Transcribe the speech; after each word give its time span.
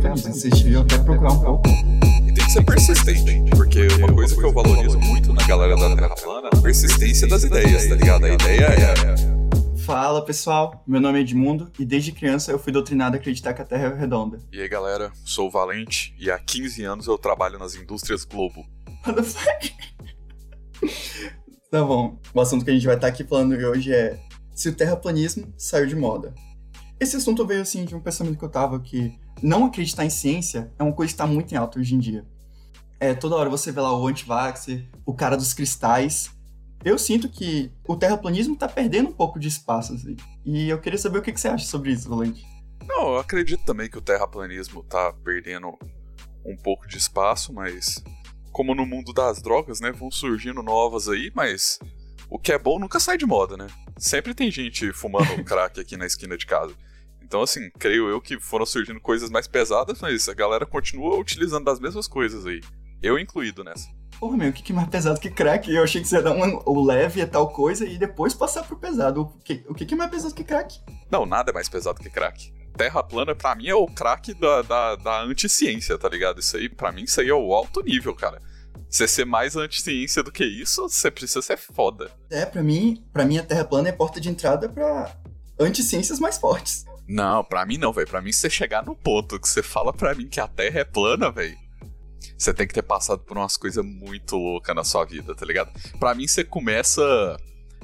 Vocês 0.00 0.62
deviam 0.62 0.82
até 0.82 0.96
procurar 0.98 1.32
um 1.32 1.40
pouco. 1.40 1.68
E 2.26 2.32
tem 2.32 2.44
que 2.44 2.52
ser 2.52 2.64
persistente, 2.64 3.50
porque 3.50 3.88
uma 3.98 4.12
coisa 4.12 4.34
que 4.34 4.44
eu 4.44 4.52
valorizo 4.52 4.98
muito 5.00 5.32
na 5.32 5.44
galera 5.44 5.76
da 5.76 5.96
Terra 5.96 6.14
plana 6.14 6.48
é 6.52 6.56
a 6.56 6.62
persistência 6.62 7.26
das 7.26 7.42
ideias, 7.42 7.88
tá 7.88 7.96
ligado? 7.96 8.24
A 8.24 8.28
ideia 8.28 8.66
é. 8.66 9.78
Fala 9.84 10.24
pessoal, 10.24 10.84
meu 10.86 11.00
nome 11.00 11.18
é 11.18 11.22
Edmundo 11.22 11.72
e 11.78 11.84
desde 11.84 12.12
criança 12.12 12.52
eu 12.52 12.58
fui 12.58 12.72
doutrinado 12.72 13.16
a 13.16 13.18
acreditar 13.18 13.54
que 13.54 13.62
a 13.62 13.64
Terra 13.64 13.86
é 13.86 13.98
redonda. 13.98 14.38
E 14.52 14.60
aí 14.60 14.68
galera, 14.68 15.10
sou 15.24 15.48
o 15.48 15.50
Valente 15.50 16.14
e 16.18 16.30
há 16.30 16.38
15 16.38 16.84
anos 16.84 17.06
eu 17.06 17.18
trabalho 17.18 17.58
nas 17.58 17.74
indústrias 17.74 18.24
Globo. 18.24 18.64
Tá 21.70 21.84
bom, 21.84 22.18
o 22.32 22.40
assunto 22.40 22.64
que 22.64 22.70
a 22.70 22.74
gente 22.74 22.86
vai 22.86 22.94
estar 22.94 23.08
aqui 23.08 23.24
falando 23.24 23.52
hoje 23.52 23.92
é 23.92 24.18
se 24.54 24.68
o 24.68 24.74
terraplanismo 24.74 25.52
saiu 25.56 25.86
de 25.86 25.96
moda. 25.96 26.34
Esse 27.00 27.16
assunto 27.16 27.46
veio 27.46 27.62
assim 27.62 27.84
de 27.84 27.94
um 27.94 28.00
pensamento 28.00 28.38
que 28.38 28.44
eu 28.44 28.48
tava 28.48 28.80
que 28.80 29.18
não 29.40 29.66
acreditar 29.66 30.04
em 30.04 30.10
ciência 30.10 30.72
é 30.78 30.82
uma 30.82 30.92
coisa 30.92 31.10
que 31.10 31.14
está 31.14 31.26
muito 31.26 31.52
em 31.52 31.56
alta 31.56 31.78
hoje 31.78 31.94
em 31.94 31.98
dia. 31.98 32.26
É, 32.98 33.14
toda 33.14 33.36
hora 33.36 33.48
você 33.48 33.70
vê 33.70 33.80
lá 33.80 33.96
o 33.96 34.06
anti-vaxxer, 34.06 34.84
o 35.06 35.14
cara 35.14 35.36
dos 35.36 35.54
cristais. 35.54 36.30
Eu 36.84 36.98
sinto 36.98 37.28
que 37.28 37.70
o 37.86 37.96
terraplanismo 37.96 38.54
está 38.54 38.68
perdendo 38.68 39.10
um 39.10 39.12
pouco 39.12 39.38
de 39.38 39.46
espaço, 39.46 39.94
assim. 39.94 40.16
E 40.44 40.68
eu 40.68 40.80
queria 40.80 40.98
saber 40.98 41.18
o 41.18 41.22
que, 41.22 41.32
que 41.32 41.40
você 41.40 41.48
acha 41.48 41.66
sobre 41.66 41.92
isso, 41.92 42.08
Valente. 42.08 42.44
Não, 42.86 43.12
eu 43.12 43.18
acredito 43.18 43.64
também 43.64 43.88
que 43.88 43.98
o 43.98 44.02
terraplanismo 44.02 44.82
tá 44.82 45.12
perdendo 45.12 45.78
um 46.44 46.56
pouco 46.56 46.88
de 46.88 46.96
espaço, 46.96 47.52
mas 47.52 48.02
como 48.50 48.74
no 48.74 48.86
mundo 48.86 49.12
das 49.12 49.40
drogas, 49.40 49.80
né, 49.80 49.92
vão 49.92 50.10
surgindo 50.10 50.62
novas 50.62 51.08
aí, 51.08 51.30
mas 51.34 51.78
o 52.28 52.38
que 52.38 52.52
é 52.52 52.58
bom 52.58 52.78
nunca 52.78 52.98
sai 52.98 53.16
de 53.16 53.26
moda, 53.26 53.56
né? 53.56 53.68
Sempre 53.96 54.34
tem 54.34 54.50
gente 54.50 54.92
fumando 54.92 55.28
crack 55.44 55.78
aqui 55.78 55.96
na 55.96 56.06
esquina 56.06 56.36
de 56.36 56.46
casa. 56.46 56.74
Então, 57.28 57.42
assim, 57.42 57.70
creio 57.78 58.08
eu 58.08 58.22
que 58.22 58.40
foram 58.40 58.64
surgindo 58.64 58.98
coisas 58.98 59.28
mais 59.28 59.46
pesadas, 59.46 60.00
mas 60.00 60.26
a 60.30 60.34
galera 60.34 60.64
continua 60.64 61.18
utilizando 61.18 61.66
das 61.66 61.78
mesmas 61.78 62.08
coisas 62.08 62.46
aí. 62.46 62.62
Eu 63.02 63.18
incluído 63.18 63.62
nessa. 63.62 63.86
Porra, 64.18 64.38
meu, 64.38 64.48
o 64.48 64.52
que, 64.52 64.62
que 64.62 64.72
é 64.72 64.74
mais 64.74 64.88
pesado 64.88 65.20
que 65.20 65.30
crack? 65.30 65.70
Eu 65.70 65.84
achei 65.84 66.00
que 66.00 66.08
você 66.08 66.16
ia 66.16 66.22
dar 66.22 66.32
um, 66.32 66.62
o 66.64 66.82
leve 66.82 67.20
é 67.20 67.26
tal 67.26 67.50
coisa 67.52 67.84
e 67.84 67.98
depois 67.98 68.32
passar 68.32 68.62
pro 68.62 68.78
pesado. 68.78 69.20
O 69.20 69.38
que, 69.44 69.62
o 69.68 69.74
que, 69.74 69.84
que 69.84 69.92
é 69.92 69.96
mais 69.96 70.10
pesado 70.10 70.34
que 70.34 70.42
crack? 70.42 70.80
Não, 71.10 71.26
nada 71.26 71.50
é 71.50 71.54
mais 71.54 71.68
pesado 71.68 72.00
que 72.00 72.08
crack. 72.08 72.50
Terra 72.78 73.02
plana, 73.02 73.34
pra 73.34 73.54
mim, 73.54 73.68
é 73.68 73.74
o 73.74 73.86
crack 73.86 74.32
da, 74.32 74.62
da, 74.62 74.96
da 74.96 75.22
anti-ciência, 75.22 75.98
tá 75.98 76.08
ligado? 76.08 76.40
Isso 76.40 76.56
aí, 76.56 76.66
pra 76.66 76.90
mim, 76.90 77.02
isso 77.02 77.20
aí 77.20 77.28
é 77.28 77.34
o 77.34 77.52
alto 77.52 77.82
nível, 77.82 78.14
cara. 78.14 78.40
Você 78.88 79.06
ser 79.06 79.26
mais 79.26 79.54
anti-ciência 79.54 80.22
do 80.22 80.32
que 80.32 80.46
isso, 80.46 80.88
você 80.88 81.10
precisa 81.10 81.42
ser 81.42 81.58
foda. 81.58 82.10
É, 82.30 82.46
pra 82.46 82.62
mim, 82.62 83.04
pra 83.12 83.26
mim 83.26 83.36
a 83.36 83.42
Terra 83.42 83.66
plana 83.66 83.90
é 83.90 83.92
porta 83.92 84.18
de 84.18 84.30
entrada 84.30 84.66
pra 84.66 85.14
anti-ciências 85.60 86.18
mais 86.18 86.38
fortes. 86.38 86.87
Não, 87.08 87.42
pra 87.42 87.64
mim 87.64 87.78
não, 87.78 87.92
velho. 87.92 88.06
Pra 88.06 88.20
mim, 88.20 88.30
você 88.30 88.50
chegar 88.50 88.84
no 88.84 88.94
ponto 88.94 89.40
que 89.40 89.48
você 89.48 89.62
fala 89.62 89.92
pra 89.92 90.14
mim 90.14 90.28
que 90.28 90.40
a 90.40 90.46
Terra 90.46 90.80
é 90.80 90.84
plana, 90.84 91.30
velho. 91.30 91.56
Você 92.36 92.52
tem 92.52 92.66
que 92.66 92.74
ter 92.74 92.82
passado 92.82 93.22
por 93.24 93.36
umas 93.36 93.56
coisas 93.56 93.84
muito 93.84 94.36
loucas 94.36 94.76
na 94.76 94.84
sua 94.84 95.04
vida, 95.04 95.34
tá 95.34 95.46
ligado? 95.46 95.72
Pra 95.98 96.14
mim, 96.14 96.28
você 96.28 96.44
começa. 96.44 97.02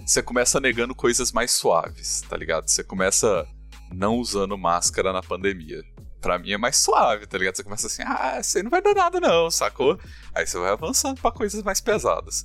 Você 0.05 0.23
começa 0.23 0.61
negando 0.61 0.95
coisas 0.95 1.33
mais 1.33 1.53
suaves, 1.53 2.21
tá 2.23 2.37
ligado? 2.37 2.69
Você 2.69 2.85
começa 2.85 3.47
não 3.93 4.17
usando 4.17 4.59
máscara 4.59 5.13
na 5.13 5.23
pandemia. 5.23 5.83
Pra 6.21 6.39
mim 6.39 6.53
é 6.53 6.59
mais 6.59 6.77
suave, 6.77 7.27
tá 7.27 7.39
ligado? 7.39 7.57
Você 7.57 7.63
começa 7.63 7.87
assim, 7.87 8.03
ah, 8.05 8.39
isso 8.41 8.57
aí 8.57 8.63
não 8.63 8.71
vai 8.71 8.83
dar 8.83 8.95
nada, 8.95 9.21
não, 9.21 9.51
sacou? 9.51 9.99
Aí 10.35 10.47
você 10.47 10.59
vai 10.59 10.71
avançando 10.71 11.21
pra 11.21 11.31
coisas 11.31 11.63
mais 11.63 11.81
pesadas. 11.81 12.45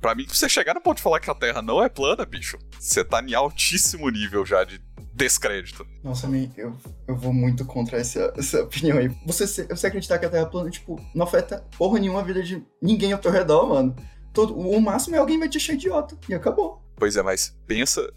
Pra 0.00 0.14
mim, 0.14 0.26
você 0.26 0.48
chegar 0.48 0.74
no 0.74 0.80
ponto 0.80 0.96
de 0.96 1.02
falar 1.02 1.20
que 1.20 1.30
a 1.30 1.34
Terra 1.34 1.60
não 1.60 1.82
é 1.82 1.88
plana, 1.88 2.24
bicho, 2.24 2.58
você 2.78 3.04
tá 3.04 3.22
em 3.22 3.34
altíssimo 3.34 4.08
nível 4.08 4.46
já 4.46 4.64
de 4.64 4.80
descrédito. 5.20 5.86
Nossa, 6.02 6.26
eu, 6.56 6.74
eu 7.06 7.14
vou 7.14 7.32
muito 7.32 7.64
contra 7.66 7.98
essa, 7.98 8.32
essa 8.36 8.62
opinião 8.62 8.96
aí. 8.96 9.08
Você, 9.26 9.66
você 9.66 9.86
acreditar 9.86 10.18
que 10.18 10.24
a 10.24 10.30
Terra 10.30 10.46
é 10.46 10.50
plana, 10.50 10.70
tipo, 10.70 10.98
não 11.14 11.26
afeta 11.26 11.64
porra 11.76 11.98
nenhuma 11.98 12.20
a 12.20 12.24
vida 12.24 12.42
de 12.42 12.64
ninguém 12.80 13.12
ao 13.12 13.18
teu 13.18 13.30
redor, 13.30 13.68
mano. 13.68 13.94
Todo, 14.32 14.56
o 14.58 14.80
máximo 14.80 15.16
é 15.16 15.18
alguém 15.18 15.38
vai 15.38 15.48
te 15.48 15.58
achar 15.58 15.74
idiota. 15.74 16.16
E 16.28 16.34
acabou. 16.34 16.82
Pois 16.96 17.16
é, 17.16 17.22
mas 17.22 17.54
pensa. 17.66 18.10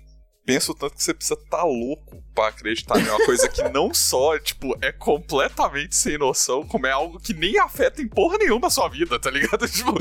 Pensa 0.46 0.74
o 0.74 0.76
tanto 0.76 0.96
que 0.96 1.04
você 1.04 1.14
precisa 1.14 1.40
estar 1.40 1.60
tá 1.60 1.64
louco 1.64 2.22
pra 2.36 2.50
acreditar 2.50 3.00
em 3.00 3.08
uma 3.08 3.26
coisa 3.26 3.48
que 3.48 3.64
não 3.70 3.92
só, 3.96 4.38
tipo, 4.38 4.76
é 4.82 4.92
completamente 4.92 5.96
sem 5.96 6.18
noção, 6.18 6.68
como 6.68 6.86
é 6.86 6.92
algo 6.92 7.18
que 7.18 7.34
nem 7.34 7.58
afeta 7.58 8.02
em 8.02 8.08
porra 8.10 8.38
nenhuma 8.38 8.68
a 8.68 8.70
sua 8.70 8.90
vida, 8.90 9.18
tá 9.18 9.32
ligado? 9.32 9.66
Tipo. 9.72 9.94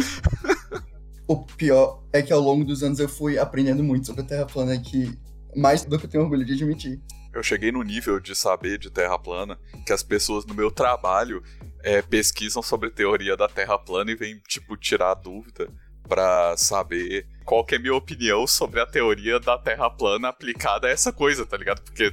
o 1.28 1.46
pior 1.46 2.02
é 2.12 2.20
que 2.22 2.32
ao 2.32 2.40
longo 2.40 2.64
dos 2.64 2.82
anos 2.82 2.98
eu 2.98 3.08
fui 3.08 3.38
aprendendo 3.38 3.84
muito 3.84 4.08
sobre 4.08 4.22
a 4.22 4.24
Terra 4.24 4.46
plana 4.46 4.76
que 4.80 5.16
mais 5.56 5.84
do 5.84 5.98
que 5.98 6.06
eu 6.06 6.10
tenho 6.10 6.24
orgulho 6.24 6.44
de 6.44 6.52
admitir. 6.52 7.00
Eu 7.32 7.42
cheguei 7.42 7.72
no 7.72 7.82
nível 7.82 8.20
de 8.20 8.34
saber 8.34 8.78
de 8.78 8.90
Terra 8.90 9.18
plana 9.18 9.58
que 9.86 9.92
as 9.92 10.02
pessoas 10.02 10.44
no 10.44 10.54
meu 10.54 10.70
trabalho 10.70 11.42
é, 11.82 12.02
pesquisam 12.02 12.62
sobre 12.62 12.90
teoria 12.90 13.36
da 13.36 13.48
Terra 13.48 13.78
plana 13.78 14.10
e 14.10 14.14
vêm, 14.14 14.38
tipo, 14.46 14.76
tirar 14.76 15.14
dúvida 15.14 15.68
para 16.06 16.54
saber 16.56 17.26
qual 17.44 17.64
que 17.64 17.74
é 17.74 17.78
a 17.78 17.80
minha 17.80 17.94
opinião 17.94 18.46
sobre 18.46 18.80
a 18.80 18.86
teoria 18.86 19.40
da 19.40 19.56
Terra 19.56 19.88
plana 19.88 20.28
aplicada 20.28 20.86
a 20.86 20.90
essa 20.90 21.10
coisa, 21.12 21.46
tá 21.46 21.56
ligado? 21.56 21.80
Porque. 21.82 22.12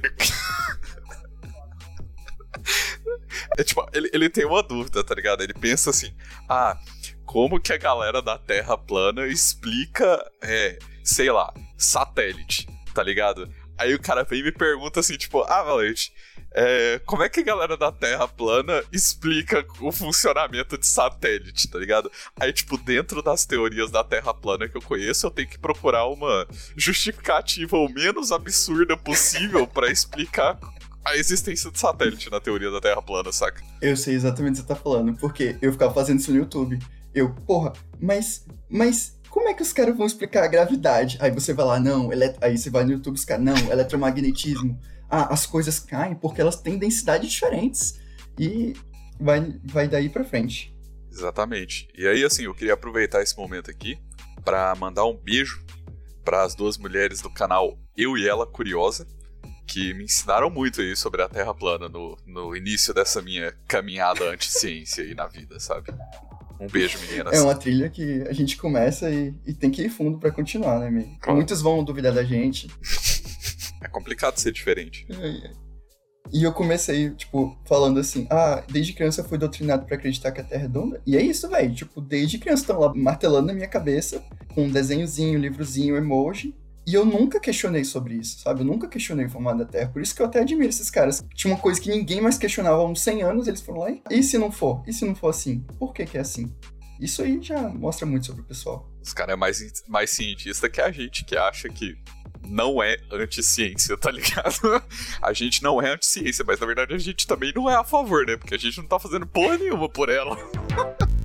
é 3.58 3.64
tipo, 3.64 3.86
ele, 3.92 4.08
ele 4.12 4.30
tem 4.30 4.46
uma 4.46 4.62
dúvida, 4.62 5.04
tá 5.04 5.14
ligado? 5.14 5.42
Ele 5.42 5.52
pensa 5.52 5.90
assim: 5.90 6.14
ah, 6.48 6.78
como 7.26 7.60
que 7.60 7.72
a 7.72 7.78
galera 7.78 8.22
da 8.22 8.38
Terra 8.38 8.78
plana 8.78 9.26
explica, 9.26 10.24
é, 10.42 10.78
sei 11.04 11.30
lá, 11.30 11.52
satélite? 11.76 12.66
Tá 12.94 13.02
ligado? 13.02 13.48
Aí 13.78 13.94
o 13.94 14.00
cara 14.00 14.24
vem 14.24 14.40
e 14.40 14.42
me 14.42 14.52
pergunta 14.52 15.00
assim, 15.00 15.16
tipo, 15.16 15.42
ah, 15.42 15.62
Valente, 15.62 16.12
é, 16.52 17.00
como 17.06 17.22
é 17.22 17.28
que 17.28 17.40
a 17.40 17.44
galera 17.44 17.76
da 17.76 17.92
Terra 17.92 18.26
plana 18.26 18.82
explica 18.92 19.64
o 19.80 19.92
funcionamento 19.92 20.76
de 20.76 20.86
satélite, 20.86 21.68
tá 21.68 21.78
ligado? 21.78 22.10
Aí, 22.38 22.52
tipo, 22.52 22.76
dentro 22.76 23.22
das 23.22 23.46
teorias 23.46 23.90
da 23.90 24.02
Terra 24.02 24.34
plana 24.34 24.68
que 24.68 24.76
eu 24.76 24.82
conheço, 24.82 25.26
eu 25.26 25.30
tenho 25.30 25.48
que 25.48 25.58
procurar 25.58 26.06
uma 26.06 26.46
justificativa 26.76 27.76
o 27.76 27.88
menos 27.88 28.32
absurda 28.32 28.96
possível 28.96 29.66
para 29.66 29.90
explicar 29.90 30.58
a 31.04 31.16
existência 31.16 31.70
de 31.70 31.78
satélite 31.78 32.30
na 32.30 32.40
teoria 32.40 32.70
da 32.70 32.80
Terra 32.80 33.00
plana, 33.00 33.32
saca? 33.32 33.62
Eu 33.80 33.96
sei 33.96 34.14
exatamente 34.14 34.60
o 34.60 34.62
que 34.62 34.68
você 34.68 34.74
tá 34.74 34.76
falando, 34.76 35.16
porque 35.18 35.56
eu 35.62 35.72
ficava 35.72 35.94
fazendo 35.94 36.18
isso 36.18 36.32
no 36.32 36.38
YouTube. 36.38 36.78
Eu, 37.14 37.32
porra, 37.46 37.72
mas, 37.98 38.44
mas 38.68 39.18
como 39.30 39.48
é 39.48 39.54
que 39.54 39.62
os 39.62 39.72
caras 39.72 39.96
vão 39.96 40.06
explicar 40.06 40.42
a 40.42 40.48
gravidade? 40.48 41.16
Aí 41.20 41.30
você 41.30 41.54
vai 41.54 41.64
lá, 41.64 41.80
não, 41.80 42.12
elet... 42.12 42.36
aí 42.40 42.58
você 42.58 42.68
vai 42.68 42.84
no 42.84 42.92
YouTube, 42.92 43.24
caras, 43.24 43.44
não, 43.44 43.56
eletromagnetismo. 43.70 44.78
Ah, 45.08 45.32
as 45.32 45.46
coisas 45.46 45.78
caem 45.78 46.16
porque 46.16 46.40
elas 46.40 46.56
têm 46.56 46.76
densidades 46.76 47.30
diferentes. 47.30 48.00
E 48.38 48.74
vai, 49.20 49.58
vai 49.64 49.88
daí 49.88 50.08
pra 50.08 50.24
frente. 50.24 50.76
Exatamente. 51.10 51.88
E 51.96 52.06
aí, 52.06 52.24
assim, 52.24 52.44
eu 52.44 52.54
queria 52.54 52.74
aproveitar 52.74 53.22
esse 53.22 53.36
momento 53.36 53.70
aqui 53.70 53.98
para 54.44 54.74
mandar 54.74 55.04
um 55.04 55.16
beijo 55.16 55.64
para 56.24 56.42
as 56.42 56.54
duas 56.54 56.76
mulheres 56.76 57.20
do 57.20 57.30
canal 57.30 57.78
Eu 57.96 58.16
e 58.16 58.28
Ela 58.28 58.46
Curiosa, 58.46 59.06
que 59.66 59.94
me 59.94 60.04
ensinaram 60.04 60.50
muito 60.50 60.80
aí 60.80 60.96
sobre 60.96 61.22
a 61.22 61.28
Terra 61.28 61.54
plana 61.54 61.88
no, 61.88 62.16
no 62.26 62.56
início 62.56 62.92
dessa 62.92 63.22
minha 63.22 63.52
caminhada 63.68 64.28
anti-ciência 64.30 65.04
aí 65.04 65.14
na 65.14 65.26
vida, 65.26 65.58
sabe? 65.60 65.92
Um 66.60 66.66
beijo, 66.66 66.98
meninas. 67.00 67.32
É 67.32 67.40
uma 67.40 67.54
trilha 67.54 67.88
que 67.88 68.22
a 68.28 68.32
gente 68.32 68.56
começa 68.56 69.10
e, 69.10 69.34
e 69.46 69.54
tem 69.54 69.70
que 69.70 69.82
ir 69.82 69.88
fundo 69.88 70.18
para 70.18 70.30
continuar, 70.30 70.78
né, 70.78 70.90
meio? 70.90 71.16
Claro. 71.20 71.36
Muitos 71.36 71.62
vão 71.62 71.82
duvidar 71.82 72.12
da 72.12 72.22
gente. 72.22 72.68
É 73.82 73.88
complicado 73.88 74.36
ser 74.36 74.52
diferente. 74.52 75.06
É, 75.10 75.50
e 76.32 76.44
eu 76.44 76.52
comecei, 76.52 77.10
tipo, 77.10 77.58
falando 77.64 77.98
assim: 77.98 78.26
ah, 78.30 78.62
desde 78.70 78.92
criança 78.92 79.20
eu 79.20 79.24
fui 79.24 79.38
doutrinado 79.38 79.84
para 79.86 79.96
acreditar 79.96 80.30
que 80.30 80.40
a 80.40 80.44
Terra 80.44 80.60
é 80.60 80.62
redonda. 80.62 81.00
E 81.06 81.16
é 81.16 81.22
isso, 81.22 81.48
velho. 81.48 81.74
Tipo, 81.74 82.00
desde 82.00 82.38
criança 82.38 82.62
estão 82.62 82.78
lá 82.78 82.92
martelando 82.94 83.48
na 83.48 83.52
minha 83.52 83.68
cabeça, 83.68 84.22
com 84.54 84.64
um 84.64 84.70
desenhozinho, 84.70 85.38
livrozinho, 85.38 85.96
emoji. 85.96 86.54
E 86.90 86.94
eu 86.94 87.06
nunca 87.06 87.38
questionei 87.38 87.84
sobre 87.84 88.14
isso, 88.14 88.40
sabe? 88.40 88.62
Eu 88.62 88.64
nunca 88.64 88.88
questionei 88.88 89.26
o 89.26 89.30
formato 89.30 89.58
da 89.58 89.64
Terra. 89.64 89.90
Por 89.90 90.02
isso 90.02 90.12
que 90.12 90.20
eu 90.20 90.26
até 90.26 90.40
admiro 90.40 90.68
esses 90.68 90.90
caras. 90.90 91.22
Tinha 91.36 91.54
uma 91.54 91.60
coisa 91.60 91.80
que 91.80 91.88
ninguém 91.88 92.20
mais 92.20 92.36
questionava 92.36 92.82
há 92.82 92.84
uns 92.84 93.00
100 93.00 93.22
anos, 93.22 93.46
eles 93.46 93.60
foram 93.60 93.82
lá 93.82 93.90
e... 93.92 94.02
E 94.10 94.24
se 94.24 94.36
não 94.36 94.50
for? 94.50 94.82
E 94.88 94.92
se 94.92 95.04
não 95.04 95.14
for 95.14 95.28
assim? 95.28 95.60
Por 95.78 95.94
que 95.94 96.04
que 96.04 96.18
é 96.18 96.20
assim? 96.20 96.52
Isso 96.98 97.22
aí 97.22 97.40
já 97.40 97.68
mostra 97.68 98.04
muito 98.04 98.26
sobre 98.26 98.42
o 98.42 98.44
pessoal. 98.44 98.90
Os 99.00 99.12
caras 99.12 99.34
é 99.34 99.36
mais, 99.36 99.84
mais 99.86 100.10
cientista 100.10 100.68
que 100.68 100.80
a 100.80 100.90
gente, 100.90 101.24
que 101.24 101.36
acha 101.36 101.68
que 101.68 101.96
não 102.44 102.82
é 102.82 102.96
anti-ciência, 103.12 103.96
tá 103.96 104.10
ligado? 104.10 104.82
a 105.22 105.32
gente 105.32 105.62
não 105.62 105.80
é 105.80 105.92
anti-ciência, 105.92 106.44
mas 106.44 106.58
na 106.58 106.66
verdade 106.66 106.92
a 106.92 106.98
gente 106.98 107.24
também 107.24 107.52
não 107.54 107.70
é 107.70 107.76
a 107.76 107.84
favor, 107.84 108.26
né? 108.26 108.36
Porque 108.36 108.56
a 108.56 108.58
gente 108.58 108.78
não 108.78 108.88
tá 108.88 108.98
fazendo 108.98 109.28
porra 109.28 109.56
nenhuma 109.58 109.88
por 109.88 110.08
ela. 110.08 110.36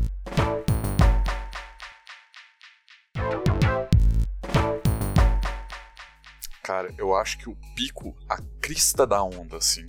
Cara, 6.65 6.91
eu 6.97 7.15
acho 7.15 7.37
que 7.37 7.47
o 7.47 7.55
pico, 7.75 8.17
a 8.27 8.41
crista 8.59 9.05
da 9.05 9.21
onda, 9.21 9.57
assim, 9.57 9.85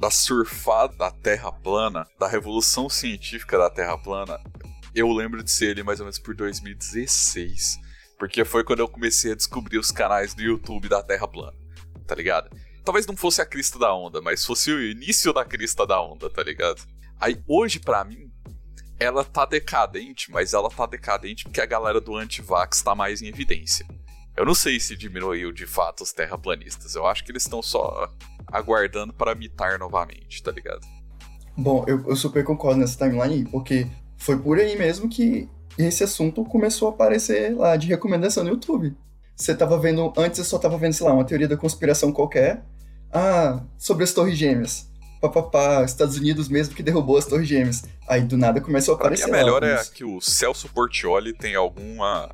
da 0.00 0.10
surfada 0.10 0.96
da 0.96 1.10
Terra 1.10 1.52
plana, 1.52 2.06
da 2.18 2.26
revolução 2.26 2.88
científica 2.88 3.58
da 3.58 3.68
Terra 3.68 3.98
plana, 3.98 4.40
eu 4.94 5.12
lembro 5.12 5.44
de 5.44 5.50
ser 5.50 5.72
ele 5.72 5.82
mais 5.82 6.00
ou 6.00 6.06
menos 6.06 6.18
por 6.18 6.34
2016. 6.34 7.78
Porque 8.18 8.46
foi 8.46 8.64
quando 8.64 8.78
eu 8.78 8.88
comecei 8.88 9.32
a 9.32 9.34
descobrir 9.34 9.76
os 9.76 9.90
canais 9.90 10.32
do 10.32 10.40
YouTube 10.40 10.88
da 10.88 11.02
Terra 11.02 11.28
plana, 11.28 11.52
tá 12.06 12.14
ligado? 12.14 12.48
Talvez 12.82 13.06
não 13.06 13.14
fosse 13.14 13.42
a 13.42 13.46
crista 13.46 13.78
da 13.78 13.94
onda, 13.94 14.22
mas 14.22 14.42
fosse 14.42 14.72
o 14.72 14.82
início 14.82 15.34
da 15.34 15.44
crista 15.44 15.86
da 15.86 16.00
onda, 16.00 16.30
tá 16.30 16.42
ligado? 16.42 16.80
Aí 17.20 17.44
hoje, 17.46 17.78
para 17.78 18.02
mim, 18.04 18.32
ela 18.98 19.22
tá 19.22 19.44
decadente, 19.44 20.30
mas 20.30 20.54
ela 20.54 20.70
tá 20.70 20.86
decadente 20.86 21.44
porque 21.44 21.60
a 21.60 21.66
galera 21.66 22.00
do 22.00 22.16
anti-vax 22.16 22.80
tá 22.80 22.94
mais 22.94 23.20
em 23.20 23.26
evidência. 23.26 23.86
Eu 24.36 24.44
não 24.44 24.54
sei 24.54 24.78
se 24.78 24.94
diminuiu 24.94 25.50
de 25.50 25.66
fato 25.66 26.02
os 26.02 26.12
terraplanistas. 26.12 26.94
Eu 26.94 27.06
acho 27.06 27.24
que 27.24 27.32
eles 27.32 27.44
estão 27.44 27.62
só 27.62 28.08
aguardando 28.46 29.12
para 29.12 29.34
mitar 29.34 29.78
novamente, 29.78 30.42
tá 30.42 30.52
ligado? 30.52 30.86
Bom, 31.56 31.84
eu, 31.88 32.06
eu 32.06 32.14
super 32.14 32.44
concordo 32.44 32.80
nessa 32.80 32.98
timeline 32.98 33.34
aí, 33.34 33.44
porque 33.46 33.86
foi 34.18 34.38
por 34.38 34.58
aí 34.58 34.76
mesmo 34.76 35.08
que 35.08 35.48
esse 35.78 36.04
assunto 36.04 36.44
começou 36.44 36.88
a 36.88 36.90
aparecer 36.90 37.56
lá 37.56 37.76
de 37.76 37.86
recomendação 37.86 38.44
no 38.44 38.50
YouTube. 38.50 38.94
Você 39.34 39.54
tava 39.54 39.78
vendo, 39.78 40.12
antes 40.16 40.38
eu 40.38 40.44
só 40.44 40.58
tava 40.58 40.76
vendo, 40.76 40.92
sei 40.92 41.06
lá, 41.06 41.14
uma 41.14 41.24
teoria 41.24 41.48
da 41.48 41.56
conspiração 41.56 42.12
qualquer. 42.12 42.62
Ah, 43.10 43.62
sobre 43.78 44.04
as 44.04 44.12
Torres 44.12 44.36
Gêmeas. 44.36 44.90
Papapá, 45.20 45.82
Estados 45.82 46.16
Unidos 46.16 46.48
mesmo 46.48 46.74
que 46.74 46.82
derrubou 46.82 47.16
as 47.16 47.24
Torres 47.24 47.48
Gêmeas. 47.48 47.84
Aí 48.06 48.22
do 48.22 48.36
nada 48.36 48.60
começou 48.60 48.94
a 48.94 48.96
aparecer. 48.98 49.24
a 49.24 49.28
melhor 49.28 49.62
é 49.62 49.82
que 49.94 50.04
o 50.04 50.20
Celso 50.20 50.68
Portioli 50.68 51.32
tem 51.32 51.54
alguma 51.54 52.30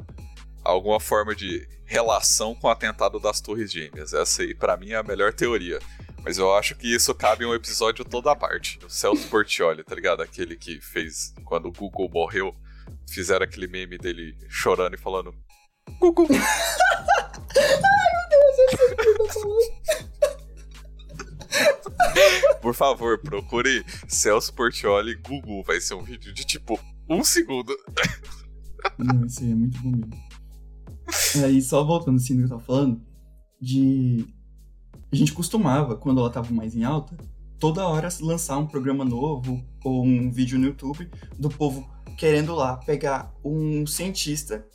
alguma 0.64 1.00
forma 1.00 1.34
de 1.34 1.66
relação 1.84 2.54
com 2.54 2.66
o 2.66 2.70
atentado 2.70 3.18
das 3.20 3.40
Torres 3.40 3.70
Gêmeas. 3.70 4.12
Essa 4.12 4.42
aí, 4.42 4.54
para 4.54 4.76
mim, 4.76 4.90
é 4.90 4.96
a 4.96 5.02
melhor 5.02 5.32
teoria. 5.32 5.78
Mas 6.24 6.38
eu 6.38 6.54
acho 6.54 6.76
que 6.76 6.86
isso 6.86 7.14
cabe 7.14 7.44
em 7.44 7.48
um 7.48 7.54
episódio 7.54 8.04
toda 8.04 8.30
a 8.30 8.36
parte. 8.36 8.78
O 8.84 8.88
Celso 8.88 9.28
Portioli, 9.28 9.82
tá 9.82 9.94
ligado? 9.94 10.22
Aquele 10.22 10.56
que 10.56 10.80
fez 10.80 11.34
quando 11.44 11.66
o 11.66 11.72
Google 11.72 12.08
morreu, 12.08 12.54
fizeram 13.10 13.44
aquele 13.44 13.66
meme 13.66 13.98
dele 13.98 14.36
chorando 14.48 14.94
e 14.94 14.98
falando 14.98 15.34
Google. 15.98 16.28
Ai, 16.32 16.38
meu 18.12 18.28
Deus, 18.30 18.58
eu 18.58 18.68
sei 18.76 18.86
o 18.86 18.96
que 18.96 19.18
tá 19.18 19.32
falando. 19.34 19.82
Por 22.60 22.74
favor, 22.74 23.18
procure 23.18 23.84
Celso 24.08 24.54
Portioli 24.54 25.16
Google. 25.16 25.64
Vai 25.64 25.80
ser 25.80 25.94
um 25.94 26.02
vídeo 26.02 26.32
de 26.32 26.44
tipo 26.44 26.78
um 27.08 27.24
segundo. 27.24 27.76
Não, 28.96 29.26
isso 29.26 29.42
aí 29.42 29.50
é 29.50 29.54
muito 29.54 29.80
bom 29.80 29.90
mesmo. 29.90 30.32
Aí, 31.44 31.62
só 31.62 31.84
voltando 31.84 32.16
assim 32.16 32.34
no 32.34 32.40
que 32.40 32.44
eu 32.44 32.48
tava 32.50 32.62
falando, 32.62 33.00
de. 33.60 34.26
A 35.10 35.16
gente 35.16 35.32
costumava, 35.32 35.94
quando 35.94 36.20
ela 36.20 36.30
tava 36.30 36.52
mais 36.52 36.74
em 36.74 36.84
alta, 36.84 37.16
toda 37.58 37.86
hora 37.86 38.08
lançar 38.20 38.58
um 38.58 38.66
programa 38.66 39.04
novo 39.04 39.62
ou 39.84 40.04
um 40.04 40.30
vídeo 40.30 40.58
no 40.58 40.66
YouTube 40.66 41.08
do 41.38 41.48
povo 41.50 41.88
querendo 42.16 42.54
lá 42.54 42.76
pegar 42.78 43.32
um 43.44 43.86
cientista, 43.86 44.66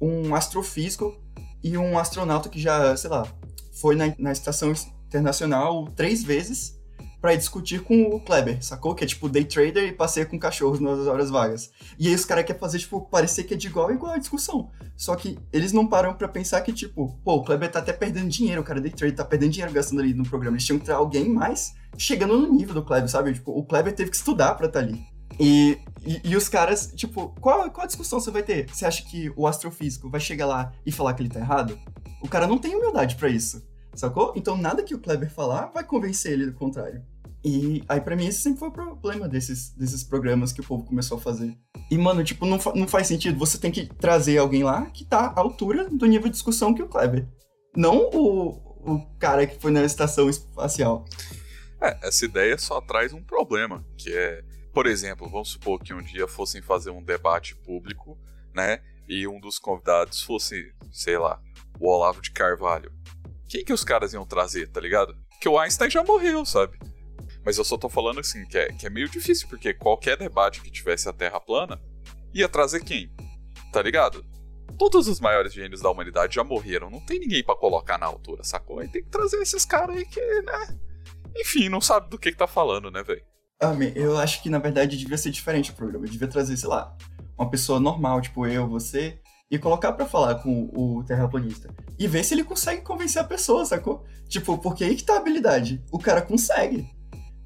um 0.00 0.34
astrofísico 0.34 1.14
e 1.62 1.76
um 1.76 1.98
astronauta 1.98 2.48
que 2.48 2.58
já, 2.58 2.96
sei 2.96 3.10
lá, 3.10 3.26
foi 3.72 3.96
na, 3.96 4.14
na 4.18 4.32
estação 4.32 4.72
internacional 5.06 5.86
três 5.94 6.22
vezes 6.22 6.81
para 7.22 7.36
discutir 7.36 7.80
com 7.84 8.02
o 8.02 8.20
Kleber, 8.20 8.62
sacou? 8.62 8.96
Que 8.96 9.04
é 9.04 9.06
tipo 9.06 9.28
day 9.28 9.44
trader 9.44 9.84
e 9.84 9.92
passeia 9.92 10.26
com 10.26 10.36
cachorros 10.36 10.80
nas 10.80 11.06
horas 11.06 11.30
vagas. 11.30 11.70
E 11.96 12.08
aí 12.08 12.14
os 12.16 12.24
caras 12.24 12.44
querem 12.44 12.58
fazer, 12.58 12.80
tipo, 12.80 13.00
parecer 13.00 13.44
que 13.44 13.54
é 13.54 13.56
de 13.56 13.68
igual 13.68 13.88
a 13.88 13.92
igual 13.92 14.12
a 14.12 14.18
discussão. 14.18 14.72
Só 14.96 15.14
que 15.14 15.38
eles 15.52 15.72
não 15.72 15.86
param 15.86 16.14
para 16.14 16.26
pensar 16.26 16.60
que, 16.62 16.72
tipo, 16.72 17.16
pô, 17.24 17.36
o 17.36 17.44
Kleber 17.44 17.70
tá 17.70 17.78
até 17.78 17.92
perdendo 17.92 18.28
dinheiro, 18.28 18.60
o 18.60 18.64
cara 18.64 18.80
day 18.80 18.90
trader 18.90 19.14
tá 19.14 19.24
perdendo 19.24 19.52
dinheiro 19.52 19.72
gastando 19.72 20.00
ali 20.00 20.12
no 20.12 20.24
programa. 20.24 20.56
Eles 20.56 20.66
tinham 20.66 20.80
que 20.80 20.84
ter 20.84 20.92
alguém 20.92 21.28
mais 21.28 21.72
chegando 21.96 22.36
no 22.36 22.52
nível 22.52 22.74
do 22.74 22.84
Kleber, 22.84 23.08
sabe? 23.08 23.32
Tipo, 23.34 23.52
o 23.52 23.64
Kleber 23.64 23.94
teve 23.94 24.10
que 24.10 24.16
estudar 24.16 24.56
pra 24.56 24.66
estar 24.66 24.80
tá 24.80 24.84
ali. 24.84 25.00
E, 25.38 25.78
e, 26.04 26.20
e, 26.24 26.36
os 26.36 26.48
caras, 26.48 26.92
tipo, 26.96 27.28
qual, 27.40 27.70
qual 27.70 27.84
a 27.84 27.86
discussão 27.86 28.18
você 28.18 28.32
vai 28.32 28.42
ter? 28.42 28.68
Você 28.68 28.84
acha 28.84 29.04
que 29.04 29.32
o 29.36 29.46
astrofísico 29.46 30.10
vai 30.10 30.20
chegar 30.20 30.46
lá 30.46 30.72
e 30.84 30.90
falar 30.90 31.14
que 31.14 31.22
ele 31.22 31.30
tá 31.30 31.38
errado? 31.38 31.78
O 32.20 32.28
cara 32.28 32.48
não 32.48 32.58
tem 32.58 32.74
humildade 32.74 33.14
para 33.14 33.28
isso, 33.28 33.64
sacou? 33.94 34.32
Então 34.34 34.56
nada 34.56 34.82
que 34.82 34.94
o 34.94 34.98
Kleber 34.98 35.30
falar 35.30 35.66
vai 35.66 35.84
convencer 35.84 36.32
ele 36.32 36.46
do 36.46 36.54
contrário. 36.54 37.11
E 37.44 37.82
aí, 37.88 38.00
para 38.00 38.14
mim, 38.14 38.26
esse 38.26 38.40
sempre 38.40 38.60
foi 38.60 38.68
o 38.68 38.72
problema 38.72 39.28
desses, 39.28 39.70
desses 39.70 40.04
programas 40.04 40.52
que 40.52 40.60
o 40.60 40.64
povo 40.64 40.84
começou 40.84 41.18
a 41.18 41.20
fazer. 41.20 41.56
E, 41.90 41.98
mano, 41.98 42.22
tipo, 42.22 42.46
não, 42.46 42.58
fa 42.58 42.72
não 42.74 42.86
faz 42.86 43.08
sentido. 43.08 43.38
Você 43.38 43.58
tem 43.58 43.70
que 43.70 43.86
trazer 43.86 44.38
alguém 44.38 44.62
lá 44.62 44.86
que 44.86 45.04
tá 45.04 45.32
à 45.34 45.40
altura 45.40 45.88
do 45.90 46.06
nível 46.06 46.28
de 46.28 46.34
discussão 46.34 46.72
que 46.72 46.82
o 46.82 46.88
Kleber. 46.88 47.26
Não 47.76 48.08
o, 48.12 48.50
o 48.84 49.06
cara 49.18 49.46
que 49.46 49.60
foi 49.60 49.72
na 49.72 49.82
estação 49.84 50.30
espacial. 50.30 51.04
É, 51.80 51.98
essa 52.06 52.24
ideia 52.24 52.56
só 52.56 52.80
traz 52.80 53.12
um 53.12 53.22
problema, 53.22 53.84
que 53.96 54.14
é, 54.14 54.44
por 54.72 54.86
exemplo, 54.86 55.28
vamos 55.28 55.50
supor 55.50 55.80
que 55.82 55.92
um 55.92 56.00
dia 56.00 56.28
fossem 56.28 56.62
fazer 56.62 56.90
um 56.90 57.02
debate 57.02 57.56
público, 57.56 58.16
né? 58.54 58.80
E 59.08 59.26
um 59.26 59.40
dos 59.40 59.58
convidados 59.58 60.22
fosse, 60.22 60.72
sei 60.92 61.18
lá, 61.18 61.40
o 61.80 61.88
Olavo 61.88 62.22
de 62.22 62.30
Carvalho. 62.30 62.92
Quem 63.48 63.64
que 63.64 63.72
os 63.72 63.82
caras 63.82 64.12
iam 64.12 64.24
trazer, 64.24 64.68
tá 64.68 64.80
ligado? 64.80 65.16
Que 65.40 65.48
o 65.48 65.58
Einstein 65.58 65.90
já 65.90 66.04
morreu, 66.04 66.46
sabe? 66.46 66.78
Mas 67.44 67.58
eu 67.58 67.64
só 67.64 67.76
tô 67.76 67.88
falando 67.88 68.20
assim, 68.20 68.44
que 68.46 68.56
é, 68.56 68.72
que 68.72 68.86
é 68.86 68.90
meio 68.90 69.08
difícil, 69.08 69.48
porque 69.48 69.74
qualquer 69.74 70.16
debate 70.16 70.60
que 70.60 70.70
tivesse 70.70 71.08
a 71.08 71.12
Terra 71.12 71.40
plana 71.40 71.80
ia 72.32 72.48
trazer 72.48 72.84
quem? 72.84 73.10
Tá 73.72 73.82
ligado? 73.82 74.24
Todos 74.78 75.08
os 75.08 75.20
maiores 75.20 75.52
gênios 75.52 75.80
da 75.80 75.90
humanidade 75.90 76.34
já 76.34 76.44
morreram, 76.44 76.90
não 76.90 77.00
tem 77.00 77.18
ninguém 77.18 77.44
para 77.44 77.56
colocar 77.56 77.98
na 77.98 78.06
altura, 78.06 78.42
sacou? 78.44 78.78
Aí 78.78 78.88
tem 78.88 79.02
que 79.02 79.10
trazer 79.10 79.38
esses 79.42 79.64
caras 79.64 79.96
aí 79.96 80.04
que, 80.04 80.20
né? 80.42 80.78
Enfim, 81.36 81.68
não 81.68 81.80
sabe 81.80 82.08
do 82.08 82.18
que, 82.18 82.30
que 82.30 82.38
tá 82.38 82.46
falando, 82.46 82.90
né, 82.90 83.02
velho? 83.02 83.22
Ah, 83.60 83.74
eu 83.94 84.18
acho 84.18 84.42
que 84.42 84.50
na 84.50 84.58
verdade 84.58 84.96
devia 84.96 85.16
ser 85.16 85.30
diferente 85.30 85.70
o 85.70 85.74
programa. 85.74 86.04
Eu 86.04 86.10
devia 86.10 86.26
trazer, 86.26 86.56
sei 86.56 86.68
lá, 86.68 86.96
uma 87.38 87.48
pessoa 87.48 87.78
normal, 87.78 88.20
tipo 88.20 88.46
eu, 88.46 88.68
você, 88.68 89.20
e 89.50 89.58
colocar 89.58 89.92
para 89.92 90.06
falar 90.06 90.36
com 90.36 90.70
o 90.74 91.04
terraplanista. 91.04 91.72
E 91.98 92.08
ver 92.08 92.24
se 92.24 92.34
ele 92.34 92.42
consegue 92.44 92.82
convencer 92.82 93.20
a 93.20 93.24
pessoa, 93.24 93.64
sacou? 93.64 94.04
Tipo, 94.28 94.58
porque 94.58 94.82
aí 94.82 94.96
que 94.96 95.04
tá 95.04 95.14
a 95.14 95.18
habilidade. 95.18 95.84
O 95.92 95.98
cara 95.98 96.22
consegue 96.22 96.88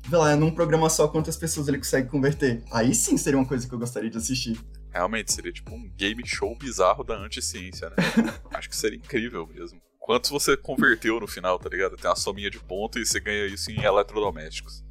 vê 0.09 0.17
lá, 0.17 0.37
num 0.37 0.51
programa 0.51 0.89
só 0.89 1.09
quantas 1.09 1.37
pessoas 1.37 1.69
ele 1.69 1.79
consegue 1.79 2.09
converter. 2.09 2.63
Aí 2.71 2.95
sim 2.95 3.17
seria 3.17 3.39
uma 3.39 3.47
coisa 3.47 3.67
que 3.67 3.75
eu 3.75 3.79
gostaria 3.79 4.11
de 4.11 4.17
assistir. 4.17 4.59
Realmente, 4.93 5.33
seria 5.33 5.53
tipo 5.53 5.75
um 5.75 5.91
game 5.97 6.23
show 6.27 6.57
bizarro 6.57 7.05
da 7.05 7.15
anti-ciência, 7.17 7.91
né? 7.91 7.97
Acho 8.55 8.69
que 8.69 8.77
seria 8.77 8.97
incrível 8.97 9.47
mesmo. 9.47 9.81
Quantos 9.99 10.31
você 10.31 10.57
converteu 10.57 11.19
no 11.19 11.27
final, 11.27 11.59
tá 11.59 11.69
ligado? 11.69 11.97
Tem 11.97 12.09
uma 12.09 12.17
sominha 12.17 12.49
de 12.49 12.59
ponto 12.59 12.99
e 12.99 13.05
você 13.05 13.19
ganha 13.19 13.47
isso 13.47 13.71
em 13.71 13.83
eletrodomésticos. 13.83 14.85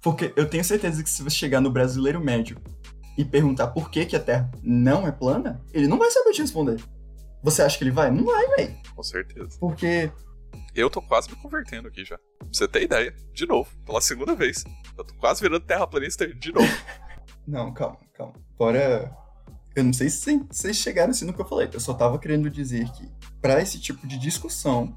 Porque 0.00 0.32
eu 0.36 0.48
tenho 0.48 0.62
certeza 0.62 1.02
que 1.02 1.10
se 1.10 1.22
você 1.22 1.34
chegar 1.34 1.60
no 1.60 1.70
brasileiro 1.70 2.20
médio 2.20 2.58
e 3.16 3.24
perguntar 3.24 3.68
por 3.68 3.90
que, 3.90 4.04
que 4.04 4.14
a 4.14 4.20
Terra 4.20 4.50
não 4.62 5.08
é 5.08 5.10
plana, 5.10 5.60
ele 5.72 5.88
não 5.88 5.98
vai 5.98 6.10
saber 6.10 6.32
te 6.32 6.42
responder. 6.42 6.76
Você 7.42 7.62
acha 7.62 7.78
que 7.78 7.84
ele 7.84 7.90
vai? 7.90 8.10
Não 8.10 8.24
vai, 8.24 8.46
velho. 8.56 8.76
Com 8.94 9.02
certeza. 9.02 9.56
Porque 9.58 10.10
eu 10.74 10.90
tô 10.90 11.00
quase 11.02 11.30
me 11.30 11.36
convertendo 11.36 11.88
aqui 11.88 12.04
já. 12.04 12.18
Pra 12.38 12.48
você 12.52 12.68
ter 12.68 12.82
ideia. 12.82 13.14
De 13.32 13.46
novo, 13.46 13.70
pela 13.84 14.00
segunda 14.00 14.34
vez. 14.34 14.64
Eu 14.96 15.04
tô 15.04 15.14
quase 15.14 15.40
virando 15.40 15.64
terraplanista 15.64 16.26
de 16.26 16.52
novo. 16.52 16.68
não, 17.46 17.72
calma, 17.72 17.98
calma. 18.14 18.34
Agora. 18.54 19.14
Eu 19.74 19.84
não 19.84 19.92
sei 19.92 20.08
se 20.08 20.38
vocês 20.50 20.76
chegaram 20.78 21.10
assim 21.10 21.26
no 21.26 21.34
que 21.34 21.40
eu 21.40 21.46
falei. 21.46 21.68
Eu 21.70 21.80
só 21.80 21.92
tava 21.92 22.18
querendo 22.18 22.48
dizer 22.48 22.90
que, 22.92 23.10
para 23.42 23.60
esse 23.60 23.78
tipo 23.78 24.06
de 24.06 24.16
discussão, 24.18 24.96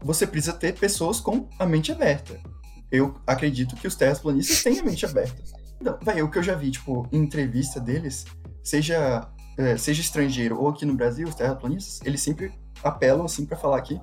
você 0.00 0.24
precisa 0.24 0.52
ter 0.52 0.78
pessoas 0.78 1.18
com 1.18 1.48
a 1.58 1.66
mente 1.66 1.90
aberta. 1.90 2.40
Eu 2.90 3.20
acredito 3.26 3.74
que 3.74 3.86
os 3.86 3.96
terraplanistas 3.96 4.62
têm 4.62 4.78
a 4.78 4.84
mente 4.84 5.04
aberta. 5.04 5.42
Então, 5.80 5.98
vai, 6.02 6.22
o 6.22 6.30
que 6.30 6.38
eu 6.38 6.42
já 6.42 6.54
vi, 6.54 6.70
tipo, 6.70 7.08
em 7.10 7.18
entrevista 7.18 7.80
deles, 7.80 8.26
seja, 8.62 9.28
é, 9.58 9.76
seja 9.76 10.00
estrangeiro 10.00 10.60
ou 10.60 10.68
aqui 10.68 10.84
no 10.84 10.94
Brasil, 10.94 11.26
os 11.26 11.34
terraplanistas, 11.34 12.00
eles 12.04 12.20
sempre 12.20 12.52
apelam, 12.82 13.24
assim, 13.24 13.46
para 13.46 13.56
falar 13.56 13.80
que 13.82 14.00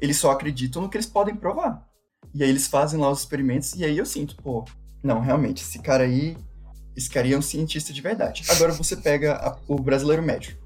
eles 0.00 0.18
só 0.18 0.30
acreditam 0.30 0.82
no 0.82 0.88
que 0.88 0.96
eles 0.96 1.06
podem 1.06 1.34
provar. 1.34 1.86
E 2.34 2.42
aí 2.42 2.48
eles 2.48 2.66
fazem 2.66 2.98
lá 3.00 3.10
os 3.10 3.20
experimentos 3.20 3.74
e 3.74 3.84
aí 3.84 3.98
eu 3.98 4.06
sinto, 4.06 4.36
pô, 4.36 4.64
não, 5.02 5.20
realmente, 5.20 5.62
esse 5.62 5.78
cara 5.78 6.04
aí, 6.04 6.36
esse 6.96 7.10
cara 7.10 7.26
aí 7.26 7.32
é 7.32 7.38
um 7.38 7.42
cientista 7.42 7.92
de 7.92 8.00
verdade. 8.00 8.42
Agora 8.48 8.72
você 8.72 8.96
pega 8.96 9.34
a, 9.34 9.58
o 9.66 9.76
brasileiro 9.76 10.22
médio, 10.22 10.56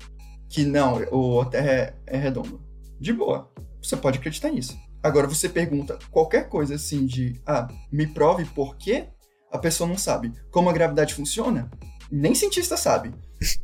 que 0.48 0.64
não, 0.64 1.02
o, 1.10 1.40
a 1.40 1.46
Terra 1.46 1.70
é, 1.70 1.94
é 2.06 2.16
redonda. 2.16 2.58
De 3.00 3.12
boa, 3.12 3.50
você 3.82 3.96
pode 3.96 4.18
acreditar 4.18 4.50
nisso. 4.50 4.78
Agora 5.02 5.26
você 5.26 5.48
pergunta 5.48 5.98
qualquer 6.10 6.48
coisa 6.48 6.74
assim 6.74 7.06
de, 7.06 7.40
ah, 7.46 7.68
me 7.92 8.06
prove 8.06 8.44
por 8.46 8.76
quê, 8.76 9.08
a 9.52 9.58
pessoa 9.58 9.88
não 9.88 9.98
sabe. 9.98 10.32
Como 10.50 10.68
a 10.68 10.72
gravidade 10.72 11.14
funciona, 11.14 11.70
nem 12.10 12.34
cientista 12.34 12.76
sabe. 12.76 13.12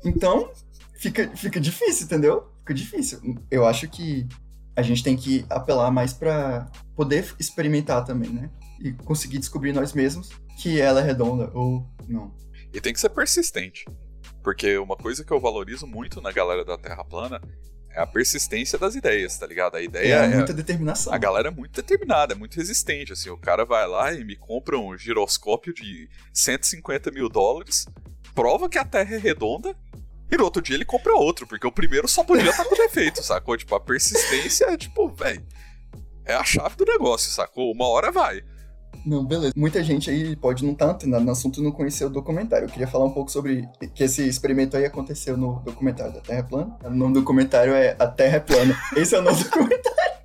Então, 0.05 0.51
fica, 0.99 1.35
fica 1.35 1.59
difícil, 1.59 2.05
entendeu? 2.05 2.49
Fica 2.59 2.75
difícil. 2.75 3.21
Eu 3.51 3.67
acho 3.67 3.89
que 3.89 4.29
a 4.81 4.83
gente 4.83 5.03
tem 5.03 5.17
que 5.17 5.45
apelar 5.49 5.91
mais 5.91 6.13
para 6.13 6.71
poder 6.97 7.35
experimentar 7.39 8.05
também, 8.05 8.31
né? 8.31 8.51
E 8.81 8.93
conseguir 8.93 9.39
descobrir 9.39 9.73
nós 9.73 9.93
mesmos 9.93 10.31
que 10.59 10.81
ela 10.81 11.01
é 11.01 11.05
redonda 11.05 11.51
ou 11.55 11.87
não. 12.09 12.35
E 12.73 12.81
tem 12.81 12.93
que 12.93 13.01
ser 13.01 13.11
persistente. 13.11 13.85
Porque 14.43 14.79
uma 14.79 14.97
coisa 14.97 15.25
que 15.25 15.33
eu 15.33 15.39
valorizo 15.39 15.87
muito 15.87 16.21
na 16.21 16.33
galera 16.33 16.65
da 16.65 16.79
Terra 16.79 17.05
plana 17.05 17.41
é 17.91 18.01
a 18.01 18.07
persistência 18.07 18.79
das 18.79 18.95
ideias, 18.95 19.37
tá 19.37 19.47
ligado? 19.47 19.77
A 19.77 19.83
ideia 19.83 20.15
é, 20.15 20.25
é 20.25 20.29
muita 20.29 20.55
determinação. 20.55 21.13
A 21.13 21.19
galera 21.19 21.49
é 21.49 21.51
muito 21.51 21.75
determinada, 21.75 22.33
é 22.33 22.37
muito 22.37 22.57
resistente. 22.57 23.13
Assim, 23.13 23.29
o 23.29 23.37
cara 23.37 23.65
vai 23.65 23.87
lá 23.87 24.13
e 24.15 24.25
me 24.25 24.37
compra 24.37 24.79
um 24.79 24.97
giroscópio 24.97 25.75
de 25.75 26.09
150 26.33 27.11
mil 27.11 27.29
dólares, 27.29 27.87
prova 28.35 28.69
que 28.69 28.79
a 28.79 28.85
Terra 28.85 29.15
é 29.15 29.19
redonda 29.19 29.77
e 30.31 30.37
no 30.37 30.45
outro 30.45 30.63
dia 30.63 30.77
ele 30.77 30.85
compra 30.85 31.15
outro, 31.15 31.47
porque 31.47 31.67
o 31.67 31.73
primeiro 31.73 32.07
só 32.07 32.23
podia 32.23 32.51
estar 32.51 32.65
com 32.65 32.77
defeito, 32.77 33.23
sacou? 33.23 33.57
Tipo, 33.57 33.75
a 33.75 33.81
persistência 33.81 34.67
é 34.67 34.77
tipo, 34.77 35.09
velho. 35.09 35.45
É 36.25 36.35
a 36.35 36.45
chave 36.45 36.77
do 36.77 36.85
negócio, 36.85 37.31
sacou? 37.31 37.73
Uma 37.73 37.89
hora 37.89 38.13
vai. 38.13 38.43
Não, 39.05 39.25
beleza. 39.25 39.53
Muita 39.57 39.83
gente 39.83 40.11
aí 40.11 40.37
pode 40.37 40.65
não 40.65 40.73
estar 40.73 40.95
tá 40.95 41.07
no 41.07 41.31
assunto 41.31 41.61
e 41.61 41.65
não 41.65 41.73
conhecer 41.73 42.05
o 42.05 42.11
documentário. 42.11 42.67
Eu 42.67 42.71
queria 42.71 42.87
falar 42.87 43.07
um 43.07 43.13
pouco 43.13 43.31
sobre 43.31 43.67
que 43.95 44.05
esse 44.05 44.27
experimento 44.27 44.77
aí 44.77 44.85
aconteceu 44.85 45.37
no 45.37 45.61
documentário 45.61 46.13
da 46.13 46.21
Terra 46.21 46.43
Plana. 46.43 46.79
O 46.85 46.91
nome 46.91 47.15
do 47.15 47.21
documentário 47.21 47.73
é 47.73 47.97
A 47.99 48.07
Terra 48.07 48.37
é 48.37 48.41
Plana. 48.41 48.79
Esse 48.97 49.15
é 49.15 49.19
o 49.19 49.23
nome 49.23 49.39
do 49.39 49.45
documentário. 49.45 50.21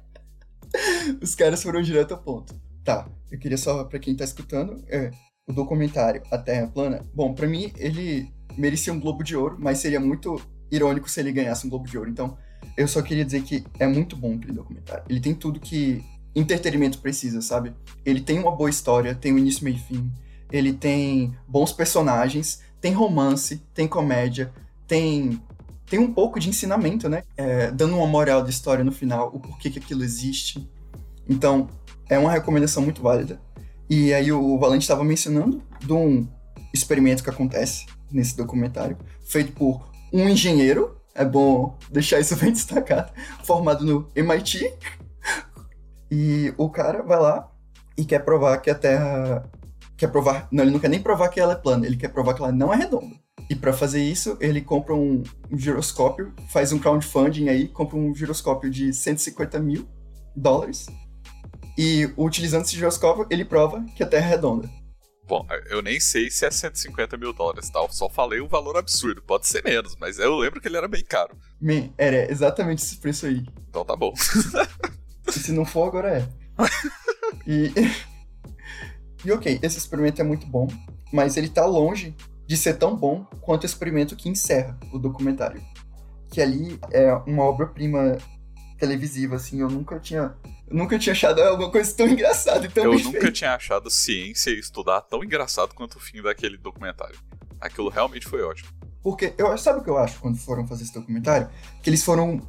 Os 1.21 1.33
caras 1.35 1.63
foram 1.63 1.81
direto 1.81 2.13
ao 2.13 2.19
ponto. 2.19 2.53
Tá, 2.83 3.07
eu 3.31 3.39
queria 3.39 3.57
só, 3.57 3.83
pra 3.85 3.97
quem 3.97 4.15
tá 4.15 4.24
escutando, 4.24 4.83
é, 4.88 5.09
o 5.47 5.53
documentário 5.53 6.23
A 6.31 6.37
Terra 6.37 6.67
Plana, 6.67 7.01
bom, 7.13 7.33
para 7.33 7.47
mim 7.47 7.71
ele 7.77 8.31
merecia 8.57 8.91
um 8.91 8.99
Globo 8.99 9.23
de 9.23 9.35
Ouro, 9.35 9.57
mas 9.59 9.79
seria 9.79 9.99
muito 9.99 10.41
irônico 10.71 11.09
se 11.09 11.19
ele 11.19 11.31
ganhasse 11.31 11.65
um 11.65 11.69
Globo 11.69 11.87
de 11.87 11.97
Ouro. 11.97 12.09
Então, 12.09 12.37
eu 12.75 12.87
só 12.87 13.01
queria 13.01 13.23
dizer 13.23 13.43
que 13.43 13.63
é 13.79 13.87
muito 13.87 14.15
bom 14.15 14.35
aquele 14.35 14.53
documentário. 14.53 15.03
Ele 15.07 15.19
tem 15.19 15.33
tudo 15.33 15.59
que 15.59 16.03
entretenimento 16.33 16.99
precisa, 16.99 17.41
sabe? 17.41 17.73
Ele 18.03 18.21
tem 18.21 18.39
uma 18.39 18.51
boa 18.51 18.69
história, 18.69 19.13
tem 19.13 19.33
um 19.33 19.37
início, 19.37 19.63
meio 19.63 19.77
e 19.77 19.79
fim. 19.79 20.11
Ele 20.51 20.73
tem 20.73 21.35
bons 21.47 21.71
personagens, 21.71 22.61
tem 22.81 22.91
romance, 22.91 23.61
tem 23.73 23.87
comédia, 23.87 24.51
tem 24.87 25.41
tem 25.87 25.99
um 25.99 26.11
pouco 26.11 26.39
de 26.39 26.49
ensinamento, 26.49 27.07
né? 27.07 27.21
É, 27.37 27.69
dando 27.69 27.95
uma 27.95 28.07
moral 28.07 28.43
de 28.43 28.49
história 28.49 28.83
no 28.83 28.91
final, 28.91 29.29
o 29.33 29.39
porquê 29.39 29.69
que 29.69 29.77
aquilo 29.77 30.03
existe. 30.03 30.67
Então, 31.29 31.69
é 32.09 32.17
uma 32.17 32.31
recomendação 32.31 32.81
muito 32.81 33.03
válida. 33.03 33.39
E 33.89 34.13
aí 34.13 34.31
o 34.31 34.57
Valente 34.57 34.83
estava 34.83 35.03
mencionando 35.03 35.61
de 35.79 35.93
um 35.93 36.27
experimento 36.73 37.23
que 37.23 37.29
acontece 37.29 37.85
nesse 38.11 38.35
documentário, 38.35 38.97
feito 39.23 39.51
por 39.53 39.89
um 40.11 40.27
engenheiro, 40.29 40.95
é 41.13 41.25
bom 41.25 41.77
deixar 41.91 42.19
isso 42.19 42.35
bem 42.39 42.51
destacado, 42.51 43.11
formado 43.43 43.85
no 43.85 44.07
MIT, 44.15 44.73
e 46.11 46.53
o 46.57 46.69
cara 46.69 47.01
vai 47.01 47.19
lá 47.19 47.51
e 47.97 48.05
quer 48.05 48.19
provar 48.19 48.57
que 48.59 48.69
a 48.69 48.75
Terra. 48.75 49.49
Quer 49.97 50.07
provar. 50.07 50.47
Não, 50.51 50.63
ele 50.63 50.71
não 50.71 50.79
quer 50.79 50.89
nem 50.89 51.01
provar 51.01 51.29
que 51.29 51.39
ela 51.39 51.53
é 51.53 51.55
plana, 51.55 51.85
ele 51.85 51.95
quer 51.95 52.09
provar 52.09 52.33
que 52.33 52.41
ela 52.41 52.51
não 52.51 52.73
é 52.73 52.75
redonda. 52.75 53.15
E 53.49 53.55
para 53.55 53.71
fazer 53.71 54.03
isso, 54.03 54.37
ele 54.41 54.59
compra 54.59 54.93
um, 54.93 55.23
giroscópio, 55.53 56.33
faz 56.49 56.73
um 56.73 56.79
crowdfunding 56.79 57.47
aí, 57.47 57.67
compra 57.67 57.95
um 57.95 58.13
giroscópio 58.13 58.69
de 58.69 58.91
150 58.91 59.59
mil 59.59 59.87
dólares. 60.35 60.87
E 61.77 62.10
utilizando 62.17 62.63
esse 62.63 62.75
giroscópio, 62.75 63.27
ele 63.29 63.44
prova 63.44 63.84
que 63.96 64.03
a 64.03 64.05
Terra 64.05 64.27
é 64.27 64.29
redonda. 64.29 64.70
Bom, 65.27 65.46
eu 65.70 65.82
nem 65.82 66.00
sei 66.00 66.29
se 66.29 66.46
é 66.46 66.51
150 66.51 67.17
mil 67.17 67.34
dólares, 67.34 67.70
tá? 67.70 67.79
Eu 67.79 67.89
só 67.89 68.08
falei 68.08 68.39
um 68.41 68.48
valor 68.48 68.77
absurdo. 68.77 69.24
Pode 69.24 69.48
ser 69.48 69.63
menos, 69.63 69.96
mas 70.00 70.20
eu 70.20 70.38
lembro 70.38 70.62
que 70.62 70.67
ele 70.67 70.77
era 70.77 70.88
bem 70.88 71.03
caro. 71.03 71.36
Man, 71.60 71.89
era 71.98 72.32
exatamente 72.32 72.84
esse 72.84 72.98
preço 72.98 73.25
aí. 73.25 73.44
Então 73.70 73.84
tá 73.84 73.96
bom. 73.96 74.13
E 75.27 75.39
se 75.39 75.51
não 75.51 75.65
for, 75.65 75.88
agora 75.88 76.20
é. 76.20 76.27
e, 77.48 77.74
e 79.25 79.32
ok, 79.32 79.60
esse 79.62 79.77
experimento 79.77 80.22
é 80.22 80.24
muito 80.24 80.46
bom, 80.46 80.67
mas 81.12 81.36
ele 81.36 81.50
tá 81.50 81.65
longe 81.65 82.15
de 82.46 82.55
ser 82.55 82.75
tão 82.75 82.96
bom 82.96 83.25
quanto 83.41 83.63
o 83.63 83.65
experimento 83.65 84.15
que 84.15 84.29
encerra 84.29 84.77
o 84.94 85.00
documentário. 85.00 85.62
Que 86.29 86.41
ali 86.41 86.79
é 86.91 87.12
uma 87.25 87.44
obra-prima 87.44 88.17
televisiva, 88.77 89.36
assim, 89.36 89.62
eu 89.62 89.70
nunca 89.70 90.00
tinha. 90.00 90.36
Eu 90.67 90.77
nunca 90.77 90.98
tinha 90.98 91.13
achado 91.13 91.41
alguma 91.41 91.69
coisa 91.72 91.93
tão 91.93 92.07
engraçada 92.07 92.69
tão 92.69 92.86
Eu 92.86 93.00
nunca 93.00 93.31
tinha 93.31 93.53
achado 93.53 93.89
ciência 93.89 94.50
e 94.50 94.60
estudar 94.60 95.01
tão 95.01 95.24
engraçado 95.24 95.74
quanto 95.75 95.98
o 95.98 96.00
fim 96.00 96.22
daquele 96.22 96.57
documentário. 96.57 97.17
Aquilo 97.62 97.89
realmente 97.89 98.27
foi 98.27 98.41
ótimo. 98.41 98.69
Porque, 99.03 99.34
eu, 99.38 99.55
sabe 99.57 99.79
o 99.79 99.84
que 99.84 99.89
eu 99.89 99.98
acho 99.98 100.19
quando 100.19 100.38
foram 100.38 100.67
fazer 100.67 100.84
esse 100.84 100.93
documentário? 100.93 101.48
Que 101.84 101.89
eles 101.89 102.03
foram 102.03 102.41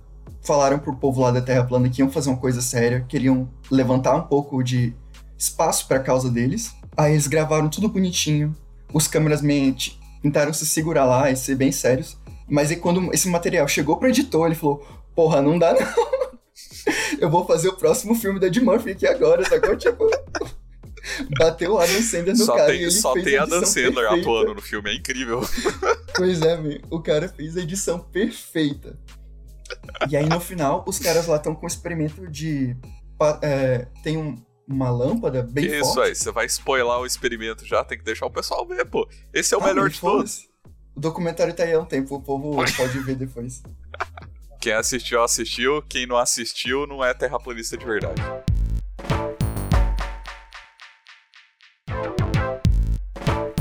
falaram 0.42 0.78
pro 0.78 0.96
povo 0.96 1.20
lá 1.20 1.30
da 1.30 1.42
Terra 1.42 1.64
plana 1.64 1.88
que 1.88 2.00
iam 2.00 2.11
fazer 2.11 2.30
uma 2.30 2.38
coisa 2.38 2.62
séria, 2.62 3.04
queriam 3.08 3.49
levantar 3.70 4.14
um 4.14 4.23
pouco 4.23 4.62
de 4.62 4.94
espaço 5.37 5.87
para 5.87 5.99
a 5.99 6.02
causa 6.02 6.30
deles. 6.30 6.75
Aí 6.96 7.12
eles 7.12 7.26
gravaram 7.26 7.68
tudo 7.68 7.88
bonitinho. 7.88 8.56
Os 8.92 9.06
câmeras-man 9.06 9.75
tentaram 10.23 10.52
se 10.52 10.64
segurar 10.64 11.04
lá 11.04 11.30
e 11.30 11.37
ser 11.37 11.56
bem 11.56 11.70
sérios. 11.70 12.16
Mas 12.49 12.70
aí 12.70 12.76
quando 12.76 13.12
esse 13.12 13.28
material 13.28 13.66
chegou 13.68 13.96
pro 13.96 14.08
editor, 14.08 14.46
ele 14.46 14.54
falou: 14.54 14.87
"Porra, 15.14 15.42
não 15.42 15.58
dá 15.58 15.75
não. 15.75 16.15
Eu 17.18 17.28
vou 17.30 17.46
fazer 17.46 17.68
o 17.68 17.76
próximo 17.76 18.14
filme 18.14 18.38
da 18.38 18.46
Ed 18.46 18.60
Murphy 18.60 18.90
aqui 18.90 19.06
agora, 19.06 19.44
sacou? 19.48 19.76
Tipo, 19.76 20.08
bateu 21.38 21.72
o 21.74 21.78
Adam 21.78 22.02
Sandler 22.02 22.36
no 22.36 22.44
só 22.44 22.56
cara 22.56 22.66
tem, 22.72 22.80
e 22.80 22.82
ele 22.84 22.90
Só 22.90 23.12
fez 23.12 23.24
tem 23.24 23.36
a 23.36 23.42
Adam 23.42 23.64
Sandler 23.66 23.94
perfeita. 24.08 24.20
atuando 24.20 24.54
no 24.54 24.62
filme, 24.62 24.90
é 24.90 24.94
incrível. 24.94 25.40
Pois 26.14 26.40
é, 26.42 26.56
meu. 26.56 26.80
O 26.90 27.00
cara 27.00 27.28
fez 27.28 27.56
a 27.56 27.60
edição 27.60 27.98
perfeita. 27.98 28.98
E 30.08 30.16
aí 30.16 30.28
no 30.28 30.40
final, 30.40 30.84
os 30.86 30.98
caras 30.98 31.26
lá 31.26 31.36
estão 31.36 31.54
com 31.54 31.66
um 31.66 31.68
experimento 31.68 32.26
de. 32.28 32.76
é, 33.42 33.86
tem 34.02 34.16
um- 34.16 34.36
uma 34.68 34.90
lâmpada 34.90 35.42
bem 35.44 35.64
Que 35.68 35.78
forte. 35.78 35.90
isso 35.90 36.00
aí, 36.00 36.14
você 36.14 36.32
vai 36.32 36.46
spoiler 36.46 36.86
o 36.98 37.06
experimento 37.06 37.64
já, 37.64 37.84
tem 37.84 37.96
que 37.98 38.04
deixar 38.04 38.26
o 38.26 38.30
pessoal 38.30 38.66
ver, 38.66 38.84
pô. 38.84 39.08
Esse 39.32 39.54
é 39.54 39.58
o 39.58 39.60
Ah, 39.62 39.66
melhor 39.68 39.88
de 39.88 40.00
todos. 40.00 40.48
O 40.94 41.00
documentário 41.00 41.54
tá 41.54 41.62
aí 41.62 41.72
há 41.72 41.78
um 41.80 41.84
tempo, 41.84 42.16
o 42.16 42.20
povo 42.22 42.56
pode 42.76 42.98
ver 43.00 43.14
depois. 43.16 43.62
Quem 44.66 44.73
assistiu, 44.73 45.23
assistiu. 45.23 45.80
Quem 45.82 46.06
não 46.08 46.16
assistiu, 46.16 46.88
não 46.88 47.04
é 47.04 47.14
terraplanista 47.14 47.76
de 47.76 47.85
verdade. 47.85 48.20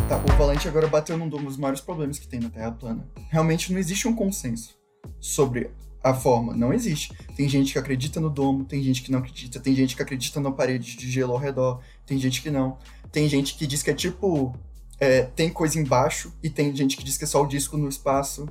Tá, 0.10 0.18
o 0.18 0.36
Valente 0.36 0.68
agora 0.68 0.88
bateu 0.88 1.16
num 1.16 1.30
dos 1.30 1.58
maiores 1.58 1.80
problemas 1.80 2.18
que 2.18 2.28
tem 2.28 2.40
na 2.40 2.50
Terra 2.50 2.72
plana. 2.72 3.08
Realmente 3.30 3.72
não 3.72 3.78
existe 3.78 4.08
um 4.08 4.16
consenso 4.16 4.80
sobre 5.20 5.70
a 6.04 6.12
forma. 6.12 6.56
Não 6.56 6.74
existe. 6.74 7.14
Tem 7.36 7.48
gente 7.48 7.74
que 7.74 7.78
acredita 7.78 8.20
no 8.20 8.32
domo, 8.32 8.66
tem 8.66 8.82
gente 8.82 9.04
que 9.04 9.12
não 9.12 9.20
acredita, 9.20 9.60
tem 9.60 9.76
gente 9.76 9.96
que 9.96 10.02
acredita 10.02 10.40
na 10.40 10.52
parede 10.52 10.98
de 10.98 11.12
gelo 11.12 11.34
ao 11.34 11.38
redor, 11.38 11.84
tem 12.04 12.18
gente 12.18 12.42
que 12.42 12.50
não. 12.50 12.80
Tem 13.12 13.30
gente 13.30 13.54
que 13.54 13.68
diz 13.68 13.84
que 13.84 13.92
é 13.92 13.94
tipo. 13.94 14.58
é, 15.00 15.22
tem 15.22 15.52
coisa 15.52 15.80
embaixo 15.80 16.34
e 16.42 16.50
tem 16.50 16.76
gente 16.76 16.98
que 16.98 17.04
diz 17.04 17.16
que 17.16 17.26
é 17.26 17.28
só 17.28 17.44
o 17.44 17.48
disco 17.48 17.78
no 17.78 17.88
espaço. 17.88 18.50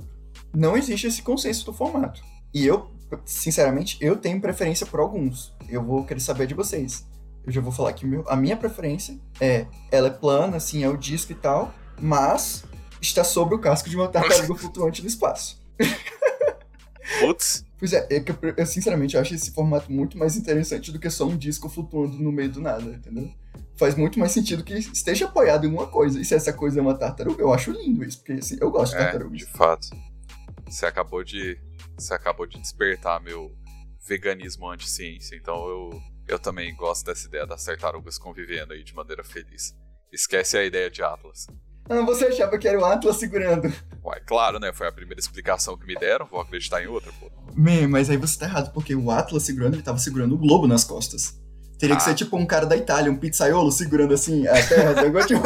Não 0.53 0.77
existe 0.77 1.05
esse 1.07 1.21
consenso 1.21 1.65
do 1.65 1.73
formato. 1.73 2.23
E 2.55 2.65
eu, 2.65 2.89
sinceramente, 3.25 3.97
eu 3.99 4.15
tenho 4.15 4.39
preferência 4.39 4.85
por 4.85 5.01
alguns. 5.01 5.53
Eu 5.67 5.83
vou 5.83 6.05
querer 6.05 6.21
saber 6.21 6.47
de 6.47 6.53
vocês. 6.53 7.05
Eu 7.45 7.51
já 7.51 7.59
vou 7.59 7.71
falar 7.71 7.91
que 7.91 8.05
meu- 8.05 8.23
a 8.29 8.35
minha 8.37 8.55
preferência 8.55 9.19
é 9.41 9.67
ela 9.91 10.07
é 10.07 10.11
plana, 10.11 10.55
assim, 10.55 10.81
é 10.81 10.87
o 10.87 10.95
disco 10.95 11.33
e 11.33 11.35
tal, 11.35 11.73
mas 11.99 12.63
está 13.01 13.25
sobre 13.25 13.55
o 13.55 13.59
casco 13.59 13.89
de 13.89 13.97
uma 13.97 14.07
tartaruga 14.07 14.55
flutuante 14.55 15.01
no 15.01 15.07
espaço. 15.09 15.61
Putz, 17.19 17.65
Pois 17.77 17.91
é, 17.91 18.07
é 18.09 18.19
eu, 18.19 18.53
eu, 18.57 18.65
sinceramente 18.65 19.17
acho 19.17 19.35
esse 19.35 19.51
formato 19.51 19.91
muito 19.91 20.17
mais 20.17 20.37
interessante 20.37 20.91
do 20.93 20.97
que 20.99 21.09
só 21.09 21.25
um 21.27 21.35
disco 21.37 21.67
flutuando 21.67 22.17
no 22.17 22.31
meio 22.31 22.49
do 22.49 22.61
nada, 22.61 22.89
entendeu? 22.89 23.29
Faz 23.75 23.95
muito 23.95 24.17
mais 24.17 24.31
sentido 24.31 24.63
que 24.63 24.73
esteja 24.73 25.25
apoiado 25.25 25.67
em 25.67 25.69
uma 25.69 25.85
coisa. 25.85 26.19
E 26.19 26.23
se 26.23 26.33
essa 26.33 26.53
coisa 26.53 26.79
é 26.79 26.81
uma 26.81 26.95
tartaruga, 26.95 27.41
eu 27.41 27.53
acho 27.53 27.71
lindo 27.71 28.03
isso, 28.03 28.19
porque 28.19 28.31
assim, 28.33 28.57
eu 28.61 28.71
gosto 28.71 28.93
de 28.93 29.01
é, 29.01 29.03
tartarugas. 29.03 29.39
de 29.39 29.45
fato. 29.45 29.89
Você 30.69 30.85
acabou 30.85 31.23
de. 31.23 31.59
Você 31.97 32.13
acabou 32.13 32.45
de 32.45 32.59
despertar 32.59 33.21
meu 33.21 33.55
veganismo 34.07 34.69
anti-ciência, 34.69 35.35
então 35.35 35.67
eu, 35.67 36.01
eu 36.27 36.39
também 36.39 36.75
gosto 36.75 37.05
dessa 37.05 37.27
ideia 37.27 37.45
das 37.45 37.63
tartarugas 37.63 38.17
convivendo 38.17 38.73
aí 38.73 38.83
de 38.83 38.93
maneira 38.93 39.23
feliz. 39.23 39.73
Esquece 40.11 40.57
a 40.57 40.63
ideia 40.63 40.89
de 40.89 41.01
Atlas. 41.01 41.47
Ah, 41.89 42.01
você 42.01 42.25
achava 42.25 42.57
que 42.57 42.67
era 42.67 42.79
o 42.79 42.85
Atlas 42.85 43.17
segurando. 43.17 43.67
Ué, 44.03 44.19
claro, 44.25 44.59
né? 44.59 44.73
Foi 44.73 44.87
a 44.87 44.91
primeira 44.91 45.19
explicação 45.19 45.77
que 45.77 45.85
me 45.85 45.95
deram, 45.95 46.25
vou 46.25 46.39
acreditar 46.39 46.83
em 46.83 46.87
outra, 46.87 47.11
pô. 47.19 47.31
Man, 47.55 47.87
mas 47.87 48.09
aí 48.09 48.17
você 48.17 48.39
tá 48.39 48.45
errado, 48.45 48.73
porque 48.73 48.95
o 48.95 49.11
Atlas 49.11 49.43
segurando, 49.43 49.75
ele 49.75 49.83
tava 49.83 49.97
segurando 49.97 50.35
o 50.35 50.37
globo 50.37 50.67
nas 50.67 50.83
costas. 50.83 51.39
Teria 51.77 51.95
que 51.95 52.01
Ah. 52.01 52.05
ser 52.05 52.15
tipo 52.15 52.37
um 52.37 52.45
cara 52.45 52.65
da 52.65 52.75
Itália, 52.77 53.11
um 53.11 53.17
pizzaiolo 53.17 53.71
segurando 53.71 54.13
assim 54.13 54.47
a 54.47 54.53
terra, 54.67 54.93
tipo... 55.25 55.43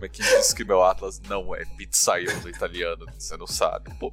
Mas 0.00 0.10
quem 0.10 0.24
disse 0.24 0.54
que 0.54 0.64
meu 0.64 0.82
Atlas 0.82 1.20
não 1.28 1.54
é 1.54 1.64
pizzaiolo 1.76 2.48
italiano? 2.48 3.04
Você 3.18 3.36
não 3.36 3.46
sabe. 3.46 3.92
Pô, 3.98 4.12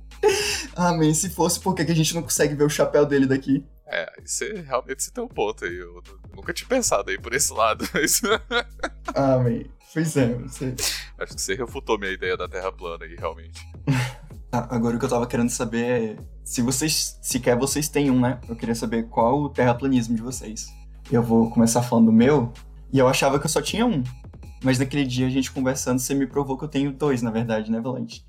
Ah, 0.76 0.92
man, 0.94 1.14
se 1.14 1.30
fosse, 1.30 1.60
por 1.60 1.74
que 1.74 1.86
que 1.86 1.92
a 1.92 1.96
gente 1.96 2.14
não 2.16 2.22
consegue 2.22 2.54
ver 2.56 2.64
o 2.66 2.70
chapéu 2.70 3.06
dele 3.06 3.26
daqui? 3.26 3.66
é, 3.86 4.12
você 4.26 4.54
realmente 4.68 5.04
você 5.04 5.12
tem 5.12 5.24
um 5.24 5.28
ponto 5.28 5.64
aí. 5.66 5.76
Eu 5.78 6.02
nunca 6.36 6.52
tinha 6.52 6.68
pensado 6.68 7.12
aí 7.12 7.18
por 7.20 7.32
esse 7.34 7.54
lado, 7.54 7.88
mas 7.94 8.22
Ah, 9.14 9.38
man, 9.38 9.64
pois 9.94 10.18
é, 10.18 10.34
você... 10.34 10.74
acho 11.20 11.36
que 11.36 11.42
você 11.42 11.54
refutou 11.56 12.00
minha 12.00 12.12
ideia 12.12 12.36
da 12.36 12.48
Terra 12.48 12.72
plana 12.72 13.06
aí, 13.06 13.16
realmente. 13.16 13.62
Ah, 14.56 14.68
agora 14.76 14.96
o 14.96 15.00
que 15.00 15.06
eu 15.06 15.10
tava 15.10 15.26
querendo 15.26 15.50
saber 15.50 15.84
é 15.84 16.16
se 16.44 16.62
vocês, 16.62 17.18
sequer 17.24 17.58
vocês 17.58 17.90
têm 17.90 18.12
um, 18.12 18.20
né? 18.22 18.40
Eu 18.48 18.56
queria 18.56 18.76
saber 18.76 19.10
qual 19.10 19.42
o 19.42 19.50
terraplanismo 19.50 20.16
de 20.16 20.22
vocês. 20.22 20.68
Eu 21.12 21.22
vou 21.22 21.50
começar 21.50 21.82
falando 21.82 22.08
do 22.08 22.12
meu, 22.12 22.52
e 22.92 23.00
eu 23.00 23.08
achava 23.08 23.40
que 23.40 23.46
eu 23.46 23.50
só 23.50 23.62
tinha 23.62 23.86
um. 23.86 24.04
Mas 24.64 24.80
naquele 24.80 25.06
dia 25.06 25.28
a 25.28 25.30
gente 25.30 25.52
conversando, 25.52 26.00
você 26.00 26.14
me 26.14 26.26
provou 26.26 26.58
que 26.58 26.64
eu 26.64 26.70
tenho 26.70 26.92
dois, 26.92 27.22
na 27.22 27.32
verdade, 27.32 27.70
né, 27.70 27.82
Valente? 27.82 28.26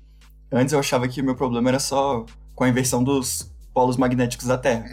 Antes 0.51 0.73
eu 0.73 0.79
achava 0.79 1.07
que 1.07 1.21
o 1.21 1.23
meu 1.23 1.35
problema 1.35 1.69
era 1.69 1.79
só 1.79 2.25
com 2.53 2.63
a 2.63 2.69
inversão 2.69 3.03
dos 3.03 3.51
polos 3.73 3.97
magnéticos 3.97 4.47
da 4.47 4.57
Terra. 4.57 4.85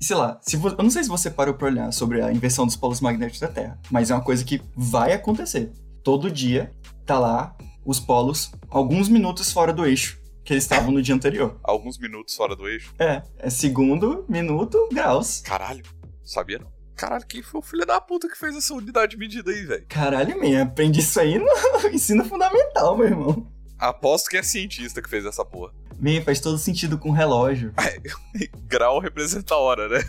E 0.00 0.04
sei 0.04 0.16
lá, 0.16 0.38
se 0.40 0.56
eu 0.56 0.76
não 0.82 0.90
sei 0.90 1.02
se 1.02 1.08
você 1.08 1.30
parou 1.30 1.54
pra 1.54 1.66
olhar 1.66 1.92
sobre 1.92 2.22
a 2.22 2.32
inversão 2.32 2.64
dos 2.64 2.76
polos 2.76 3.00
magnéticos 3.00 3.40
da 3.40 3.48
Terra, 3.48 3.78
mas 3.90 4.10
é 4.10 4.14
uma 4.14 4.22
coisa 4.22 4.44
que 4.44 4.62
vai 4.76 5.12
acontecer. 5.12 5.72
Todo 6.04 6.30
dia 6.30 6.72
tá 7.04 7.18
lá 7.18 7.56
os 7.84 7.98
polos 7.98 8.52
alguns 8.70 9.08
minutos 9.08 9.50
fora 9.50 9.72
do 9.72 9.84
eixo 9.84 10.20
que 10.44 10.52
eles 10.52 10.64
estavam 10.64 10.90
no 10.92 11.02
dia 11.02 11.14
anterior. 11.14 11.58
Alguns 11.62 11.98
minutos 11.98 12.34
fora 12.34 12.56
do 12.56 12.66
eixo. 12.66 12.94
É, 12.98 13.22
é 13.38 13.50
segundo, 13.50 14.24
minuto, 14.28 14.88
graus. 14.90 15.42
Caralho, 15.42 15.82
sabia 16.24 16.58
não. 16.58 16.77
Caralho, 16.98 17.24
quem 17.26 17.44
foi 17.44 17.60
o 17.60 17.62
filho 17.62 17.86
da 17.86 18.00
puta 18.00 18.28
que 18.28 18.36
fez 18.36 18.56
essa 18.56 18.74
unidade 18.74 19.12
de 19.12 19.16
medida 19.16 19.52
aí, 19.52 19.64
velho? 19.64 19.86
Caralho, 19.88 20.36
man, 20.36 20.62
aprendi 20.62 20.98
isso 20.98 21.20
aí 21.20 21.38
no 21.38 21.46
ensino 21.94 22.24
fundamental, 22.24 22.96
meu 22.96 23.06
irmão. 23.06 23.46
Aposto 23.78 24.28
que 24.28 24.36
é 24.36 24.42
cientista 24.42 25.00
que 25.00 25.08
fez 25.08 25.24
essa 25.24 25.44
porra. 25.44 25.72
Man, 25.96 26.20
faz 26.24 26.40
todo 26.40 26.58
sentido 26.58 26.98
com 26.98 27.12
relógio. 27.12 27.72
Grau 28.66 28.98
representa 28.98 29.54
a 29.54 29.58
hora, 29.58 29.88
né? 29.88 30.04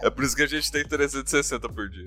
é 0.00 0.08
por 0.10 0.22
isso 0.22 0.36
que 0.36 0.44
a 0.44 0.46
gente 0.46 0.70
tem 0.70 0.86
360 0.86 1.68
por 1.70 1.88
dia. 1.88 2.04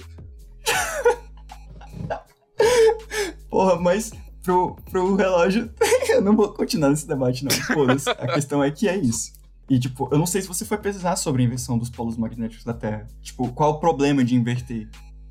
Porra, 3.49 3.75
mas 3.75 4.13
pro, 4.41 4.77
pro 4.89 5.15
relógio. 5.17 5.69
eu 6.07 6.21
não 6.21 6.37
vou 6.37 6.53
continuar 6.53 6.89
nesse 6.89 7.05
debate, 7.05 7.43
não. 7.43 7.51
Foda-se. 7.51 8.09
A 8.09 8.27
questão 8.33 8.63
é 8.63 8.71
que 8.71 8.87
é 8.87 8.95
isso. 8.95 9.37
E, 9.69 9.77
tipo, 9.79 10.09
eu 10.11 10.17
não 10.17 10.25
sei 10.25 10.41
se 10.41 10.47
você 10.47 10.65
foi 10.65 10.77
pesquisar 10.77 11.15
sobre 11.15 11.43
a 11.43 11.45
inversão 11.45 11.77
dos 11.77 11.89
polos 11.89 12.17
magnéticos 12.17 12.65
da 12.65 12.73
Terra. 12.73 13.07
Tipo, 13.21 13.49
qual 13.53 13.73
o 13.73 13.79
problema 13.79 14.23
de 14.23 14.35
inverter? 14.35 14.89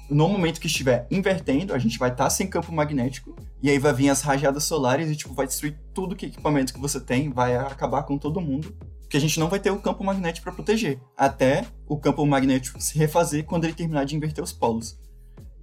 No 0.09 0.29
momento 0.29 0.61
que 0.61 0.69
estiver 0.69 1.07
invertendo, 1.11 1.75
a 1.75 1.79
gente 1.79 1.99
vai 1.99 2.11
estar 2.11 2.25
tá 2.25 2.31
sem 2.31 2.47
campo 2.47 2.73
magnético, 2.73 3.37
e 3.61 3.69
aí 3.69 3.79
vai 3.79 3.93
vir 3.93 4.09
as 4.09 4.23
rajadas 4.23 4.65
solares 4.65 5.11
e, 5.11 5.17
tipo, 5.17 5.35
vai 5.35 5.47
destruir 5.47 5.77
tudo 5.93 6.15
que 6.15 6.27
equipamento 6.27 6.73
que 6.73 6.81
você 6.81 7.01
tem, 7.01 7.31
vai 7.31 7.57
acabar 7.57 8.05
com 8.05 8.17
todo 8.17 8.41
mundo. 8.41 8.75
Porque 9.01 9.17
a 9.17 9.21
gente 9.21 9.41
não 9.41 9.49
vai 9.49 9.59
ter 9.59 9.71
o 9.71 9.81
campo 9.81 10.05
magnético 10.05 10.45
para 10.45 10.53
proteger, 10.53 11.01
até 11.17 11.65
o 11.87 11.99
campo 11.99 12.25
magnético 12.25 12.81
se 12.81 12.97
refazer 12.97 13.45
quando 13.45 13.65
ele 13.65 13.75
terminar 13.75 14.05
de 14.05 14.15
inverter 14.15 14.45
os 14.45 14.53
polos. 14.53 14.99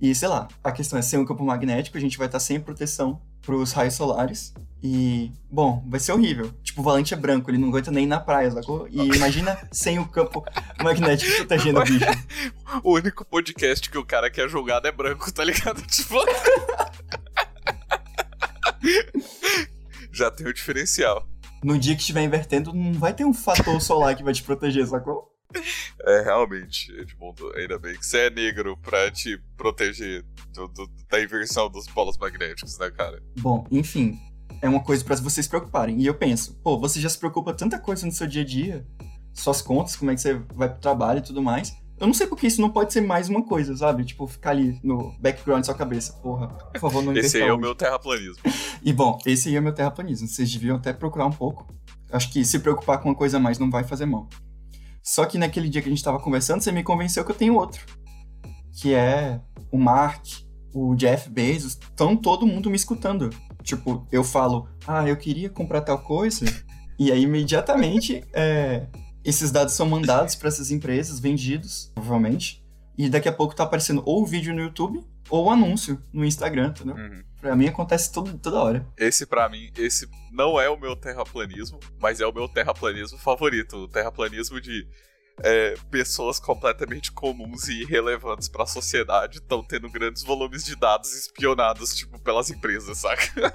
E, 0.01 0.13
sei 0.13 0.27
lá, 0.27 0.47
a 0.63 0.71
questão 0.71 0.99
é 0.99 1.01
sem 1.01 1.17
um 1.17 1.25
campo 1.25 1.43
magnético, 1.45 1.97
a 1.97 2.01
gente 2.01 2.17
vai 2.17 2.27
estar 2.27 2.39
tá 2.39 2.43
sem 2.43 2.59
proteção 2.59 3.21
para 3.45 3.55
os 3.55 3.71
raios 3.71 3.93
solares, 3.93 4.53
e, 4.87 5.31
bom, 5.49 5.83
vai 5.87 5.99
ser 5.99 6.11
horrível. 6.11 6.51
Tipo, 6.63 6.81
o 6.81 6.83
Valente 6.83 7.13
é 7.13 7.17
branco, 7.17 7.49
ele 7.49 7.57
não 7.57 7.69
aguenta 7.69 7.89
nem 7.89 8.05
na 8.05 8.19
praia, 8.19 8.51
sacou? 8.51 8.87
E 8.89 8.99
imagina 9.15 9.57
sem 9.71 9.97
o 9.97 10.07
campo 10.07 10.45
magnético 10.83 11.35
protegendo 11.37 11.79
o 11.79 11.83
bicho. 11.83 12.05
O 12.83 12.93
único 12.93 13.25
podcast 13.25 13.89
que 13.89 13.97
o 13.97 14.05
cara 14.05 14.29
que 14.29 14.39
é 14.39 14.47
julgado 14.47 14.87
é 14.87 14.91
branco, 14.91 15.31
tá 15.31 15.43
ligado? 15.43 15.81
Tipo. 15.89 16.15
Já 20.11 20.29
tem 20.29 20.45
o 20.45 20.53
diferencial. 20.53 21.27
No 21.63 21.79
dia 21.79 21.95
que 21.95 22.01
estiver 22.01 22.21
invertendo, 22.21 22.71
não 22.71 22.93
vai 22.93 23.11
ter 23.11 23.25
um 23.25 23.33
fator 23.33 23.81
solar 23.81 24.15
que 24.15 24.23
vai 24.23 24.33
te 24.33 24.43
proteger, 24.43 24.85
sacou? 24.85 25.34
É, 26.07 26.21
realmente, 26.21 26.91
Edmundo, 26.91 27.51
ainda 27.55 27.79
bem 27.79 27.97
que 27.97 28.05
você 28.05 28.27
é 28.27 28.29
negro 28.29 28.77
pra 28.77 29.09
te 29.09 29.41
proteger 29.57 30.23
do, 30.53 30.67
do, 30.67 30.87
da 31.09 31.19
inversão 31.21 31.67
dos 31.67 31.87
polos 31.87 32.15
magnéticos, 32.17 32.77
né, 32.77 32.91
cara? 32.91 33.23
Bom, 33.39 33.65
enfim, 33.71 34.19
é 34.61 34.69
uma 34.69 34.83
coisa 34.83 35.03
para 35.03 35.15
vocês 35.15 35.45
se 35.45 35.49
preocuparem. 35.49 35.99
E 35.99 36.05
eu 36.05 36.13
penso, 36.13 36.55
pô, 36.63 36.77
você 36.79 36.99
já 36.99 37.09
se 37.09 37.17
preocupa 37.17 37.53
tanta 37.53 37.79
coisa 37.79 38.05
no 38.05 38.11
seu 38.11 38.27
dia 38.27 38.43
a 38.43 38.45
dia, 38.45 38.85
suas 39.33 39.61
contas, 39.61 39.95
como 39.95 40.11
é 40.11 40.15
que 40.15 40.21
você 40.21 40.35
vai 40.53 40.69
pro 40.69 40.79
trabalho 40.79 41.19
e 41.19 41.23
tudo 41.23 41.41
mais. 41.41 41.75
Eu 41.97 42.07
não 42.07 42.13
sei 42.13 42.27
porque 42.27 42.45
isso 42.45 42.59
não 42.59 42.69
pode 42.69 42.91
ser 42.91 43.01
mais 43.01 43.29
uma 43.29 43.41
coisa, 43.43 43.75
sabe? 43.75 44.03
Tipo, 44.03 44.27
ficar 44.27 44.51
ali 44.51 44.79
no 44.83 45.15
background 45.19 45.61
da 45.61 45.65
sua 45.65 45.75
cabeça. 45.75 46.13
Porra, 46.13 46.49
por 46.49 46.79
favor, 46.79 47.01
não 47.01 47.15
Esse 47.17 47.37
aí 47.37 47.47
é 47.47 47.53
o 47.53 47.57
meu 47.57 47.73
terraplanismo. 47.73 48.43
e 48.83 48.91
bom, 48.91 49.17
esse 49.25 49.49
aí 49.49 49.55
é 49.55 49.59
o 49.59 49.63
meu 49.63 49.73
terraplanismo. 49.73 50.27
Vocês 50.27 50.51
deviam 50.51 50.75
até 50.75 50.91
procurar 50.91 51.25
um 51.25 51.31
pouco. 51.31 51.65
Acho 52.11 52.31
que 52.31 52.43
se 52.43 52.59
preocupar 52.59 52.99
com 52.99 53.09
uma 53.09 53.15
coisa 53.15 53.37
a 53.37 53.39
mais 53.39 53.57
não 53.57 53.69
vai 53.69 53.83
fazer 53.83 54.05
mal. 54.05 54.27
Só 55.05 55.23
que 55.25 55.37
naquele 55.37 55.69
dia 55.69 55.83
que 55.83 55.87
a 55.87 55.91
gente 55.91 56.03
tava 56.03 56.19
conversando, 56.19 56.61
você 56.61 56.71
me 56.71 56.83
convenceu 56.83 57.23
que 57.23 57.31
eu 57.31 57.35
tenho 57.35 57.53
outro. 57.53 57.85
Que 58.73 58.95
é 58.95 59.39
o 59.71 59.77
Mark, 59.77 60.25
o 60.73 60.95
Jeff 60.95 61.29
Bezos, 61.29 61.73
estão 61.73 62.17
todo 62.17 62.47
mundo 62.47 62.71
me 62.71 62.75
escutando. 62.75 63.29
Tipo, 63.61 64.07
eu 64.11 64.23
falo, 64.23 64.67
ah, 64.87 65.07
eu 65.07 65.15
queria 65.15 65.47
comprar 65.47 65.81
tal 65.81 65.99
coisa, 65.99 66.45
e 66.97 67.11
aí 67.11 67.21
imediatamente 67.21 68.23
é, 68.33 68.87
esses 69.23 69.51
dados 69.51 69.75
são 69.75 69.87
mandados 69.87 70.33
para 70.33 70.47
essas 70.47 70.71
empresas, 70.71 71.19
vendidos, 71.19 71.91
provavelmente, 71.93 72.65
e 72.97 73.07
daqui 73.07 73.29
a 73.29 73.33
pouco 73.33 73.55
tá 73.55 73.63
aparecendo 73.63 74.01
ou 74.05 74.23
o 74.23 74.25
vídeo 74.25 74.55
no 74.55 74.61
YouTube 74.61 75.05
ou 75.29 75.49
anúncio 75.49 76.01
no 76.13 76.25
Instagram, 76.25 76.67
entendeu? 76.67 76.95
Uhum. 76.95 77.23
Pra 77.41 77.55
mim 77.55 77.67
acontece 77.67 78.11
todo, 78.11 78.37
toda 78.37 78.61
hora. 78.61 78.87
Esse, 78.97 79.25
para 79.25 79.47
mim, 79.49 79.71
esse 79.77 80.07
não 80.31 80.59
é 80.59 80.69
o 80.69 80.79
meu 80.79 80.95
terraplanismo, 80.95 81.79
mas 81.99 82.19
é 82.19 82.25
o 82.25 82.33
meu 82.33 82.47
terraplanismo 82.47 83.17
favorito. 83.17 83.77
O 83.77 83.87
terraplanismo 83.87 84.59
de 84.59 84.87
é, 85.43 85.75
pessoas 85.91 86.39
completamente 86.39 87.11
comuns 87.11 87.67
e 87.67 87.81
irrelevantes 87.81 88.47
para 88.47 88.63
a 88.63 88.67
sociedade 88.67 89.37
estão 89.37 89.63
tendo 89.63 89.89
grandes 89.89 90.23
volumes 90.23 90.63
de 90.63 90.75
dados 90.75 91.13
espionados, 91.13 91.93
tipo, 91.93 92.19
pelas 92.19 92.49
empresas, 92.49 92.97
saca? 92.97 93.53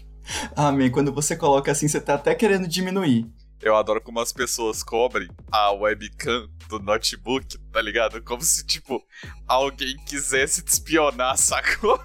Amém. 0.56 0.90
Quando 0.90 1.12
você 1.12 1.36
coloca 1.36 1.70
assim, 1.70 1.88
você 1.88 2.00
tá 2.00 2.14
até 2.14 2.34
querendo 2.34 2.66
diminuir. 2.66 3.30
Eu 3.60 3.74
adoro 3.76 4.00
como 4.00 4.20
as 4.20 4.32
pessoas 4.32 4.82
cobrem 4.82 5.28
a 5.50 5.72
webcam 5.72 6.48
do 6.68 6.78
notebook, 6.78 7.58
tá 7.72 7.80
ligado? 7.80 8.22
Como 8.22 8.42
se, 8.42 8.66
tipo, 8.66 9.02
alguém 9.46 9.96
quisesse 10.06 10.62
te 10.62 10.68
espionar, 10.68 11.36
sacou? 11.38 11.98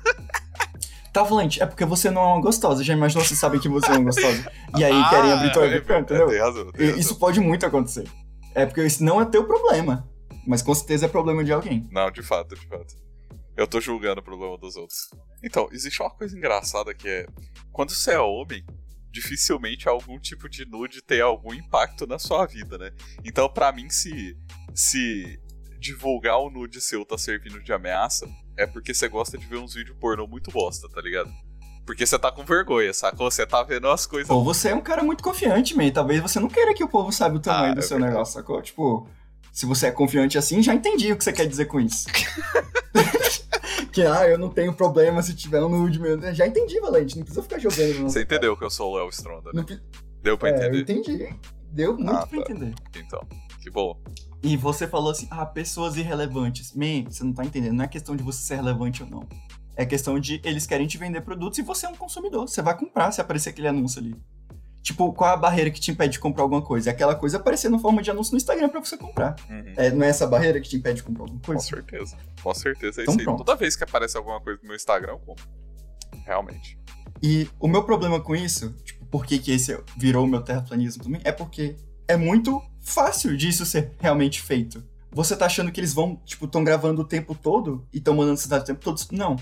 Tá, 1.12 1.24
Valente, 1.24 1.62
é 1.62 1.66
porque 1.66 1.84
você 1.84 2.10
não 2.10 2.22
é 2.22 2.26
uma 2.34 2.42
gostosa. 2.42 2.84
Já 2.84 2.94
imaginou 2.94 3.26
se 3.26 3.36
sabem 3.36 3.60
que 3.60 3.68
você 3.68 3.88
é 3.88 3.92
uma 3.96 4.06
gostosa? 4.06 4.52
E 4.78 4.84
aí 4.84 4.94
ah, 4.94 5.10
querem 5.10 5.32
abrir 5.32 5.52
tua 5.52 5.64
webcam, 5.64 5.96
é, 5.96 6.00
entendeu? 6.00 6.28
Tem 6.28 6.40
razão. 6.40 6.72
Isso 6.98 7.16
pode 7.18 7.40
muito 7.42 7.66
acontecer. 7.66 8.08
É 8.56 8.66
porque 8.66 8.84
isso 8.86 9.04
não 9.04 9.20
é 9.22 9.26
teu 9.26 9.46
problema. 9.46 10.10
Mas 10.48 10.62
com 10.62 10.74
certeza 10.74 11.06
é 11.06 11.10
problema 11.10 11.44
de 11.44 11.52
alguém. 11.52 11.88
Não, 11.92 12.10
de 12.10 12.24
fato, 12.24 12.56
de 12.56 12.66
fato. 12.68 12.96
Eu 13.56 13.68
tô 13.68 13.82
julgando 13.82 14.22
o 14.22 14.24
problema 14.24 14.58
dos 14.58 14.76
outros. 14.76 15.10
Então, 15.44 15.68
existe 15.72 16.02
uma 16.02 16.10
coisa 16.10 16.36
engraçada 16.36 16.94
que 16.94 17.08
é. 17.08 17.26
Quando 17.72 17.92
você 17.92 18.14
é 18.14 18.20
homem, 18.20 18.66
dificilmente 19.12 19.88
algum 19.88 20.20
tipo 20.20 20.50
de 20.50 20.66
nude 20.66 21.02
tem 21.02 21.22
algum 21.22 21.54
impacto 21.54 22.08
na 22.08 22.18
sua 22.18 22.46
vida, 22.46 22.78
né? 22.78 22.92
Então, 23.24 23.50
para 23.52 23.72
mim, 23.72 23.90
se. 23.90 24.38
Se 24.74 25.40
divulgar 25.82 26.38
o 26.38 26.50
nude 26.50 26.80
seu 26.80 27.04
tá 27.04 27.18
servindo 27.18 27.62
de 27.62 27.74
ameaça, 27.74 28.30
é 28.56 28.68
porque 28.68 28.94
você 28.94 29.10
gosta 29.10 29.38
de 29.38 29.46
ver 29.48 29.58
uns 29.58 29.74
vídeos 29.74 29.98
pornô 30.00 30.28
muito 30.28 30.52
bosta, 30.52 30.88
tá 30.88 31.02
ligado? 31.02 31.30
Porque 31.86 32.06
você 32.06 32.18
tá 32.20 32.32
com 32.32 32.46
vergonha, 32.46 32.94
sacou? 32.94 33.30
Você 33.30 33.46
tá 33.46 33.64
vendo 33.64 33.90
as 33.90 34.06
coisas. 34.06 34.30
Ou 34.30 34.44
você 34.44 34.70
é 34.70 34.76
um 34.76 34.82
cara 34.82 35.04
muito 35.04 35.24
confiante, 35.24 35.76
man. 35.76 35.90
Talvez 35.90 36.22
você 36.22 36.40
não 36.40 36.48
queira 36.48 36.74
que 36.74 36.84
o 36.84 36.88
povo 36.88 37.12
saiba 37.12 37.38
o 37.38 37.40
tamanho 37.40 37.72
ah, 37.72 37.76
do 37.76 37.80
é 37.80 37.82
seu 37.82 37.98
verdade. 37.98 38.14
negócio, 38.14 38.34
sacou? 38.36 38.62
Tipo, 38.62 39.10
se 39.52 39.66
você 39.66 39.88
é 39.88 39.92
confiante 39.92 40.38
assim, 40.38 40.62
já 40.62 40.74
entendi 40.74 41.12
o 41.12 41.18
que 41.18 41.24
você 41.24 41.34
quer 41.34 41.48
dizer 41.48 41.66
com 41.66 41.80
isso. 41.80 42.08
que, 43.92 44.02
ah, 44.04 44.28
eu 44.28 44.38
não 44.38 44.50
tenho 44.50 44.74
problema 44.74 45.22
se 45.22 45.36
tiver 45.36 45.64
um 45.64 45.70
nude 45.70 46.00
mesmo. 46.00 46.34
Já 46.34 46.48
entendi, 46.48 46.80
Valente. 46.80 47.18
Não 47.18 47.24
precisa 47.24 47.44
ficar 47.44 47.60
jogando. 47.60 48.04
Você 48.04 48.22
entendeu 48.22 48.56
que 48.56 48.64
eu 48.64 48.70
sou 48.70 48.92
o 48.92 48.96
Léo 48.98 49.10
Stronda, 49.10 49.52
né? 49.54 49.66
Não... 49.68 49.80
Deu 50.22 50.38
pra 50.38 50.50
é, 50.50 50.56
entender? 50.56 50.78
Eu 50.78 50.82
entendi. 50.82 51.36
Deu 51.72 51.96
muito 51.96 52.12
ah, 52.12 52.28
pra 52.28 52.42
tá. 52.42 52.52
entender. 52.52 52.74
Então, 52.96 53.22
que 53.62 53.70
bom. 53.70 54.00
E 54.44 54.58
você 54.58 54.88
falou 54.88 55.12
assim, 55.12 55.28
ah, 55.30 55.46
pessoas 55.46 55.98
irrelevantes. 55.98 56.74
Man, 56.74 57.06
você 57.10 57.24
não 57.24 57.34
tá 57.34 57.44
entendendo. 57.46 57.74
Não 57.74 57.86
é 57.86 57.88
questão 57.88 58.16
de 58.16 58.24
você 58.24 58.42
ser 58.42 58.56
relevante 58.56 59.04
ou 59.04 59.10
não. 59.10 59.28
É 59.76 59.86
questão 59.86 60.20
de 60.20 60.42
eles 60.44 60.66
querem 60.66 60.86
te 60.86 60.98
vender 60.98 61.22
produtos 61.22 61.58
e 61.60 61.62
você 61.62 61.86
é 61.86 61.90
um 61.90 61.96
consumidor. 61.96 62.48
Você 62.48 62.62
vai 62.62 62.78
comprar 62.78 63.12
se 63.12 63.22
aparecer 63.22 63.50
aquele 63.50 63.68
anúncio 63.68 64.00
ali. 64.00 64.16
Tipo, 64.82 65.14
qual 65.14 65.32
a 65.32 65.38
barreira 65.38 65.70
que 65.70 65.80
te 65.80 65.92
impede 65.92 66.14
de 66.14 66.20
comprar 66.20 66.44
alguma 66.44 66.62
coisa? 66.62 66.90
É 66.90 66.94
aquela 66.94 67.14
coisa 67.14 67.38
aparecer 67.38 67.70
na 67.70 67.78
forma 67.78 68.02
de 68.02 68.10
anúncio 68.10 68.32
no 68.32 68.38
Instagram 68.38 68.68
para 68.70 68.80
você 68.80 68.98
comprar. 68.98 69.36
Uhum. 69.50 69.74
É, 69.78 69.92
não 69.92 70.04
é 70.04 70.10
essa 70.10 70.26
barreira 70.26 70.60
que 70.60 70.68
te 70.68 70.76
impede 70.76 70.98
de 70.98 71.04
comprar 71.04 71.24
alguma 71.24 71.40
coisa? 71.40 71.62
Com 71.62 71.68
certeza. 71.68 72.18
Com 72.42 72.54
certeza 72.54 73.02
é 73.02 73.04
então, 73.04 73.16
isso 73.16 73.30
aí. 73.30 73.38
Toda 73.38 73.56
vez 73.56 73.76
que 73.76 73.84
aparece 73.84 74.18
alguma 74.18 74.42
coisa 74.42 74.60
no 74.62 74.68
meu 74.68 74.76
Instagram, 74.76 75.14
eu 75.14 75.20
compro. 75.20 75.48
Realmente. 76.26 76.80
E 77.22 77.48
o 77.60 77.68
meu 77.68 77.84
problema 77.84 78.20
com 78.20 78.36
isso, 78.36 78.76
tipo, 78.84 79.06
por 79.06 79.26
que, 79.26 79.38
que 79.38 79.52
esse 79.52 79.78
virou 79.96 80.26
o 80.26 80.28
meu 80.28 80.42
terraplanismo 80.42 81.04
também, 81.04 81.22
é 81.24 81.32
porque 81.32 81.76
é 82.08 82.18
muito 82.18 82.62
fácil 82.82 83.38
disso 83.38 83.66
ser 83.66 83.92
realmente 84.00 84.42
feito. 84.42 84.84
Você 85.12 85.36
tá 85.36 85.46
achando 85.46 85.72
que 85.72 85.80
eles 85.80 85.94
vão, 85.94 86.16
tipo, 86.26 86.46
estão 86.46 86.64
gravando 86.64 87.02
o 87.02 87.06
tempo 87.06 87.36
todo 87.36 87.86
e 87.94 87.98
estão 88.00 88.16
mandando 88.16 88.40
dados 88.48 88.64
o 88.64 88.68
tempo 88.68 88.80
todo? 88.80 89.00
Não 89.12 89.38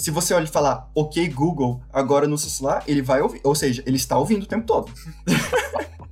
se 0.00 0.10
você 0.10 0.32
olha 0.32 0.44
e 0.44 0.48
falar, 0.48 0.90
ok, 0.94 1.28
Google, 1.28 1.82
agora 1.92 2.26
no 2.26 2.38
seu 2.38 2.48
celular, 2.48 2.82
ele 2.86 3.02
vai 3.02 3.20
ouvir. 3.20 3.40
Ou 3.44 3.54
seja, 3.54 3.82
ele 3.86 3.96
está 3.96 4.18
ouvindo 4.18 4.44
o 4.44 4.46
tempo 4.46 4.66
todo. 4.66 4.90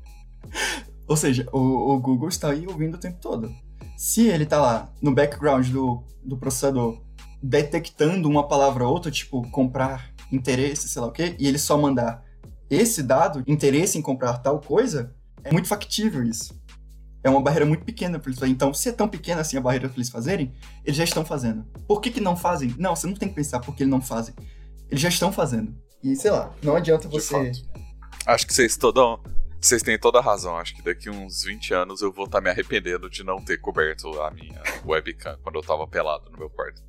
ou 1.08 1.16
seja, 1.16 1.48
o, 1.50 1.94
o, 1.94 1.98
Google 1.98 2.28
está 2.28 2.50
aí 2.50 2.66
ouvindo 2.66 2.96
o 2.96 3.00
tempo 3.00 3.18
todo. 3.18 3.50
Se 3.96 4.26
ele 4.28 4.44
está 4.44 4.60
lá 4.60 4.92
no 5.00 5.14
background 5.14 5.68
do, 5.68 6.04
do 6.22 6.36
processador 6.36 7.00
detectando 7.42 8.28
uma 8.28 8.46
palavra 8.46 8.86
ou 8.86 8.92
outra, 8.92 9.10
tipo 9.10 9.48
comprar, 9.50 10.12
interesse, 10.30 10.86
sei 10.86 11.00
lá 11.00 11.08
o 11.08 11.12
quê, 11.12 11.34
e 11.38 11.48
ele 11.48 11.58
só 11.58 11.78
mandar 11.78 12.22
esse 12.68 13.02
dado, 13.02 13.42
interesse 13.46 13.96
em 13.96 14.02
comprar 14.02 14.38
tal 14.38 14.60
coisa, 14.60 15.14
é 15.42 15.50
muito 15.50 15.66
factível 15.66 16.22
isso 16.22 16.58
é 17.22 17.30
uma 17.30 17.40
barreira 17.40 17.66
muito 17.66 17.84
pequena 17.84 18.18
para 18.18 18.30
eles 18.30 18.38
fazerem. 18.38 18.54
Então, 18.54 18.72
se 18.72 18.88
é 18.88 18.92
tão 18.92 19.08
pequena 19.08 19.40
assim 19.40 19.56
a 19.56 19.60
barreira 19.60 19.88
para 19.88 19.96
eles 19.96 20.08
fazerem, 20.08 20.52
eles 20.84 20.96
já 20.96 21.04
estão 21.04 21.24
fazendo. 21.24 21.64
Por 21.86 22.00
que, 22.00 22.10
que 22.10 22.20
não 22.20 22.36
fazem? 22.36 22.74
Não, 22.78 22.94
você 22.94 23.06
não 23.06 23.14
tem 23.14 23.28
que 23.28 23.34
pensar 23.34 23.60
por 23.60 23.74
que 23.74 23.82
eles 23.82 23.90
não 23.90 24.00
fazem. 24.00 24.34
Eles 24.88 25.00
já 25.00 25.08
estão 25.08 25.32
fazendo. 25.32 25.74
E 26.02 26.14
sei 26.14 26.30
lá, 26.30 26.54
não 26.62 26.76
adianta 26.76 27.08
você. 27.08 27.52
Acho 28.26 28.46
que 28.46 28.54
vocês. 28.54 28.78
Vocês 29.60 29.82
têm 29.82 29.98
toda 29.98 30.18
a 30.18 30.22
razão. 30.22 30.56
Acho 30.56 30.76
que 30.76 30.82
daqui 30.82 31.10
uns 31.10 31.42
20 31.42 31.74
anos 31.74 32.00
eu 32.00 32.12
vou 32.12 32.24
estar 32.26 32.38
tá 32.38 32.42
me 32.42 32.50
arrependendo 32.50 33.10
de 33.10 33.24
não 33.24 33.42
ter 33.42 33.58
coberto 33.58 34.08
a 34.22 34.30
minha 34.30 34.62
webcam 34.86 35.36
quando 35.42 35.56
eu 35.56 35.62
tava 35.62 35.86
pelado 35.86 36.30
no 36.30 36.38
meu 36.38 36.48
quarto. 36.48 36.80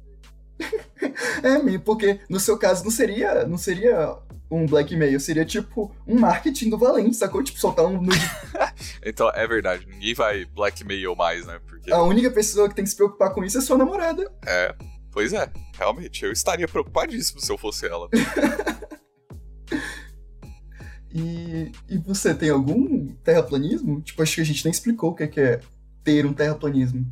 é, 1.42 1.78
porque 1.80 2.20
no 2.30 2.40
seu 2.40 2.58
caso 2.58 2.84
não 2.84 2.92
seria, 2.92 3.48
não 3.48 3.58
seria 3.58 4.18
um 4.50 4.66
blackmail, 4.66 5.20
seria 5.20 5.46
tipo 5.46 5.94
um 6.08 6.20
marketing 6.20 6.70
do 6.70 6.78
Valente, 6.78 7.16
sacou? 7.16 7.44
Tipo, 7.44 7.60
soltar 7.60 7.86
um 7.86 8.02
nude 8.02 8.20
Então, 9.06 9.30
é 9.34 9.48
verdade, 9.48 9.86
ninguém 9.88 10.14
vai 10.14 10.46
blackmail 10.46 11.16
mais, 11.16 11.46
né? 11.46 11.60
Porque... 11.68 11.92
A 11.92 12.02
única 12.02 12.32
pessoa 12.32 12.68
que 12.68 12.76
tem 12.76 12.84
que 12.84 12.90
se 12.90 12.96
preocupar 12.96 13.34
com 13.34 13.44
isso 13.44 13.58
é 13.58 13.62
sua 13.62 13.78
namorada. 13.78 14.30
É, 14.46 14.76
pois 15.12 15.34
é, 15.34 15.50
realmente, 15.74 16.26
eu 16.26 16.32
estaria 16.32 16.68
preocupadíssimo 16.68 17.40
se 17.40 17.52
eu 17.52 17.58
fosse 17.58 17.88
ela. 17.88 18.10
e, 21.14 21.72
e 21.88 21.98
você 22.00 22.34
tem 22.34 22.50
algum 22.50 23.08
terraplanismo? 23.24 24.02
Tipo, 24.02 24.24
acho 24.24 24.36
que 24.36 24.42
a 24.42 24.46
gente 24.46 24.66
nem 24.66 24.72
explicou 24.72 25.12
o 25.12 25.16
que 25.16 25.24
é, 25.24 25.28
que 25.28 25.40
é 25.40 25.60
ter 26.04 26.26
um 26.26 26.34
terraplanismo. 26.34 27.08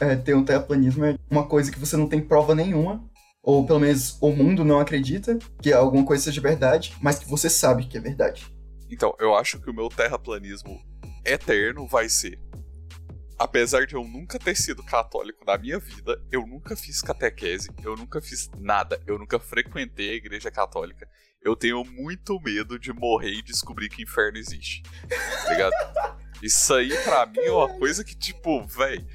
É, 0.00 0.14
ter 0.14 0.36
um 0.36 0.44
terraplanismo 0.44 1.04
é 1.04 1.16
uma 1.28 1.44
coisa 1.44 1.72
que 1.72 1.78
você 1.78 1.96
não 1.96 2.06
tem 2.06 2.20
prova 2.20 2.54
nenhuma, 2.54 3.04
ou 3.48 3.64
pelo 3.64 3.80
menos 3.80 4.18
o 4.20 4.30
mundo 4.30 4.62
não 4.62 4.78
acredita 4.78 5.38
que 5.62 5.72
alguma 5.72 6.04
coisa 6.04 6.24
seja 6.24 6.38
verdade, 6.38 6.94
mas 7.00 7.18
que 7.18 7.26
você 7.26 7.48
sabe 7.48 7.86
que 7.86 7.96
é 7.96 8.00
verdade. 8.00 8.46
Então, 8.90 9.16
eu 9.18 9.34
acho 9.34 9.58
que 9.58 9.70
o 9.70 9.74
meu 9.74 9.88
terraplanismo 9.88 10.78
eterno 11.24 11.86
vai 11.86 12.10
ser. 12.10 12.38
Apesar 13.38 13.86
de 13.86 13.94
eu 13.94 14.04
nunca 14.04 14.38
ter 14.38 14.54
sido 14.54 14.82
católico 14.82 15.46
na 15.46 15.56
minha 15.56 15.78
vida, 15.78 16.22
eu 16.30 16.46
nunca 16.46 16.76
fiz 16.76 17.00
catequese, 17.00 17.70
eu 17.82 17.96
nunca 17.96 18.20
fiz 18.20 18.50
nada, 18.58 19.00
eu 19.06 19.18
nunca 19.18 19.38
frequentei 19.38 20.10
a 20.10 20.16
igreja 20.16 20.50
católica. 20.50 21.08
Eu 21.40 21.56
tenho 21.56 21.82
muito 21.86 22.38
medo 22.42 22.78
de 22.78 22.92
morrer 22.92 23.32
e 23.32 23.42
descobrir 23.42 23.88
que 23.88 24.02
o 24.02 24.04
inferno 24.04 24.36
existe. 24.36 24.82
Tá 25.46 25.50
ligado? 25.52 25.72
Isso 26.42 26.74
aí, 26.74 26.94
pra 27.02 27.24
mim, 27.24 27.38
é 27.38 27.50
uma 27.50 27.78
coisa 27.78 28.04
que, 28.04 28.14
tipo, 28.14 28.66
velho, 28.66 29.06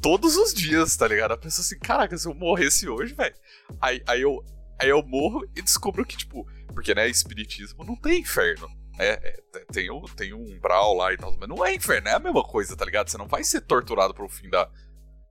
todos 0.00 0.36
os 0.36 0.52
dias, 0.52 0.96
tá 0.96 1.06
ligado? 1.06 1.32
A 1.32 1.36
pessoa 1.36 1.64
assim, 1.64 1.78
caraca, 1.78 2.16
se 2.16 2.26
eu 2.26 2.34
morresse 2.34 2.88
hoje, 2.88 3.14
velho. 3.14 3.34
Aí, 3.80 4.02
aí, 4.06 4.22
eu, 4.22 4.44
aí 4.80 4.88
eu 4.88 5.02
morro 5.02 5.44
e 5.56 5.62
descubro 5.62 6.04
que, 6.04 6.16
tipo, 6.16 6.46
porque, 6.74 6.94
né, 6.94 7.08
espiritismo 7.08 7.84
não 7.84 7.96
tem 7.96 8.20
inferno. 8.20 8.68
É, 8.98 9.12
é, 9.12 9.64
tem, 9.72 9.90
um, 9.90 10.02
tem 10.02 10.34
um 10.34 10.42
umbral 10.42 10.94
lá 10.94 11.12
e 11.12 11.16
tal, 11.16 11.34
mas 11.38 11.48
não 11.48 11.64
é 11.64 11.74
inferno, 11.74 12.08
é 12.08 12.12
a 12.12 12.18
mesma 12.18 12.42
coisa, 12.42 12.76
tá 12.76 12.84
ligado? 12.84 13.08
Você 13.08 13.16
não 13.16 13.26
vai 13.26 13.42
ser 13.42 13.62
torturado 13.62 14.12
pro 14.12 14.28
fim 14.28 14.50
da, 14.50 14.70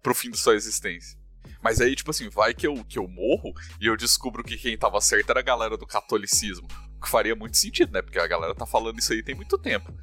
pro 0.02 0.16
fim 0.16 0.32
da 0.32 0.38
sua 0.38 0.56
existência. 0.56 1.20
Mas 1.62 1.82
aí, 1.82 1.96
tipo 1.96 2.10
assim, 2.12 2.30
vai 2.30 2.54
que 2.54 2.66
eu, 2.66 2.84
que 2.86 2.98
eu 2.98 3.08
morro 3.08 3.54
e 3.80 3.88
eu 3.88 3.98
descubro 3.98 4.44
que 4.44 4.58
quem 4.58 4.78
tava 4.78 5.00
certo 5.02 5.30
era 5.30 5.40
a 5.40 5.44
galera 5.44 5.78
do 5.78 5.86
catolicismo. 5.86 6.68
Que 7.02 7.10
faria 7.10 7.36
muito 7.36 7.58
sentido, 7.58 7.92
né? 7.92 8.02
Porque 8.02 8.20
a 8.20 8.28
galera 8.28 8.56
tá 8.56 8.66
falando 8.66 9.00
isso 9.00 9.14
aí 9.14 9.24
tem 9.24 9.36
muito 9.36 9.58
tempo. 9.58 9.94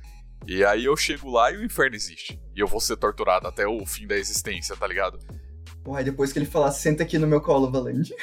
E 0.46 0.64
aí 0.64 0.84
eu 0.84 0.96
chego 0.96 1.30
lá 1.30 1.50
e 1.50 1.56
o 1.56 1.64
inferno 1.64 1.96
existe. 1.96 2.40
E 2.54 2.60
eu 2.60 2.68
vou 2.68 2.80
ser 2.80 2.96
torturado 2.96 3.48
até 3.48 3.66
o 3.66 3.84
fim 3.84 4.06
da 4.06 4.16
existência, 4.16 4.76
tá 4.76 4.86
ligado? 4.86 5.18
Uai, 5.86 6.02
depois 6.02 6.32
que 6.32 6.38
ele 6.38 6.46
falar, 6.46 6.72
senta 6.72 7.02
aqui 7.02 7.18
no 7.18 7.26
meu 7.26 7.40
colo, 7.40 7.70
Valente. 7.70 8.14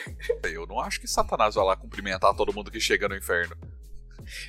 Eu 0.44 0.66
não 0.66 0.80
acho 0.80 1.00
que 1.00 1.08
Satanás 1.08 1.56
vai 1.56 1.66
lá 1.66 1.76
cumprimentar 1.76 2.34
todo 2.36 2.54
mundo 2.54 2.72
que 2.72 2.80
chega 2.80 3.08
no 3.08 3.16
inferno. 3.16 3.56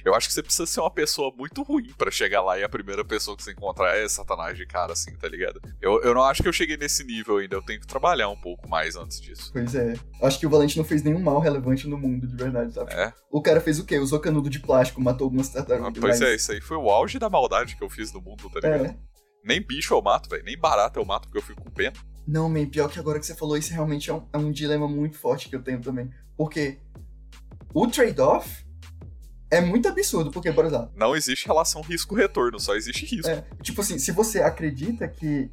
Eu 0.04 0.14
acho 0.14 0.28
que 0.28 0.34
você 0.34 0.42
precisa 0.42 0.66
ser 0.66 0.80
uma 0.80 0.90
pessoa 0.90 1.32
muito 1.36 1.62
ruim 1.62 1.92
para 1.96 2.10
chegar 2.10 2.42
lá 2.42 2.58
e 2.58 2.64
a 2.64 2.68
primeira 2.68 3.04
pessoa 3.04 3.36
que 3.36 3.42
você 3.42 3.52
encontrar 3.52 3.96
é 3.96 4.08
Satanás 4.08 4.56
de 4.56 4.66
cara, 4.66 4.92
assim, 4.92 5.14
tá 5.16 5.28
ligado? 5.28 5.60
Eu, 5.80 6.02
eu 6.02 6.14
não 6.14 6.22
acho 6.22 6.42
que 6.42 6.48
eu 6.48 6.52
cheguei 6.52 6.76
nesse 6.76 7.04
nível 7.04 7.38
ainda, 7.38 7.56
eu 7.56 7.62
tenho 7.62 7.80
que 7.80 7.86
trabalhar 7.86 8.28
um 8.28 8.36
pouco 8.36 8.68
mais 8.68 8.96
antes 8.96 9.20
disso. 9.20 9.50
Pois 9.52 9.74
é. 9.74 9.94
Acho 10.22 10.38
que 10.38 10.46
o 10.46 10.50
Valente 10.50 10.76
não 10.76 10.84
fez 10.84 11.02
nenhum 11.02 11.20
mal 11.20 11.40
relevante 11.40 11.88
no 11.88 11.98
mundo, 11.98 12.26
de 12.26 12.36
verdade, 12.36 12.72
sabe? 12.72 12.92
É. 12.92 13.12
O 13.30 13.42
cara 13.42 13.60
fez 13.60 13.78
o 13.78 13.84
quê? 13.84 13.98
Usou 13.98 14.20
canudo 14.20 14.48
de 14.48 14.60
plástico, 14.60 15.00
matou 15.00 15.26
algumas 15.26 15.48
tartarugas. 15.48 15.88
Ah, 15.88 16.00
pois 16.00 16.20
mas... 16.20 16.30
é, 16.30 16.34
isso 16.34 16.52
aí 16.52 16.60
foi 16.60 16.76
o 16.76 16.90
auge 16.90 17.18
da 17.18 17.28
maldade 17.28 17.76
que 17.76 17.82
eu 17.82 17.90
fiz 17.90 18.12
no 18.12 18.20
mundo, 18.20 18.48
tá 18.50 18.60
ligado? 18.60 18.86
É. 18.86 18.96
Nem 19.44 19.60
bicho 19.60 19.92
eu 19.92 20.00
mato, 20.00 20.28
velho. 20.30 20.44
Nem 20.44 20.58
barato 20.58 20.98
eu 20.98 21.04
mato 21.04 21.28
porque 21.28 21.38
eu 21.38 21.42
fico 21.42 21.62
com 21.62 21.70
pena. 21.70 21.92
Não, 22.26 22.48
man, 22.48 22.66
pior 22.66 22.88
que 22.88 22.98
agora 22.98 23.20
que 23.20 23.26
você 23.26 23.34
falou, 23.34 23.56
isso 23.56 23.72
realmente 23.72 24.10
é 24.10 24.14
um, 24.14 24.26
é 24.32 24.38
um 24.38 24.50
dilema 24.50 24.88
muito 24.88 25.18
forte 25.18 25.48
que 25.48 25.56
eu 25.56 25.62
tenho 25.62 25.80
também. 25.80 26.10
Porque 26.36 26.78
o 27.74 27.86
trade-off 27.86 28.63
é 29.50 29.60
muito 29.60 29.88
absurdo, 29.88 30.30
porque, 30.30 30.52
por 30.52 30.64
exemplo. 30.64 30.90
Não 30.96 31.14
existe 31.14 31.46
relação 31.46 31.80
risco-retorno, 31.82 32.58
só 32.58 32.74
existe 32.74 33.06
risco. 33.06 33.30
É, 33.30 33.44
tipo 33.62 33.80
assim, 33.80 33.98
se 33.98 34.12
você 34.12 34.40
acredita 34.40 35.06
que 35.08 35.50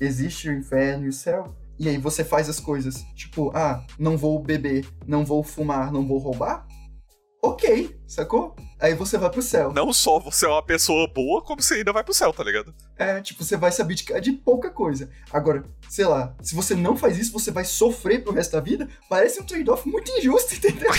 existe 0.00 0.48
o 0.48 0.52
inferno 0.52 1.06
e 1.06 1.08
o 1.08 1.12
céu, 1.12 1.54
e 1.78 1.88
aí 1.88 1.98
você 1.98 2.24
faz 2.24 2.48
as 2.48 2.60
coisas, 2.60 3.04
tipo, 3.14 3.50
ah, 3.54 3.84
não 3.98 4.16
vou 4.16 4.40
beber, 4.40 4.86
não 5.06 5.24
vou 5.24 5.42
fumar, 5.42 5.92
não 5.92 6.06
vou 6.06 6.18
roubar, 6.18 6.66
ok, 7.44 7.94
sacou? 8.06 8.56
Aí 8.80 8.94
você 8.94 9.18
vai 9.18 9.30
pro 9.30 9.42
céu. 9.42 9.72
Não 9.72 9.92
só 9.92 10.18
você 10.18 10.46
é 10.46 10.48
uma 10.48 10.62
pessoa 10.62 11.06
boa, 11.06 11.42
como 11.42 11.62
você 11.62 11.74
ainda 11.74 11.92
vai 11.92 12.02
pro 12.02 12.14
céu, 12.14 12.32
tá 12.32 12.42
ligado? 12.42 12.74
É, 12.96 13.20
tipo, 13.20 13.44
você 13.44 13.56
vai 13.56 13.70
se 13.70 13.82
abdicar 13.82 14.20
de 14.20 14.32
pouca 14.32 14.70
coisa. 14.70 15.10
Agora, 15.30 15.62
sei 15.88 16.06
lá, 16.06 16.34
se 16.40 16.54
você 16.54 16.74
não 16.74 16.96
faz 16.96 17.18
isso, 17.18 17.32
você 17.32 17.50
vai 17.50 17.64
sofrer 17.64 18.22
pro 18.22 18.32
resto 18.32 18.52
da 18.52 18.60
vida. 18.60 18.88
Parece 19.08 19.40
um 19.40 19.44
trade-off 19.44 19.88
muito 19.88 20.10
injusto, 20.12 20.54
entendeu? 20.56 20.90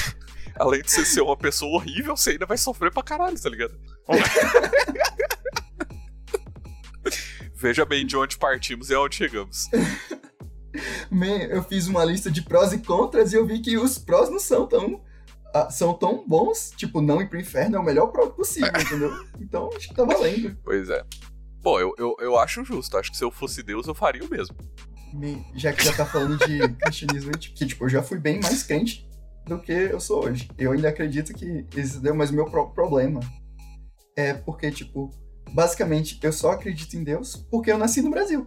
Além 0.57 0.81
de 0.81 0.91
você 0.91 1.05
ser 1.05 1.21
uma 1.21 1.35
pessoa 1.35 1.75
horrível, 1.75 2.15
você 2.15 2.31
ainda 2.31 2.45
vai 2.45 2.57
sofrer 2.57 2.91
pra 2.91 3.03
caralho, 3.03 3.39
tá 3.39 3.49
ligado? 3.49 3.77
Veja 7.55 7.85
bem 7.85 8.05
de 8.05 8.15
onde 8.15 8.37
partimos 8.37 8.89
e 8.89 8.93
aonde 8.93 9.15
chegamos. 9.15 9.69
Man, 11.09 11.43
eu 11.49 11.63
fiz 11.63 11.87
uma 11.87 12.03
lista 12.03 12.29
de 12.29 12.41
prós 12.41 12.73
e 12.73 12.79
contras 12.79 13.31
e 13.31 13.35
eu 13.35 13.45
vi 13.45 13.59
que 13.59 13.77
os 13.77 13.97
prós 13.97 14.29
não 14.29 14.39
são 14.39 14.67
tão 14.67 15.01
ah, 15.53 15.69
são 15.69 15.93
tão 15.93 16.27
bons, 16.27 16.73
tipo, 16.75 16.99
não 16.99 17.21
ir 17.21 17.29
pro 17.29 17.39
inferno 17.39 17.77
é 17.77 17.79
o 17.79 17.83
melhor 17.83 18.07
pró 18.07 18.27
possível, 18.27 18.73
entendeu? 18.77 19.13
Então, 19.39 19.69
acho 19.73 19.87
que 19.87 19.95
tá 19.95 20.03
valendo. 20.03 20.57
Pois 20.65 20.89
é. 20.89 21.01
Pô, 21.63 21.79
eu, 21.79 21.93
eu, 21.97 22.15
eu 22.19 22.37
acho 22.37 22.65
justo. 22.65 22.97
Acho 22.97 23.09
que 23.09 23.17
se 23.17 23.23
eu 23.23 23.31
fosse 23.31 23.63
Deus, 23.63 23.87
eu 23.87 23.95
faria 23.95 24.23
o 24.23 24.29
mesmo. 24.29 24.55
Man, 25.13 25.45
já 25.55 25.71
que 25.71 25.85
já 25.85 25.93
tá 25.93 26.05
falando 26.05 26.37
de 26.45 26.59
cristianismo, 26.83 27.31
que, 27.31 27.65
tipo, 27.65 27.85
eu 27.85 27.89
já 27.89 28.03
fui 28.03 28.19
bem 28.19 28.41
mais 28.41 28.63
crente 28.63 29.07
do 29.45 29.59
que 29.59 29.71
eu 29.71 29.99
sou 29.99 30.25
hoje. 30.25 30.49
Eu 30.57 30.71
ainda 30.71 30.89
acredito 30.89 31.33
que 31.33 31.65
isso 31.75 31.99
deu, 31.99 32.15
mas 32.15 32.29
o 32.29 32.33
meu 32.33 32.45
próprio 32.45 32.73
problema 32.73 33.19
é 34.15 34.33
porque, 34.33 34.71
tipo, 34.71 35.11
basicamente 35.51 36.19
eu 36.21 36.33
só 36.33 36.51
acredito 36.51 36.95
em 36.95 37.03
Deus 37.03 37.35
porque 37.49 37.71
eu 37.71 37.77
nasci 37.77 38.01
no 38.01 38.09
Brasil. 38.09 38.45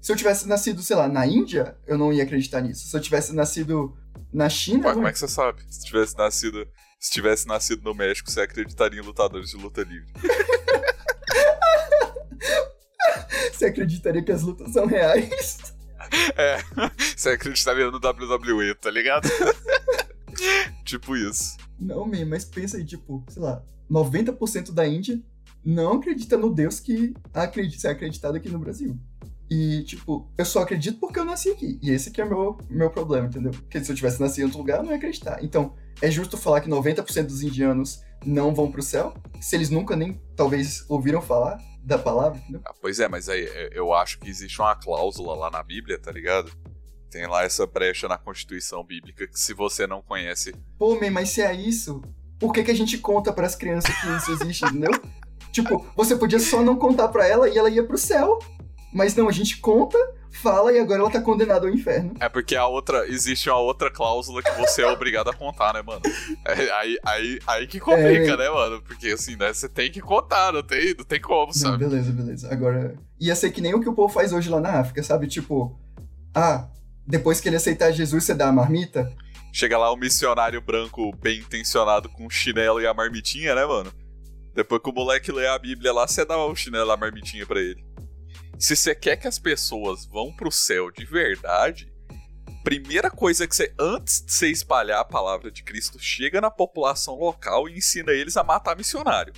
Se 0.00 0.10
eu 0.10 0.16
tivesse 0.16 0.48
nascido, 0.48 0.82
sei 0.82 0.96
lá, 0.96 1.06
na 1.06 1.26
Índia, 1.26 1.76
eu 1.86 1.96
não 1.96 2.12
ia 2.12 2.24
acreditar 2.24 2.60
nisso. 2.60 2.88
Se 2.88 2.96
eu 2.96 3.00
tivesse 3.00 3.34
nascido 3.34 3.96
na 4.32 4.48
China. 4.48 4.84
Mas 4.84 4.94
como 4.94 5.06
é 5.06 5.12
que 5.12 5.18
você 5.18 5.28
sabe? 5.28 5.62
Se 5.68 5.84
tivesse 5.84 6.16
nascido. 6.16 6.66
Se 6.98 7.10
tivesse 7.10 7.46
nascido 7.46 7.82
no 7.82 7.94
México, 7.94 8.30
você 8.30 8.40
acreditaria 8.40 9.00
em 9.00 9.04
lutadores 9.04 9.50
de 9.50 9.56
luta 9.56 9.82
livre. 9.82 10.12
você 13.52 13.66
acreditaria 13.66 14.22
que 14.22 14.32
as 14.32 14.42
lutas 14.42 14.72
são 14.72 14.86
reais? 14.86 15.58
É, 16.36 16.58
você 17.16 17.30
acreditaria 17.30 17.90
no 17.90 17.98
WWE, 17.98 18.74
tá 18.74 18.90
ligado? 18.90 19.28
tipo 20.98 21.16
isso. 21.16 21.56
Não, 21.78 22.06
man, 22.06 22.26
mas 22.26 22.44
pensa 22.44 22.76
aí, 22.76 22.84
tipo, 22.84 23.24
sei 23.28 23.42
lá, 23.42 23.62
90% 23.90 24.72
da 24.72 24.86
Índia 24.86 25.20
não 25.64 25.94
acredita 25.94 26.36
no 26.36 26.52
Deus 26.52 26.80
que 26.80 27.14
acredita, 27.32 27.88
é 27.88 27.92
acreditado 27.92 28.36
aqui 28.36 28.48
no 28.48 28.58
Brasil. 28.58 28.98
E, 29.50 29.82
tipo, 29.84 30.30
eu 30.38 30.44
só 30.44 30.62
acredito 30.62 30.98
porque 30.98 31.18
eu 31.18 31.24
nasci 31.24 31.50
aqui. 31.50 31.78
E 31.82 31.90
esse 31.90 32.10
que 32.10 32.20
é 32.20 32.24
o 32.24 32.28
meu, 32.28 32.58
meu 32.70 32.90
problema, 32.90 33.26
entendeu? 33.26 33.50
Porque 33.50 33.84
se 33.84 33.92
eu 33.92 33.96
tivesse 33.96 34.18
nascido 34.18 34.40
em 34.40 34.44
outro 34.44 34.58
lugar, 34.58 34.78
eu 34.78 34.82
não 34.82 34.90
ia 34.90 34.96
acreditar. 34.96 35.44
Então, 35.44 35.74
é 36.00 36.10
justo 36.10 36.38
falar 36.38 36.62
que 36.62 36.70
90% 36.70 37.26
dos 37.26 37.42
indianos 37.42 38.02
não 38.24 38.54
vão 38.54 38.70
pro 38.72 38.82
céu, 38.82 39.14
se 39.40 39.54
eles 39.54 39.68
nunca 39.68 39.94
nem, 39.94 40.20
talvez, 40.34 40.84
ouviram 40.88 41.20
falar 41.20 41.60
da 41.82 41.98
palavra, 41.98 42.38
entendeu? 42.38 42.62
Ah, 42.64 42.72
pois 42.80 42.98
é, 42.98 43.08
mas 43.08 43.28
aí 43.28 43.46
eu 43.72 43.92
acho 43.92 44.18
que 44.20 44.30
existe 44.30 44.60
uma 44.60 44.74
cláusula 44.74 45.34
lá 45.34 45.50
na 45.50 45.62
Bíblia, 45.62 45.98
tá 45.98 46.10
ligado? 46.10 46.50
Tem 47.12 47.26
lá 47.26 47.44
essa 47.44 47.66
brecha 47.66 48.08
na 48.08 48.16
Constituição 48.16 48.82
Bíblica 48.82 49.28
que 49.28 49.38
se 49.38 49.52
você 49.52 49.86
não 49.86 50.00
conhece. 50.00 50.54
Pô, 50.78 50.98
man, 50.98 51.10
mas 51.10 51.28
se 51.28 51.42
é 51.42 51.54
isso, 51.54 52.02
por 52.40 52.52
que, 52.52 52.64
que 52.64 52.70
a 52.70 52.74
gente 52.74 52.96
conta 52.96 53.32
para 53.32 53.46
as 53.46 53.54
crianças 53.54 53.94
que 54.00 54.08
isso 54.16 54.32
existe, 54.42 54.64
entendeu? 54.64 54.90
tipo, 55.52 55.86
você 55.94 56.16
podia 56.16 56.40
só 56.40 56.62
não 56.62 56.76
contar 56.76 57.08
para 57.08 57.28
ela 57.28 57.48
e 57.48 57.56
ela 57.56 57.70
ia 57.70 57.84
pro 57.84 57.98
céu. 57.98 58.38
Mas 58.92 59.14
não, 59.14 59.28
a 59.28 59.32
gente 59.32 59.56
conta, 59.58 59.96
fala 60.30 60.70
e 60.72 60.78
agora 60.78 61.00
ela 61.00 61.10
tá 61.10 61.20
condenada 61.20 61.66
ao 61.66 61.72
inferno. 61.72 62.12
É 62.20 62.28
porque 62.28 62.54
a 62.54 62.66
outra. 62.66 63.06
Existe 63.06 63.48
uma 63.48 63.58
outra 63.58 63.90
cláusula 63.90 64.42
que 64.42 64.50
você 64.52 64.82
é 64.82 64.86
obrigado 64.86 65.30
a 65.30 65.34
contar, 65.34 65.72
né, 65.72 65.82
mano? 65.82 66.02
É, 66.46 66.70
aí, 66.72 66.98
aí, 67.04 67.38
aí 67.46 67.66
que 67.66 67.80
complica, 67.80 68.32
é... 68.32 68.36
né, 68.36 68.50
mano? 68.50 68.82
Porque 68.82 69.08
assim, 69.08 69.36
né? 69.36 69.52
Você 69.52 69.68
tem 69.68 69.90
que 69.90 70.00
contar, 70.00 70.52
não 70.52 70.62
tem, 70.62 70.94
não 70.96 71.04
tem 71.04 71.20
como, 71.20 71.54
sabe? 71.54 71.82
Não, 71.82 71.90
beleza, 71.90 72.12
beleza. 72.12 72.52
Agora. 72.52 72.94
Ia 73.18 73.34
ser 73.34 73.50
que 73.50 73.60
nem 73.60 73.74
o 73.74 73.80
que 73.80 73.88
o 73.88 73.94
povo 73.94 74.12
faz 74.12 74.32
hoje 74.32 74.50
lá 74.50 74.60
na 74.60 74.80
África, 74.80 75.02
sabe? 75.02 75.26
Tipo, 75.26 75.78
ah, 76.34 76.68
depois 77.06 77.40
que 77.40 77.48
ele 77.48 77.56
aceitar 77.56 77.92
Jesus, 77.92 78.24
você 78.24 78.34
dá 78.34 78.48
a 78.48 78.52
marmita? 78.52 79.12
Chega 79.52 79.76
lá 79.76 79.92
um 79.92 79.96
missionário 79.96 80.60
branco 80.60 81.14
bem 81.16 81.40
intencionado 81.40 82.08
com 82.08 82.26
o 82.26 82.30
chinelo 82.30 82.80
e 82.80 82.86
a 82.86 82.94
marmitinha, 82.94 83.54
né, 83.54 83.66
mano? 83.66 83.92
Depois 84.54 84.82
que 84.82 84.90
o 84.90 84.92
moleque 84.92 85.32
lê 85.32 85.46
a 85.46 85.58
Bíblia 85.58 85.92
lá, 85.92 86.06
você 86.06 86.24
dá 86.24 86.36
o 86.36 86.54
chinelo 86.54 86.90
e 86.90 86.92
a 86.92 86.96
marmitinha 86.96 87.46
pra 87.46 87.60
ele. 87.60 87.84
Se 88.58 88.76
você 88.76 88.94
quer 88.94 89.16
que 89.16 89.26
as 89.26 89.38
pessoas 89.38 90.06
vão 90.06 90.34
pro 90.34 90.50
céu 90.50 90.90
de 90.90 91.04
verdade, 91.04 91.92
primeira 92.62 93.10
coisa 93.10 93.46
que 93.46 93.54
você, 93.54 93.74
antes 93.78 94.24
de 94.24 94.32
você 94.32 94.48
espalhar 94.48 95.00
a 95.00 95.04
palavra 95.04 95.50
de 95.50 95.62
Cristo, 95.62 95.98
chega 95.98 96.40
na 96.40 96.50
população 96.50 97.14
local 97.18 97.68
e 97.68 97.76
ensina 97.76 98.12
eles 98.12 98.36
a 98.36 98.44
matar 98.44 98.76
missionário. 98.76 99.32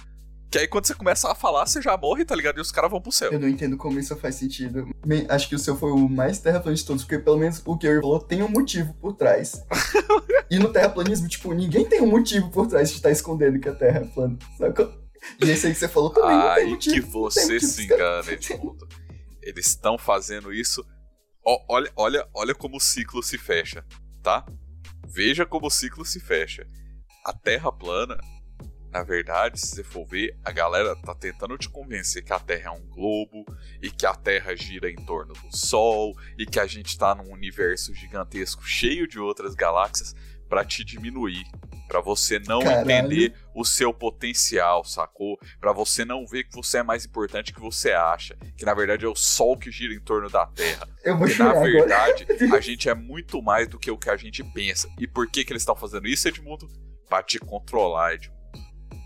Que 0.54 0.60
aí 0.60 0.68
quando 0.68 0.86
você 0.86 0.94
começa 0.94 1.28
a 1.28 1.34
falar, 1.34 1.66
você 1.66 1.82
já 1.82 1.96
morre, 1.96 2.24
tá 2.24 2.32
ligado? 2.32 2.58
E 2.58 2.60
os 2.60 2.70
caras 2.70 2.88
vão 2.88 3.00
pro 3.00 3.10
céu. 3.10 3.32
Eu 3.32 3.40
não 3.40 3.48
entendo 3.48 3.76
como 3.76 3.98
isso 3.98 4.14
faz 4.14 4.36
sentido. 4.36 4.88
Acho 5.28 5.48
que 5.48 5.56
o 5.56 5.58
seu 5.58 5.76
foi 5.76 5.90
o 5.90 6.08
mais 6.08 6.38
terraplanista 6.38 6.84
de 6.84 6.86
todos, 6.86 7.02
porque 7.02 7.18
pelo 7.18 7.38
menos 7.38 7.60
o 7.64 7.76
que 7.76 7.88
eu 7.88 8.00
falou 8.00 8.20
tem 8.20 8.40
um 8.40 8.48
motivo 8.48 8.94
por 8.94 9.14
trás. 9.14 9.64
e 10.48 10.56
no 10.60 10.72
terraplanismo, 10.72 11.26
tipo, 11.26 11.52
ninguém 11.52 11.84
tem 11.84 12.00
um 12.00 12.06
motivo 12.06 12.52
por 12.52 12.68
trás 12.68 12.90
de 12.90 12.94
estar 12.94 13.10
escondendo 13.10 13.58
que 13.58 13.68
a 13.68 13.74
Terra 13.74 13.98
é 13.98 14.04
plana, 14.04 14.38
sacou? 14.56 14.94
E 15.42 15.50
esse 15.50 15.66
aí 15.66 15.72
que 15.72 15.78
você 15.80 15.88
falou 15.88 16.10
também 16.10 16.36
não 16.36 16.42
tem 16.42 16.52
Aí 16.52 16.70
motivo. 16.70 16.94
que 16.94 17.00
você 17.00 17.58
se 17.58 17.86
engana, 17.86 18.30
Edmundo. 18.30 18.86
Eles 19.42 19.66
estão 19.66 19.98
fazendo 19.98 20.52
isso. 20.52 20.86
Ó, 21.44 21.64
olha, 21.68 21.90
olha, 21.96 22.28
olha 22.32 22.54
como 22.54 22.76
o 22.76 22.80
ciclo 22.80 23.24
se 23.24 23.36
fecha, 23.36 23.84
tá? 24.22 24.46
Veja 25.04 25.44
como 25.44 25.66
o 25.66 25.70
ciclo 25.70 26.04
se 26.04 26.20
fecha. 26.20 26.64
A 27.26 27.32
Terra 27.32 27.72
plana, 27.72 28.20
na 28.94 29.02
verdade, 29.02 29.58
se 29.58 29.66
você 29.74 29.82
for 29.82 30.06
ver, 30.06 30.38
a 30.44 30.52
galera 30.52 30.94
tá 30.94 31.12
tentando 31.16 31.58
te 31.58 31.68
convencer 31.68 32.22
que 32.22 32.32
a 32.32 32.38
Terra 32.38 32.68
é 32.68 32.70
um 32.70 32.86
globo 32.86 33.44
e 33.82 33.90
que 33.90 34.06
a 34.06 34.14
Terra 34.14 34.54
gira 34.54 34.88
em 34.88 34.94
torno 34.94 35.32
do 35.34 35.56
Sol 35.56 36.14
e 36.38 36.46
que 36.46 36.60
a 36.60 36.66
gente 36.68 36.96
tá 36.96 37.12
num 37.12 37.32
universo 37.32 37.92
gigantesco 37.92 38.62
cheio 38.64 39.08
de 39.08 39.18
outras 39.18 39.56
galáxias 39.56 40.14
pra 40.48 40.64
te 40.64 40.84
diminuir, 40.84 41.42
Pra 41.88 42.00
você 42.00 42.38
não 42.38 42.60
Caralho. 42.60 42.80
entender 42.90 43.34
o 43.54 43.62
seu 43.64 43.92
potencial, 43.92 44.82
sacou? 44.84 45.38
Pra 45.60 45.70
você 45.72 46.02
não 46.04 46.26
ver 46.26 46.44
que 46.44 46.54
você 46.54 46.78
é 46.78 46.82
mais 46.82 47.04
importante 47.04 47.52
que 47.52 47.60
você 47.60 47.92
acha, 47.92 48.36
que 48.56 48.64
na 48.64 48.72
verdade 48.72 49.04
é 49.04 49.08
o 49.08 49.14
Sol 49.14 49.56
que 49.58 49.70
gira 49.70 49.92
em 49.92 50.00
torno 50.00 50.30
da 50.30 50.46
Terra. 50.46 50.88
Eu 51.04 51.16
vou 51.18 51.26
Porque 51.26 51.42
na 51.42 51.50
chorar 51.50 51.66
agora. 51.68 51.70
verdade, 51.72 52.26
a 52.56 52.60
gente 52.60 52.88
é 52.88 52.94
muito 52.94 53.42
mais 53.42 53.68
do 53.68 53.78
que 53.78 53.90
o 53.90 53.98
que 53.98 54.08
a 54.08 54.16
gente 54.16 54.42
pensa. 54.42 54.88
E 54.98 55.06
por 55.06 55.28
que, 55.30 55.44
que 55.44 55.52
eles 55.52 55.62
estão 55.62 55.76
fazendo 55.76 56.06
isso, 56.08 56.26
Edmundo? 56.26 56.66
Pra 57.08 57.22
te 57.22 57.38
controlar, 57.38 58.14
Edmundo. 58.14 58.43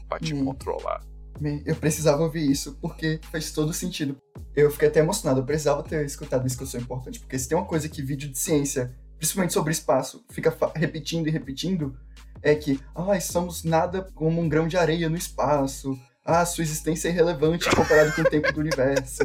Pra 0.09 0.19
te 0.19 0.35
Hum. 0.35 0.45
controlar. 0.45 1.03
Me- 1.41 1.63
Eu 1.67 1.77
precisava 1.77 2.23
ouvir 2.23 2.51
isso, 2.51 2.77
porque 2.81 3.21
faz 3.31 3.51
todo 3.53 3.73
sentido. 3.73 4.17
Eu 4.57 4.71
fiquei 4.71 4.89
até 4.89 5.01
emocionado, 5.01 5.41
eu 5.41 5.45
precisava 5.45 5.83
ter 5.83 6.05
escutado 6.05 6.47
isso 6.47 6.57
que 6.57 6.63
eu 6.65 6.67
sou 6.67 6.81
importante, 6.81 7.21
porque 7.21 7.39
se 7.39 7.49
tem 7.49 7.57
uma 7.57 7.67
coisa 7.67 7.89
que 7.89 8.03
vídeo 8.03 8.29
de 8.29 8.39
ciência, 8.39 8.93
principalmente 9.17 9.53
sobre 9.53 9.71
espaço, 9.73 10.25
fica 10.31 10.57
repetindo 10.75 11.29
e 11.29 11.31
repetindo, 11.31 11.97
é 12.43 12.55
que, 12.55 12.81
ah, 12.95 13.21
somos 13.21 13.63
nada 13.65 14.09
como 14.15 14.41
um 14.41 14.49
grão 14.49 14.67
de 14.67 14.77
areia 14.77 15.09
no 15.09 15.17
espaço, 15.17 15.97
ah, 16.25 16.45
sua 16.45 16.63
existência 16.63 17.09
é 17.09 17.13
irrelevante 17.13 17.69
comparado 17.71 18.13
com 18.15 18.23
o 18.23 18.25
tempo 18.25 18.53
do 18.53 18.61
universo. 18.61 19.23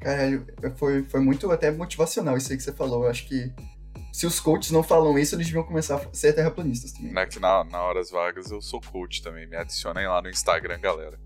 Caralho, 0.00 0.46
foi, 0.76 1.02
foi 1.04 1.20
muito 1.20 1.50
até 1.52 1.70
motivacional 1.70 2.36
isso 2.36 2.50
aí 2.50 2.56
que 2.56 2.62
você 2.64 2.72
falou. 2.72 3.04
Eu 3.04 3.10
acho 3.10 3.26
que 3.28 3.52
se 4.14 4.28
os 4.28 4.38
coaches 4.38 4.70
não 4.70 4.84
falam 4.84 5.18
isso, 5.18 5.34
eles 5.34 5.48
deviam 5.48 5.64
começar 5.64 5.96
a 5.96 6.14
ser 6.14 6.32
terraplanistas 6.32 6.92
também. 6.92 7.12
Né, 7.12 7.26
que 7.26 7.40
na, 7.40 7.64
na 7.64 7.82
horas 7.82 8.12
vagas 8.12 8.48
eu 8.48 8.62
sou 8.62 8.80
coach 8.80 9.20
também. 9.20 9.44
Me 9.44 9.56
adicionem 9.56 10.06
lá 10.06 10.22
no 10.22 10.30
Instagram, 10.30 10.78
galera. 10.78 11.18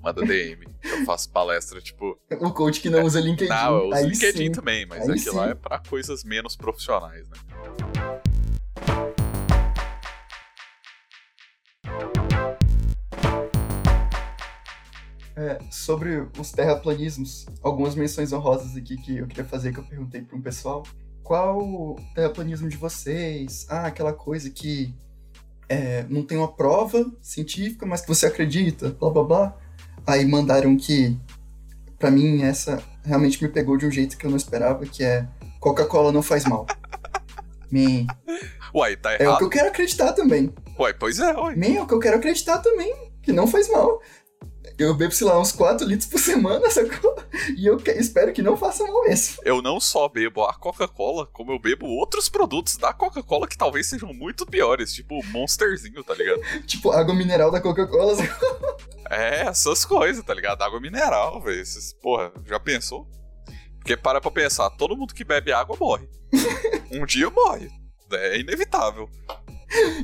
Manda 0.00 0.24
DM. 0.24 0.64
eu 0.84 1.04
faço 1.04 1.28
palestra, 1.30 1.80
tipo. 1.80 2.16
O 2.38 2.52
coach 2.52 2.80
que 2.80 2.88
não 2.88 3.02
usa 3.02 3.18
LinkedIn. 3.18 3.50
Não, 3.50 3.76
eu 3.76 3.88
uso 3.88 3.96
aí 3.96 4.06
LinkedIn 4.06 4.44
sim. 4.44 4.52
também, 4.52 4.86
mas 4.86 5.08
Aí 5.08 5.18
aquilo 5.18 5.34
lá 5.34 5.48
é 5.48 5.54
pra 5.56 5.80
coisas 5.80 6.22
menos 6.22 6.54
profissionais, 6.54 7.28
né? 7.28 7.38
É, 15.34 15.58
sobre 15.72 16.28
os 16.38 16.52
terraplanismos, 16.52 17.46
algumas 17.60 17.96
menções 17.96 18.32
honrosas 18.32 18.76
aqui 18.76 18.96
que 18.96 19.18
eu 19.18 19.26
queria 19.26 19.44
fazer, 19.44 19.72
que 19.72 19.80
eu 19.80 19.84
perguntei 19.84 20.22
para 20.22 20.36
um 20.36 20.40
pessoal. 20.40 20.84
Qual 21.32 21.62
o 21.62 21.96
terraplanismo 22.14 22.68
de 22.68 22.76
vocês? 22.76 23.64
Ah, 23.66 23.86
aquela 23.86 24.12
coisa 24.12 24.50
que 24.50 24.94
é, 25.66 26.04
não 26.10 26.22
tem 26.22 26.36
uma 26.36 26.52
prova 26.52 27.10
científica, 27.22 27.86
mas 27.86 28.02
que 28.02 28.08
você 28.08 28.26
acredita, 28.26 28.90
blá 28.90 29.08
blá 29.08 29.24
blá. 29.24 29.56
Aí 30.06 30.26
mandaram 30.26 30.76
que, 30.76 31.18
pra 31.98 32.10
mim, 32.10 32.42
essa 32.42 32.82
realmente 33.02 33.42
me 33.42 33.48
pegou 33.48 33.78
de 33.78 33.86
um 33.86 33.90
jeito 33.90 34.18
que 34.18 34.26
eu 34.26 34.30
não 34.30 34.36
esperava, 34.36 34.84
que 34.84 35.02
é 35.02 35.26
Coca-Cola 35.58 36.12
não 36.12 36.20
faz 36.20 36.44
mal. 36.44 36.66
Man, 37.72 38.06
Uai, 38.74 38.96
tá 38.96 39.12
é 39.12 39.14
o 39.14 39.16
que 39.16 39.24
errado? 39.24 39.42
eu 39.44 39.48
quero 39.48 39.68
acreditar 39.68 40.12
também. 40.12 40.52
Uai, 40.78 40.92
pois 40.92 41.18
é, 41.18 41.32
uai. 41.34 41.56
Man, 41.56 41.78
é 41.78 41.80
o 41.80 41.86
que 41.86 41.94
eu 41.94 41.98
quero 41.98 42.18
acreditar 42.18 42.58
também, 42.58 42.94
que 43.22 43.32
não 43.32 43.46
faz 43.46 43.70
mal. 43.70 44.02
Eu 44.78 44.94
bebo, 44.94 45.12
sei 45.12 45.26
lá, 45.26 45.38
uns 45.40 45.52
4 45.52 45.86
litros 45.86 46.08
por 46.08 46.18
semana, 46.18 46.68
sacou? 46.70 47.14
E 47.56 47.66
eu 47.66 47.76
que- 47.76 47.90
espero 47.92 48.32
que 48.32 48.42
não 48.42 48.56
faça 48.56 48.84
mal 48.86 49.02
mesmo. 49.04 49.36
Eu 49.44 49.60
não 49.62 49.78
só 49.80 50.08
bebo 50.08 50.42
a 50.44 50.54
Coca-Cola, 50.54 51.26
como 51.26 51.52
eu 51.52 51.58
bebo 51.58 51.86
outros 51.86 52.28
produtos 52.28 52.76
da 52.76 52.92
Coca-Cola 52.92 53.46
que 53.46 53.56
talvez 53.56 53.86
sejam 53.88 54.12
muito 54.12 54.44
piores, 54.46 54.92
tipo 54.92 55.24
Monsterzinho, 55.26 56.02
tá 56.04 56.14
ligado? 56.14 56.40
Tipo, 56.66 56.90
água 56.90 57.14
mineral 57.14 57.50
da 57.50 57.60
Coca-Cola. 57.60 58.16
sacou? 58.16 58.76
É, 59.10 59.42
essas 59.42 59.84
coisas, 59.84 60.24
tá 60.24 60.32
ligado? 60.34 60.62
Água 60.62 60.80
mineral, 60.80 61.40
velho. 61.42 61.60
Esses- 61.60 61.92
Porra, 61.94 62.32
já 62.46 62.58
pensou? 62.58 63.06
Porque 63.78 63.96
para 63.96 64.20
pra 64.20 64.30
pensar, 64.30 64.70
todo 64.70 64.96
mundo 64.96 65.12
que 65.14 65.24
bebe 65.24 65.52
água 65.52 65.76
morre. 65.78 66.08
um 66.92 67.04
dia 67.04 67.28
morre. 67.30 67.68
É 68.12 68.38
inevitável. 68.38 69.08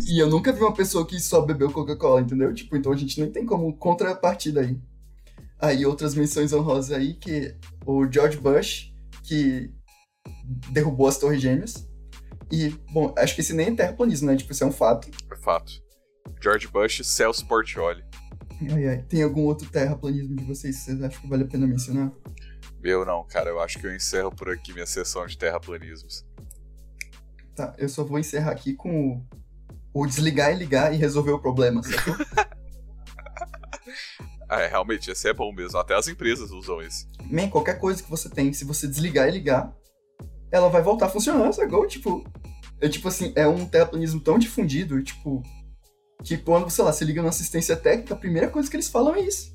E 0.09 0.19
eu 0.19 0.29
nunca 0.29 0.53
vi 0.53 0.61
uma 0.61 0.73
pessoa 0.73 1.07
que 1.07 1.21
só 1.21 1.41
bebeu 1.43 1.71
Coca-Cola, 1.71 2.21
entendeu? 2.21 2.53
Tipo, 2.55 2.77
então 2.77 2.93
a 2.93 2.97
gente 2.97 3.21
nem 3.21 3.31
tem 3.31 3.45
como 3.45 3.77
contrapartida 3.77 4.61
aí. 4.61 4.81
Aí 5.61 5.85
outras 5.85 6.15
menções 6.15 6.53
honrosas 6.53 6.97
aí, 6.97 7.15
que 7.15 7.55
o 7.85 8.11
George 8.11 8.39
Bush, 8.39 8.95
que 9.25 9.71
derrubou 10.71 11.09
as 11.09 11.19
Torres 11.19 11.41
Gêmeas. 11.41 11.87
E, 12.51 12.71
bom, 12.93 13.13
acho 13.19 13.35
que 13.35 13.41
esse 13.43 13.53
nem 13.53 13.69
é 13.69 13.75
terraplanismo, 13.75 14.29
né? 14.29 14.37
Tipo, 14.37 14.53
isso 14.53 14.65
é 14.65 14.67
um 14.67 14.73
fato. 14.73 15.11
É 15.31 15.37
fato. 15.37 15.73
George 16.43 16.69
Bush, 16.69 17.03
Celso 17.05 17.47
Portioli. 17.47 18.03
Ai, 18.73 18.89
ai. 18.89 19.03
Tem 19.03 19.23
algum 19.23 19.43
outro 19.43 19.69
terraplanismo 19.69 20.35
de 20.35 20.45
vocês 20.45 20.77
que 20.77 20.83
vocês 20.83 21.03
acham 21.03 21.21
que 21.21 21.29
vale 21.29 21.45
a 21.45 21.47
pena 21.47 21.67
mencionar? 21.67 22.11
Meu 22.81 23.05
não, 23.05 23.25
cara, 23.25 23.51
eu 23.51 23.61
acho 23.61 23.79
que 23.79 23.87
eu 23.87 23.95
encerro 23.95 24.31
por 24.31 24.49
aqui 24.49 24.73
minha 24.73 24.87
sessão 24.87 25.27
de 25.27 25.37
terraplanismos. 25.37 26.25
Tá, 27.55 27.75
eu 27.77 27.89
só 27.89 28.05
vou 28.05 28.19
encerrar 28.19 28.53
aqui 28.53 28.75
com 28.75 29.25
o, 29.93 30.07
desligar 30.07 30.53
e 30.53 30.57
ligar 30.57 30.95
e 30.95 30.97
resolver 30.97 31.33
o 31.33 31.39
problema, 31.39 31.83
sacou? 31.83 32.15
Ah, 34.51 34.63
é, 34.63 34.67
realmente, 34.67 35.11
esse 35.11 35.29
é 35.29 35.35
bom 35.35 35.53
mesmo. 35.53 35.77
Até 35.77 35.95
as 35.95 36.09
empresas 36.09 36.51
usam 36.51 36.81
esse. 36.81 37.07
Man, 37.31 37.51
qualquer 37.51 37.79
coisa 37.79 38.03
que 38.03 38.09
você 38.09 38.31
tem, 38.31 38.51
se 38.51 38.65
você 38.65 38.89
desligar 38.89 39.29
e 39.29 39.31
ligar, 39.31 39.77
ela 40.51 40.71
vai 40.71 40.81
voltar 40.81 41.07
a 41.07 41.11
funcionar, 41.11 41.53
sacou? 41.53 41.87
Tipo, 41.87 42.25
é 42.81 42.89
tipo 42.89 43.09
assim, 43.09 43.31
é 43.37 43.47
um 43.47 43.67
terraplanismo 43.67 44.21
tão 44.21 44.39
difundido, 44.39 45.03
tipo, 45.03 45.43
que 46.25 46.39
quando, 46.39 46.71
sei 46.71 46.85
lá, 46.85 46.93
você 46.93 47.05
liga 47.05 47.23
na 47.23 47.29
assistência 47.29 47.77
técnica, 47.77 48.15
a 48.15 48.17
primeira 48.17 48.49
coisa 48.49 48.71
que 48.71 48.77
eles 48.77 48.89
falam 48.89 49.15
é 49.15 49.21
isso. 49.21 49.53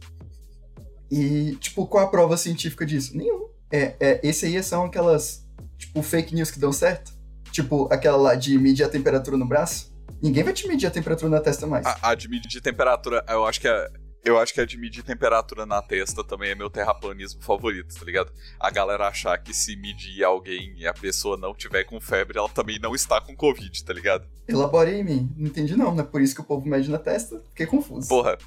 E, 1.10 1.56
tipo, 1.60 1.86
qual 1.88 2.04
a 2.04 2.10
prova 2.10 2.38
científica 2.38 2.86
disso? 2.86 3.16
Nenhum. 3.18 3.50
É, 3.72 3.96
é, 4.00 4.20
esse 4.24 4.46
aí 4.46 4.62
são 4.62 4.86
aquelas, 4.86 5.48
tipo, 5.78 6.02
fake 6.02 6.36
news 6.36 6.52
que 6.52 6.60
dão 6.60 6.72
certo. 6.72 7.14
Tipo, 7.52 7.88
aquela 7.92 8.18
lá 8.18 8.36
de 8.36 8.58
medir 8.58 8.84
a 8.84 8.90
temperatura 8.90 9.38
no 9.38 9.48
braço. 9.48 9.93
Ninguém 10.22 10.44
vai 10.44 10.54
te 10.54 10.68
medir 10.68 10.88
a 10.88 10.92
temperatura 10.92 11.30
na 11.30 11.42
testa 11.42 11.68
mais. 11.68 11.86
A, 11.86 12.00
a 12.02 12.16
de 12.16 12.30
medir 12.30 12.62
temperatura, 12.62 13.24
eu 13.28 13.46
acho 13.46 13.60
que 13.60 13.68
é. 13.68 13.90
Eu 14.24 14.40
acho 14.40 14.54
que 14.54 14.62
a 14.62 14.66
de 14.66 14.78
medir 14.78 15.04
temperatura 15.04 15.66
na 15.66 15.82
testa 15.82 16.24
também 16.24 16.52
é 16.52 16.56
meu 16.56 16.70
terraplanismo 16.70 17.42
favorito, 17.44 17.94
tá 17.94 18.06
ligado? 18.06 18.32
A 18.58 18.72
galera 18.72 19.06
achar 19.06 19.38
que 19.38 19.54
se 19.54 19.76
medir 19.76 20.24
alguém 20.24 20.74
e 20.78 20.88
a 20.88 20.94
pessoa 20.94 21.36
não 21.36 21.54
tiver 21.54 21.84
com 21.84 22.00
febre, 22.00 22.38
ela 22.38 22.48
também 22.48 22.80
não 22.80 22.96
está 22.96 23.20
com 23.20 23.36
Covid, 23.36 23.84
tá 23.84 23.92
ligado? 23.92 24.26
Elabore 24.48 24.92
aí 24.92 25.02
em 25.02 25.04
mim. 25.04 25.34
Não 25.36 25.48
entendi 25.48 25.76
não, 25.76 25.94
não 25.94 26.02
é 26.02 26.08
por 26.08 26.22
isso 26.22 26.34
que 26.34 26.40
o 26.40 26.46
povo 26.46 26.66
mede 26.66 26.90
na 26.90 27.00
testa. 27.00 27.44
Fiquei 27.50 27.66
confuso. 27.66 28.08
Porra. 28.08 28.38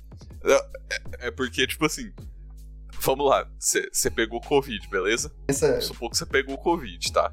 É, 0.42 1.26
é 1.26 1.30
porque, 1.30 1.66
tipo 1.66 1.84
assim. 1.84 2.10
Vamos 2.98 3.28
lá, 3.28 3.46
você 3.58 4.10
pegou 4.10 4.40
Covid, 4.40 4.88
beleza? 4.88 5.30
Essa, 5.46 5.78
supor 5.82 6.10
que 6.10 6.16
você 6.16 6.24
pegou 6.24 6.56
Covid, 6.56 7.12
tá? 7.12 7.30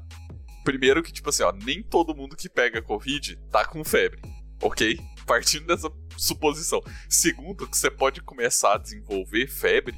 Primeiro 0.64 1.02
que, 1.02 1.12
tipo 1.12 1.28
assim, 1.28 1.42
ó, 1.42 1.52
nem 1.52 1.82
todo 1.82 2.16
mundo 2.16 2.36
que 2.36 2.48
pega 2.48 2.82
Covid 2.82 3.36
tá 3.50 3.64
com 3.64 3.84
febre, 3.84 4.20
ok? 4.62 4.98
Partindo 5.26 5.66
dessa 5.66 5.90
suposição. 6.16 6.80
Segundo, 7.08 7.68
que 7.68 7.76
você 7.76 7.90
pode 7.90 8.22
começar 8.22 8.74
a 8.74 8.78
desenvolver 8.78 9.46
febre 9.46 9.94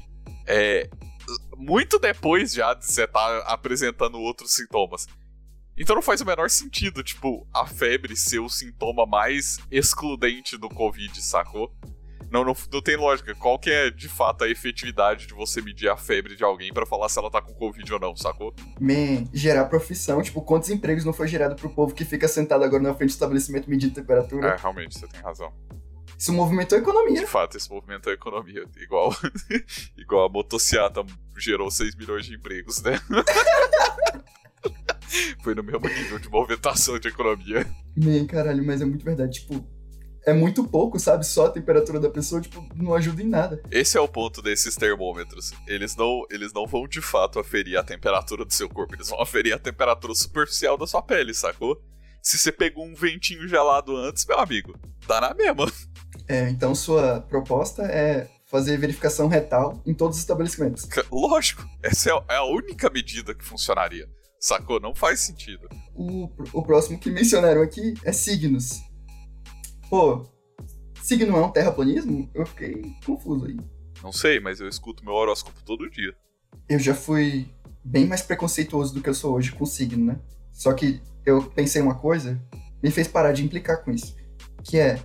é, 0.47 0.89
muito 1.57 1.99
depois 1.99 2.53
já 2.53 2.73
de 2.73 2.85
você 2.85 3.03
estar 3.03 3.39
apresentando 3.39 4.17
outros 4.19 4.53
sintomas. 4.53 5.05
Então 5.77 5.95
não 5.95 6.01
faz 6.01 6.21
o 6.21 6.25
menor 6.25 6.49
sentido, 6.49 7.03
tipo, 7.03 7.47
a 7.53 7.67
febre 7.67 8.15
ser 8.15 8.39
o 8.39 8.49
sintoma 8.49 9.05
mais 9.05 9.59
excludente 9.69 10.57
do 10.57 10.69
Covid, 10.69 11.21
sacou? 11.21 11.71
Não, 12.31 12.43
não, 12.43 12.55
não 12.71 12.81
tem 12.81 12.97
lógica. 12.97 13.33
Qual 13.35 13.57
que 13.57 13.69
é, 13.69 13.89
de 13.89 14.09
fato, 14.09 14.43
a 14.43 14.49
efetividade 14.49 15.27
de 15.27 15.33
você 15.33 15.61
medir 15.61 15.89
a 15.89 15.97
febre 15.97 16.35
de 16.35 16.43
alguém 16.43 16.73
pra 16.73 16.85
falar 16.85 17.09
se 17.09 17.17
ela 17.17 17.31
tá 17.31 17.41
com 17.41 17.53
Covid 17.53 17.93
ou 17.93 17.99
não, 17.99 18.15
sacou? 18.15 18.53
Man, 18.79 19.25
gerar 19.33 19.65
profissão, 19.65 20.21
tipo, 20.21 20.41
quantos 20.41 20.69
empregos 20.69 21.05
não 21.05 21.13
foi 21.13 21.27
gerado 21.27 21.55
pro 21.55 21.69
povo 21.69 21.93
que 21.93 22.05
fica 22.05 22.27
sentado 22.27 22.63
agora 22.63 22.83
na 22.83 22.93
frente 22.93 23.09
do 23.09 23.13
estabelecimento 23.13 23.69
medindo 23.69 23.93
temperatura? 23.93 24.49
É, 24.49 24.57
realmente, 24.57 24.99
você 24.99 25.07
tem 25.07 25.21
razão. 25.21 25.53
Isso 26.17 26.33
movimentou 26.33 26.77
a 26.77 26.81
economia. 26.81 27.21
De 27.21 27.27
fato, 27.27 27.57
esse 27.57 27.69
movimento 27.69 28.09
é 28.09 28.13
economia. 28.13 28.65
Igual, 28.77 29.15
igual 29.95 30.25
a 30.25 30.29
motociata 30.29 31.05
gerou 31.37 31.69
6 31.69 31.95
milhões 31.95 32.25
de 32.25 32.35
empregos, 32.35 32.81
né? 32.81 32.99
Foi 35.43 35.55
no 35.55 35.63
mesmo 35.63 35.87
nível 35.87 36.19
de 36.19 36.29
movimentação 36.29 36.99
de 36.99 37.07
economia. 37.07 37.65
Man, 37.95 38.25
caralho, 38.25 38.65
mas 38.65 38.81
é 38.81 38.85
muito 38.85 39.05
verdade, 39.05 39.39
tipo, 39.39 39.65
é 40.27 40.33
muito 40.33 40.61
pouco, 40.65 40.99
sabe? 40.99 41.25
Só 41.25 41.45
a 41.45 41.49
temperatura 41.49 42.01
da 42.01 42.09
pessoa, 42.09 42.41
tipo, 42.41 42.67
não 42.75 42.93
ajuda 42.93 43.23
em 43.23 43.29
nada. 43.29 43.63
Esse 43.71 43.97
é 43.97 44.01
o 44.01 44.09
ponto 44.09 44.41
desses 44.41 44.75
termômetros. 44.75 45.53
Eles 45.65 45.95
não, 45.95 46.23
eles 46.29 46.51
não 46.51 46.67
vão 46.67 46.85
de 46.85 47.01
fato 47.01 47.39
aferir 47.39 47.79
a 47.79 47.83
temperatura 47.83 48.43
do 48.43 48.53
seu 48.53 48.67
corpo, 48.67 48.93
eles 48.93 49.07
vão 49.07 49.21
aferir 49.21 49.53
a 49.55 49.59
temperatura 49.59 50.13
superficial 50.13 50.77
da 50.77 50.85
sua 50.85 51.01
pele, 51.01 51.33
sacou? 51.33 51.81
Se 52.21 52.37
você 52.37 52.51
pegou 52.51 52.85
um 52.85 52.93
ventinho 52.93 53.47
gelado 53.47 53.95
antes, 53.95 54.25
meu 54.25 54.37
amigo, 54.37 54.77
dá 55.07 55.21
na 55.21 55.33
mesma. 55.33 55.71
É, 56.27 56.49
então 56.49 56.75
sua 56.75 57.21
proposta 57.21 57.83
é 57.83 58.27
fazer 58.47 58.77
verificação 58.77 59.29
retal 59.29 59.81
em 59.85 59.93
todos 59.93 60.17
os 60.17 60.23
estabelecimentos. 60.23 60.89
Lógico, 61.09 61.65
essa 61.81 62.09
é 62.09 62.35
a 62.35 62.43
única 62.43 62.89
medida 62.89 63.33
que 63.33 63.45
funcionaria. 63.45 64.09
Sacou? 64.39 64.79
Não 64.79 64.93
faz 64.93 65.21
sentido. 65.21 65.69
O, 65.95 66.29
o 66.53 66.61
próximo 66.63 66.99
que 66.99 67.09
mencionaram 67.09 67.61
aqui 67.61 67.93
é 68.03 68.11
signos. 68.11 68.81
Pô, 69.89 70.25
signo 71.01 71.37
é 71.37 71.45
um 71.45 71.51
terraplanismo? 71.51 72.29
Eu 72.33 72.45
fiquei 72.45 72.81
confuso 73.05 73.45
aí. 73.45 73.57
Não 74.03 74.11
sei, 74.11 74.39
mas 74.39 74.59
eu 74.59 74.67
escuto 74.67 75.03
meu 75.03 75.13
horóscopo 75.13 75.63
todo 75.63 75.89
dia. 75.89 76.13
Eu 76.67 76.77
já 76.77 76.93
fui 76.93 77.47
bem 77.83 78.05
mais 78.05 78.21
preconceituoso 78.21 78.93
do 78.93 79.01
que 79.01 79.09
eu 79.09 79.13
sou 79.13 79.35
hoje 79.35 79.53
com 79.53 79.65
signo, 79.65 80.05
né? 80.05 80.19
Só 80.51 80.73
que 80.73 81.01
eu 81.25 81.43
pensei 81.43 81.81
uma 81.81 81.95
coisa, 81.95 82.41
me 82.83 82.91
fez 82.91 83.07
parar 83.07 83.31
de 83.31 83.43
implicar 83.43 83.83
com 83.83 83.91
isso. 83.91 84.15
Que 84.63 84.77
é, 84.77 84.99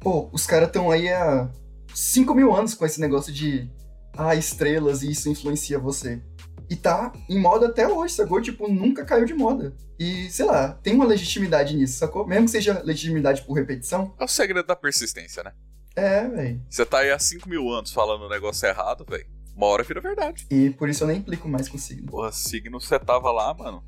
pô, 0.00 0.28
os 0.32 0.46
caras 0.46 0.68
estão 0.68 0.90
aí 0.90 1.08
há 1.08 1.50
5 1.94 2.34
mil 2.34 2.54
anos 2.54 2.74
com 2.74 2.84
esse 2.84 3.00
negócio 3.00 3.32
de 3.32 3.70
ah, 4.16 4.34
estrelas 4.34 5.02
e 5.02 5.10
isso 5.10 5.30
influencia 5.30 5.78
você. 5.78 6.20
E 6.68 6.76
tá 6.76 7.12
em 7.28 7.38
moda 7.38 7.66
até 7.66 7.86
hoje, 7.86 8.14
sacou? 8.14 8.40
Tipo, 8.40 8.68
nunca 8.68 9.04
caiu 9.04 9.24
de 9.24 9.34
moda. 9.34 9.74
E, 9.98 10.30
sei 10.30 10.44
lá, 10.44 10.72
tem 10.82 10.94
uma 10.94 11.04
legitimidade 11.04 11.74
nisso, 11.74 11.98
sacou? 11.98 12.26
Mesmo 12.26 12.46
que 12.46 12.50
seja 12.50 12.82
legitimidade 12.84 13.42
por 13.42 13.54
repetição. 13.54 14.14
É 14.18 14.24
o 14.24 14.28
segredo 14.28 14.66
da 14.66 14.76
persistência, 14.76 15.42
né? 15.42 15.52
É, 15.94 16.28
velho. 16.28 16.62
Você 16.68 16.84
tá 16.84 16.98
aí 16.98 17.10
há 17.10 17.18
5 17.18 17.48
mil 17.48 17.70
anos 17.70 17.92
falando 17.92 18.22
o 18.22 18.28
negócio 18.28 18.68
errado, 18.68 19.06
velho. 19.08 19.26
Uma 19.56 19.66
hora 19.68 19.82
vira 19.82 20.00
verdade. 20.00 20.46
E 20.50 20.68
por 20.70 20.88
isso 20.88 21.04
eu 21.04 21.08
nem 21.08 21.16
implico 21.16 21.48
mais 21.48 21.68
com 21.68 21.78
signo. 21.78 22.08
Porra, 22.08 22.30
signo 22.30 22.78
você 22.78 22.98
tava 22.98 23.32
lá, 23.32 23.54
mano. 23.54 23.82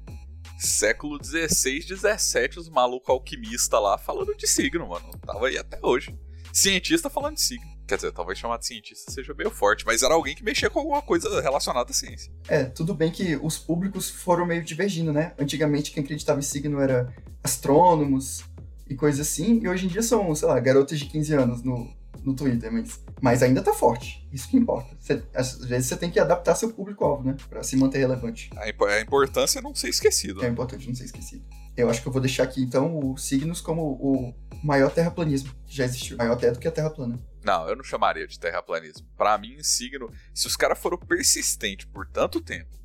Século 0.59 1.19
16, 1.19 1.87
17, 1.87 2.59
os 2.59 2.71
malucos 2.71 3.11
alquimistas 3.11 3.81
lá 3.81 3.99
falando 3.99 4.35
de 4.35 4.47
signo, 4.47 4.89
mano. 4.89 5.11
Tava 5.25 5.49
aí 5.49 5.59
até 5.59 5.79
hoje. 5.83 6.19
Cientista 6.53 7.11
falando 7.11 7.35
de 7.35 7.43
signo. 7.43 7.78
Quer 7.89 7.97
dizer, 7.97 8.13
talvez 8.13 8.39
chamar 8.39 8.59
de 8.59 8.67
cientista 8.67 9.11
seja 9.11 9.33
meio 9.33 9.51
forte, 9.51 9.87
mas 9.87 10.03
era 10.03 10.13
alguém 10.13 10.35
que 10.35 10.45
mexia 10.45 10.69
com 10.69 10.79
alguma 10.79 11.01
coisa 11.01 11.41
relacionada 11.41 11.91
à 11.91 11.95
ciência. 11.95 12.31
É, 12.47 12.65
tudo 12.65 12.93
bem 12.93 13.11
que 13.11 13.35
os 13.43 13.57
públicos 13.57 14.11
foram 14.11 14.45
meio 14.45 14.63
divergindo, 14.63 15.11
né? 15.11 15.33
Antigamente 15.39 15.91
quem 15.91 16.05
acreditava 16.05 16.39
em 16.39 16.43
signo 16.43 16.81
era 16.81 17.11
astrônomos 17.43 18.45
e 18.87 18.95
coisas 18.95 19.27
assim, 19.27 19.61
e 19.63 19.69
hoje 19.69 19.87
em 19.87 19.89
dia 19.89 20.03
são, 20.03 20.35
sei 20.35 20.49
lá, 20.49 20.61
garotas 20.61 20.99
de 20.99 21.07
15 21.07 21.35
anos 21.35 21.63
no, 21.63 21.91
no 22.23 22.35
Twitter, 22.35 22.71
mas, 22.71 23.01
mas 23.23 23.43
ainda 23.43 23.63
tá 23.63 23.73
forte. 23.73 24.29
Isso 24.31 24.51
que 24.51 24.59
importa. 24.59 24.95
Cê, 25.01 25.23
às 25.35 25.57
vezes 25.65 25.89
você 25.89 25.97
tem 25.97 26.11
que 26.11 26.21
adaptar 26.21 26.57
seu 26.57 26.71
público-alvo, 26.71 27.25
né? 27.25 27.37
Pra 27.49 27.63
se 27.63 27.75
manter 27.75 28.01
relevante. 28.01 28.51
A, 28.55 28.69
imp 28.69 28.83
a 28.83 29.01
importância 29.01 29.61
é 29.61 29.63
não 29.63 29.75
ser 29.75 29.89
esquecido. 29.89 30.45
É 30.45 30.49
importante 30.49 30.87
não 30.87 30.95
ser 30.95 31.05
esquecido. 31.05 31.43
Eu 31.79 31.89
acho 31.89 32.03
que 32.03 32.09
eu 32.09 32.13
vou 32.13 32.21
deixar 32.21 32.43
aqui, 32.43 32.61
então, 32.61 33.13
os 33.13 33.25
signos 33.25 33.61
como 33.61 33.83
o 33.83 34.35
maior 34.65 34.91
terraplanismo 34.91 35.55
que 35.65 35.77
já 35.77 35.85
existiu. 35.85 36.17
Maior 36.17 36.33
até 36.33 36.51
do 36.51 36.59
que 36.59 36.67
a 36.67 36.73
Terra 36.73 36.91
plana. 36.91 37.17
Não, 37.45 37.69
eu 37.69 37.77
não 37.77 37.85
chamaria 37.85 38.27
de 38.27 38.39
terraplanismo. 38.39 39.07
Para 39.17 39.39
mim, 39.39 39.63
signo, 39.63 40.11
se 40.35 40.49
os 40.49 40.57
caras 40.57 40.79
foram 40.79 40.99
persistentes 40.99 41.87
por 41.87 42.07
tanto 42.09 42.41
tempo, 42.41 42.77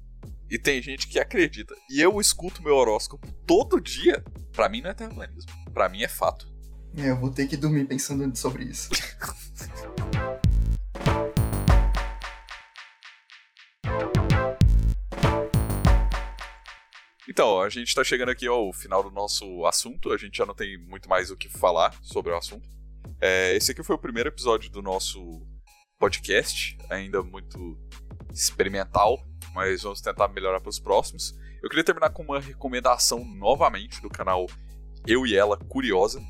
e 0.47 0.59
tem 0.59 0.79
gente 0.79 1.07
que 1.07 1.19
acredita, 1.19 1.73
e 1.89 1.99
eu 1.99 2.21
escuto 2.21 2.61
meu 2.61 2.75
horóscopo 2.75 3.27
todo 3.47 3.81
dia, 3.81 4.23
para 4.51 4.69
mim 4.69 4.81
não 4.81 4.91
é 4.91 4.93
terraplanismo. 4.93 5.51
Para 5.73 5.89
mim 5.89 6.03
é 6.03 6.07
fato. 6.07 6.47
É, 6.95 7.09
eu 7.09 7.17
vou 7.17 7.31
ter 7.31 7.47
que 7.47 7.57
dormir 7.57 7.85
pensando 7.85 8.37
sobre 8.37 8.65
isso. 8.65 8.89
Então, 17.29 17.61
a 17.61 17.69
gente 17.69 17.95
tá 17.95 18.03
chegando 18.03 18.29
aqui 18.29 18.47
ao 18.47 18.73
final 18.73 19.01
do 19.01 19.09
nosso 19.09 19.65
assunto, 19.65 20.11
a 20.11 20.17
gente 20.17 20.37
já 20.37 20.45
não 20.45 20.53
tem 20.53 20.77
muito 20.77 21.07
mais 21.07 21.31
o 21.31 21.37
que 21.37 21.47
falar 21.47 21.97
sobre 22.01 22.31
o 22.31 22.37
assunto. 22.37 22.67
É, 23.21 23.55
esse 23.55 23.71
aqui 23.71 23.81
foi 23.81 23.95
o 23.95 23.99
primeiro 23.99 24.29
episódio 24.29 24.69
do 24.69 24.81
nosso 24.81 25.41
podcast, 25.97 26.77
ainda 26.89 27.23
muito 27.23 27.77
experimental, 28.33 29.25
mas 29.53 29.83
vamos 29.83 30.01
tentar 30.01 30.27
melhorar 30.27 30.59
para 30.59 30.69
os 30.69 30.79
próximos. 30.79 31.33
Eu 31.61 31.69
queria 31.69 31.83
terminar 31.85 32.09
com 32.09 32.23
uma 32.23 32.41
recomendação 32.41 33.23
novamente 33.23 34.01
do 34.01 34.09
canal 34.09 34.45
Eu 35.07 35.25
e 35.25 35.33
Ela 35.33 35.57
Curiosa. 35.57 36.21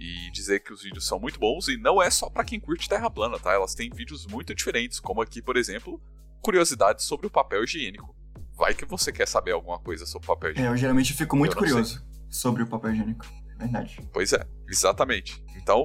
E 0.00 0.30
dizer 0.32 0.60
que 0.60 0.72
os 0.72 0.82
vídeos 0.82 1.06
são 1.06 1.20
muito 1.20 1.38
bons 1.38 1.68
e 1.68 1.76
não 1.76 2.02
é 2.02 2.10
só 2.10 2.28
para 2.30 2.42
quem 2.42 2.58
curte 2.58 2.88
Terra 2.88 3.10
plana, 3.10 3.38
tá? 3.38 3.52
Elas 3.52 3.74
têm 3.74 3.90
vídeos 3.90 4.26
muito 4.26 4.54
diferentes, 4.54 4.98
como 4.98 5.20
aqui, 5.20 5.42
por 5.42 5.58
exemplo, 5.58 6.02
curiosidades 6.42 7.04
sobre 7.04 7.26
o 7.26 7.30
papel 7.30 7.62
higiênico. 7.62 8.16
Vai 8.60 8.74
que 8.74 8.84
você 8.84 9.10
quer 9.10 9.26
saber 9.26 9.52
alguma 9.52 9.78
coisa 9.78 10.04
sobre 10.04 10.26
o 10.26 10.28
papel 10.28 10.50
higiênico. 10.50 10.70
É, 10.70 10.74
eu 10.74 10.76
geralmente 10.76 11.14
fico 11.14 11.34
muito 11.34 11.56
curioso 11.56 11.94
sei. 11.94 12.02
sobre 12.28 12.62
o 12.62 12.66
papel 12.66 12.92
higiênico. 12.92 13.26
Verdade. 13.58 14.06
Pois 14.12 14.34
é, 14.34 14.46
exatamente. 14.68 15.42
Então, 15.56 15.84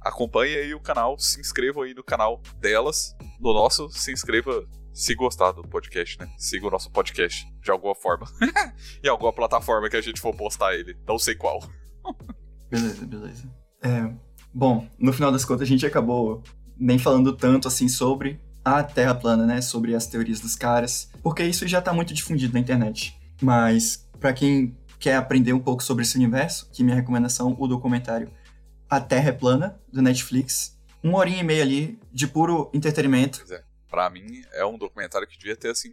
acompanhe 0.00 0.54
aí 0.54 0.74
o 0.74 0.80
canal, 0.80 1.18
se 1.18 1.40
inscreva 1.40 1.82
aí 1.82 1.92
no 1.92 2.04
canal 2.04 2.40
delas, 2.60 3.16
no 3.40 3.52
nosso, 3.52 3.90
se 3.90 4.12
inscreva 4.12 4.64
se 4.92 5.12
gostar 5.16 5.50
do 5.50 5.62
podcast, 5.62 6.20
né? 6.20 6.32
Siga 6.38 6.68
o 6.68 6.70
nosso 6.70 6.88
podcast 6.88 7.52
de 7.60 7.70
alguma 7.72 7.96
forma. 7.96 8.26
em 9.02 9.08
alguma 9.08 9.32
plataforma 9.32 9.90
que 9.90 9.96
a 9.96 10.00
gente 10.00 10.20
for 10.20 10.32
postar 10.36 10.76
ele. 10.76 10.96
Não 11.04 11.18
sei 11.18 11.34
qual. 11.34 11.68
beleza, 12.70 13.04
beleza. 13.04 13.52
É, 13.82 14.08
bom, 14.54 14.86
no 15.00 15.12
final 15.12 15.32
das 15.32 15.44
contas 15.44 15.62
a 15.62 15.68
gente 15.68 15.84
acabou 15.84 16.44
nem 16.78 16.96
falando 16.96 17.36
tanto 17.36 17.66
assim 17.66 17.88
sobre 17.88 18.40
a 18.64 18.82
Terra 18.82 19.14
plana, 19.14 19.46
né? 19.46 19.60
Sobre 19.60 19.94
as 19.94 20.06
teorias 20.06 20.40
dos 20.40 20.56
caras, 20.56 21.10
porque 21.22 21.42
isso 21.42 21.66
já 21.66 21.80
tá 21.80 21.92
muito 21.92 22.14
difundido 22.14 22.54
na 22.54 22.60
internet. 22.60 23.18
Mas, 23.40 24.08
para 24.20 24.32
quem 24.32 24.76
quer 24.98 25.16
aprender 25.16 25.52
um 25.52 25.60
pouco 25.60 25.82
sobre 25.82 26.04
esse 26.04 26.16
universo, 26.16 26.70
que 26.72 26.84
minha 26.84 26.94
recomendação, 26.94 27.56
o 27.58 27.66
documentário 27.66 28.30
A 28.88 29.00
Terra 29.00 29.30
é 29.30 29.32
Plana, 29.32 29.80
do 29.92 30.00
Netflix. 30.00 30.78
Uma 31.02 31.18
horinha 31.18 31.40
e 31.40 31.44
meia 31.44 31.62
ali 31.62 31.98
de 32.12 32.28
puro 32.28 32.70
entretenimento. 32.72 33.38
Pois 33.40 33.50
é. 33.50 33.64
Pra 33.90 34.08
mim, 34.08 34.42
é 34.52 34.64
um 34.64 34.78
documentário 34.78 35.26
que 35.26 35.36
devia 35.36 35.56
ter, 35.56 35.70
assim, 35.70 35.92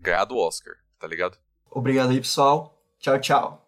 ganhado 0.00 0.34
o 0.34 0.38
Oscar, 0.38 0.74
tá 0.98 1.06
ligado? 1.06 1.36
Obrigado 1.70 2.10
aí, 2.10 2.20
pessoal. 2.20 2.82
Tchau, 2.98 3.20
tchau. 3.20 3.59